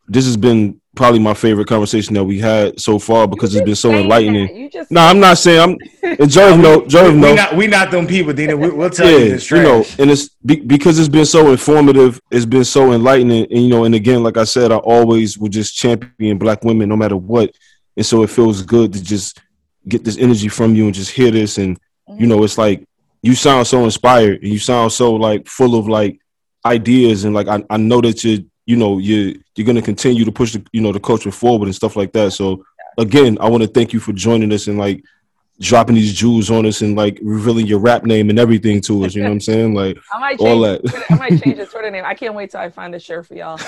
[0.08, 3.76] this has been probably my favorite conversation that we had so far because it's been
[3.76, 4.48] so enlightening.
[4.48, 5.70] that, You just No, I'm not saying I'm.
[6.04, 7.30] And Jerv know, Jerv we, know.
[7.30, 8.58] we not we not them people, Dina.
[8.58, 11.52] We, we'll tell yeah, you this you know, and it's be, because it's been so
[11.52, 12.20] informative.
[12.30, 15.52] It's been so enlightening, and you know, and again, like I said, I always would
[15.52, 17.56] just champion black women no matter what,
[17.96, 19.40] and so it feels good to just
[19.88, 21.80] get this energy from you and just hear this, and
[22.18, 22.86] you know, it's like
[23.22, 26.21] you sound so inspired, and you sound so like full of like
[26.66, 30.32] ideas, and like I, I know that you you know you you're gonna continue to
[30.32, 32.32] push the you know the culture forward and stuff like that.
[32.34, 32.64] So
[32.98, 35.04] again, I want to thank you for joining us and like
[35.60, 39.14] dropping these jewels on us and like revealing your rap name and everything to us.
[39.14, 39.74] You know what I'm saying?
[39.76, 40.82] Like I might all change.
[40.84, 40.90] that.
[40.90, 42.04] Twitter- I might change the Twitter name.
[42.06, 43.60] I can't wait till I find a shirt for y'all.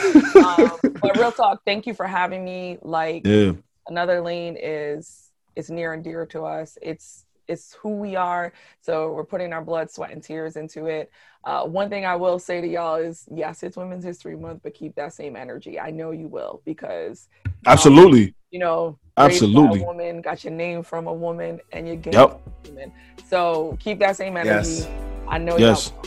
[0.46, 2.78] Um, but real talk, thank you for having me.
[2.82, 3.54] Like Yeah.
[3.88, 6.78] another lane is is near and dear to us.
[6.82, 8.54] It's it's who we are.
[8.82, 11.12] So we're putting our blood, sweat, and tears into it.
[11.46, 14.74] Uh, one thing I will say to y'all is, yes, it's Women's History Month, but
[14.74, 15.80] keep that same energy.
[15.80, 17.28] I know you will because
[17.66, 18.34] Absolutely.
[18.52, 19.82] you know, Absolutely.
[19.82, 22.42] a woman, got your name from a woman, and you're getting Yep.
[22.70, 22.92] woman.
[23.28, 24.70] So keep that same energy.
[24.70, 24.88] Yes.
[25.28, 25.92] I know Yes.
[25.92, 26.06] y'all.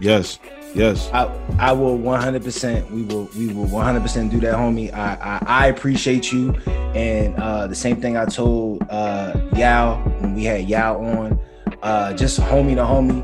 [0.00, 0.38] Yes.
[0.74, 1.08] Yes.
[1.12, 1.26] I,
[1.58, 2.90] I will 100%.
[2.90, 4.92] We will we will 100% do that, homie.
[4.92, 6.50] I I, I appreciate you,
[6.94, 11.38] and uh, the same thing I told uh, Yao when we had Yao on.
[11.82, 13.22] Uh, just homie to homie.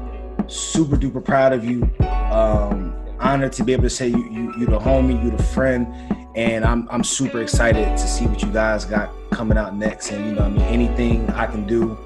[0.51, 1.89] Super duper proud of you.
[2.33, 5.87] Um, honored to be able to say you you you the homie, you the friend,
[6.35, 10.11] and I'm I'm super excited to see what you guys got coming out next.
[10.11, 11.97] And you know, what I mean, anything I can do.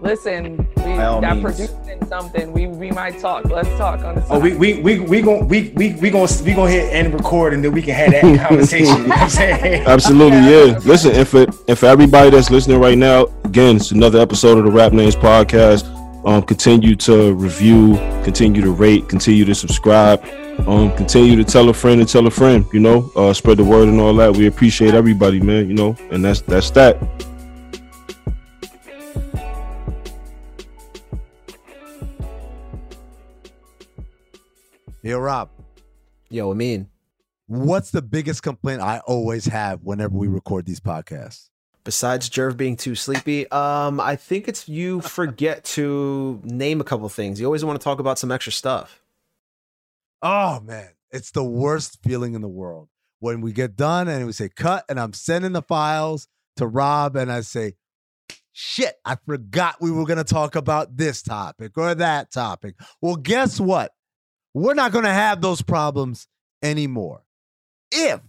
[0.00, 2.52] Listen, we By got producing something.
[2.52, 3.46] We we might talk.
[3.46, 4.36] Let's talk on the side.
[4.36, 7.52] Oh, we we we we gonna we we we gonna we gonna hit and record,
[7.52, 8.86] and then we can have that conversation.
[8.86, 9.82] you know what I'm saying?
[9.86, 10.78] Absolutely, yeah.
[10.84, 14.64] Listen, and for and for everybody that's listening right now, again, it's another episode of
[14.64, 15.90] the Rap Names Podcast.
[16.24, 20.24] Um, continue to review, continue to rate, continue to subscribe,
[20.66, 22.64] um, continue to tell a friend and tell a friend.
[22.72, 24.34] You know, uh, spread the word and all that.
[24.34, 25.68] We appreciate everybody, man.
[25.68, 26.98] You know, and that's that's that.
[35.02, 35.50] Yo, Rob,
[36.30, 36.88] Yo, I mean,
[37.46, 41.50] what's the biggest complaint I always have whenever we record these podcasts?
[41.84, 47.08] Besides Jerv being too sleepy, um, I think it's you forget to name a couple
[47.08, 47.38] things.
[47.38, 49.02] You always want to talk about some extra stuff.
[50.22, 52.88] Oh man, it's the worst feeling in the world
[53.20, 57.16] when we get done and we say cut, and I'm sending the files to Rob,
[57.16, 57.74] and I say,
[58.52, 63.60] "Shit, I forgot we were gonna talk about this topic or that topic." Well, guess
[63.60, 63.92] what?
[64.54, 66.26] We're not gonna have those problems
[66.62, 67.24] anymore
[67.92, 68.20] if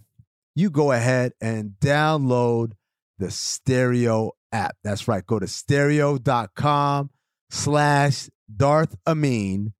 [0.54, 2.72] you go ahead and download
[3.18, 4.76] the Stereo app.
[4.84, 5.24] That's right.
[5.24, 7.10] Go to stereo.com
[7.50, 9.72] slash Darth Amin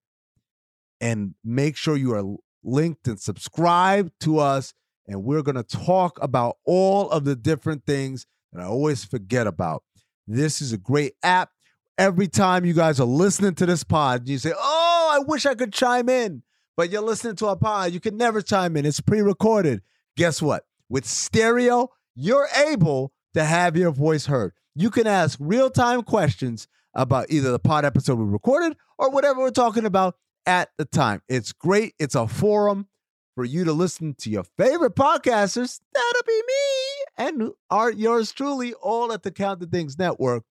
[1.00, 4.72] and make sure you are linked and subscribe to us.
[5.06, 9.46] And we're going to talk about all of the different things that I always forget
[9.46, 9.84] about.
[10.26, 11.50] This is a great app.
[11.98, 15.54] Every time you guys are listening to this pod, you say, Oh, I wish I
[15.54, 16.42] could chime in.
[16.76, 18.84] But you're listening to a pod, you can never chime in.
[18.84, 19.80] It's pre recorded.
[20.16, 20.64] Guess what?
[20.90, 24.52] With stereo, you're able to have your voice heard.
[24.74, 29.40] You can ask real time questions about either the pod episode we recorded or whatever
[29.40, 31.20] we're talking about at the time.
[31.28, 31.94] It's great.
[31.98, 32.88] It's a forum
[33.34, 35.80] for you to listen to your favorite podcasters.
[35.92, 40.44] That'll be me and our yours truly, all at the Count the Things Network.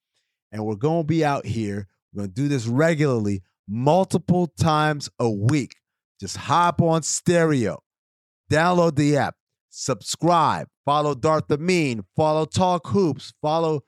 [0.52, 1.88] And we're going to be out here.
[2.14, 5.76] We're going to do this regularly, multiple times a week.
[6.20, 7.82] Just hop on stereo,
[8.52, 9.36] download the app,
[9.76, 13.84] subscribe, follow Darth Mean, follow Talk Hoops, follow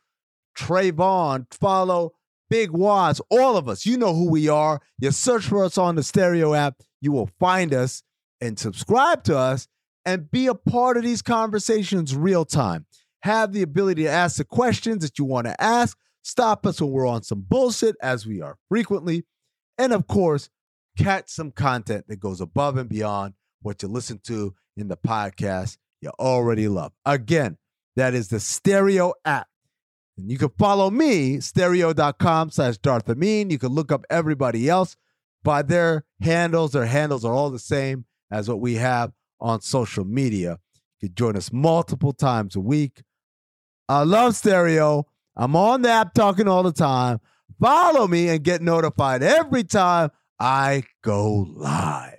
[0.58, 2.12] Trayvon, follow
[2.50, 3.86] Big Waz, all of us.
[3.86, 4.82] You know who we are.
[5.00, 8.04] You search for us on the stereo app, you will find us
[8.42, 9.68] and subscribe to us
[10.06, 12.86] and be a part of these conversations real time.
[13.22, 15.98] Have the ability to ask the questions that you want to ask.
[16.22, 19.26] Stop us when we're on some bullshit, as we are frequently.
[19.78, 20.50] And of course,
[20.98, 25.78] catch some content that goes above and beyond what you listen to in the podcast
[26.02, 26.94] you already love.
[27.06, 27.58] Again,
[27.95, 29.48] that is the Stereo app.
[30.18, 33.49] And you can follow me, stereo.com slash Darth Amin.
[33.49, 34.95] You can look up everybody else
[35.44, 36.72] by their handles.
[36.72, 40.60] Their handles are all the same as what we have on social media.
[40.99, 43.04] You can join us multiple times a week.
[43.88, 45.06] I love stereo.
[45.36, 47.20] I'm on the app talking all the time.
[47.60, 50.10] Follow me and get notified every time
[50.40, 52.16] I go live.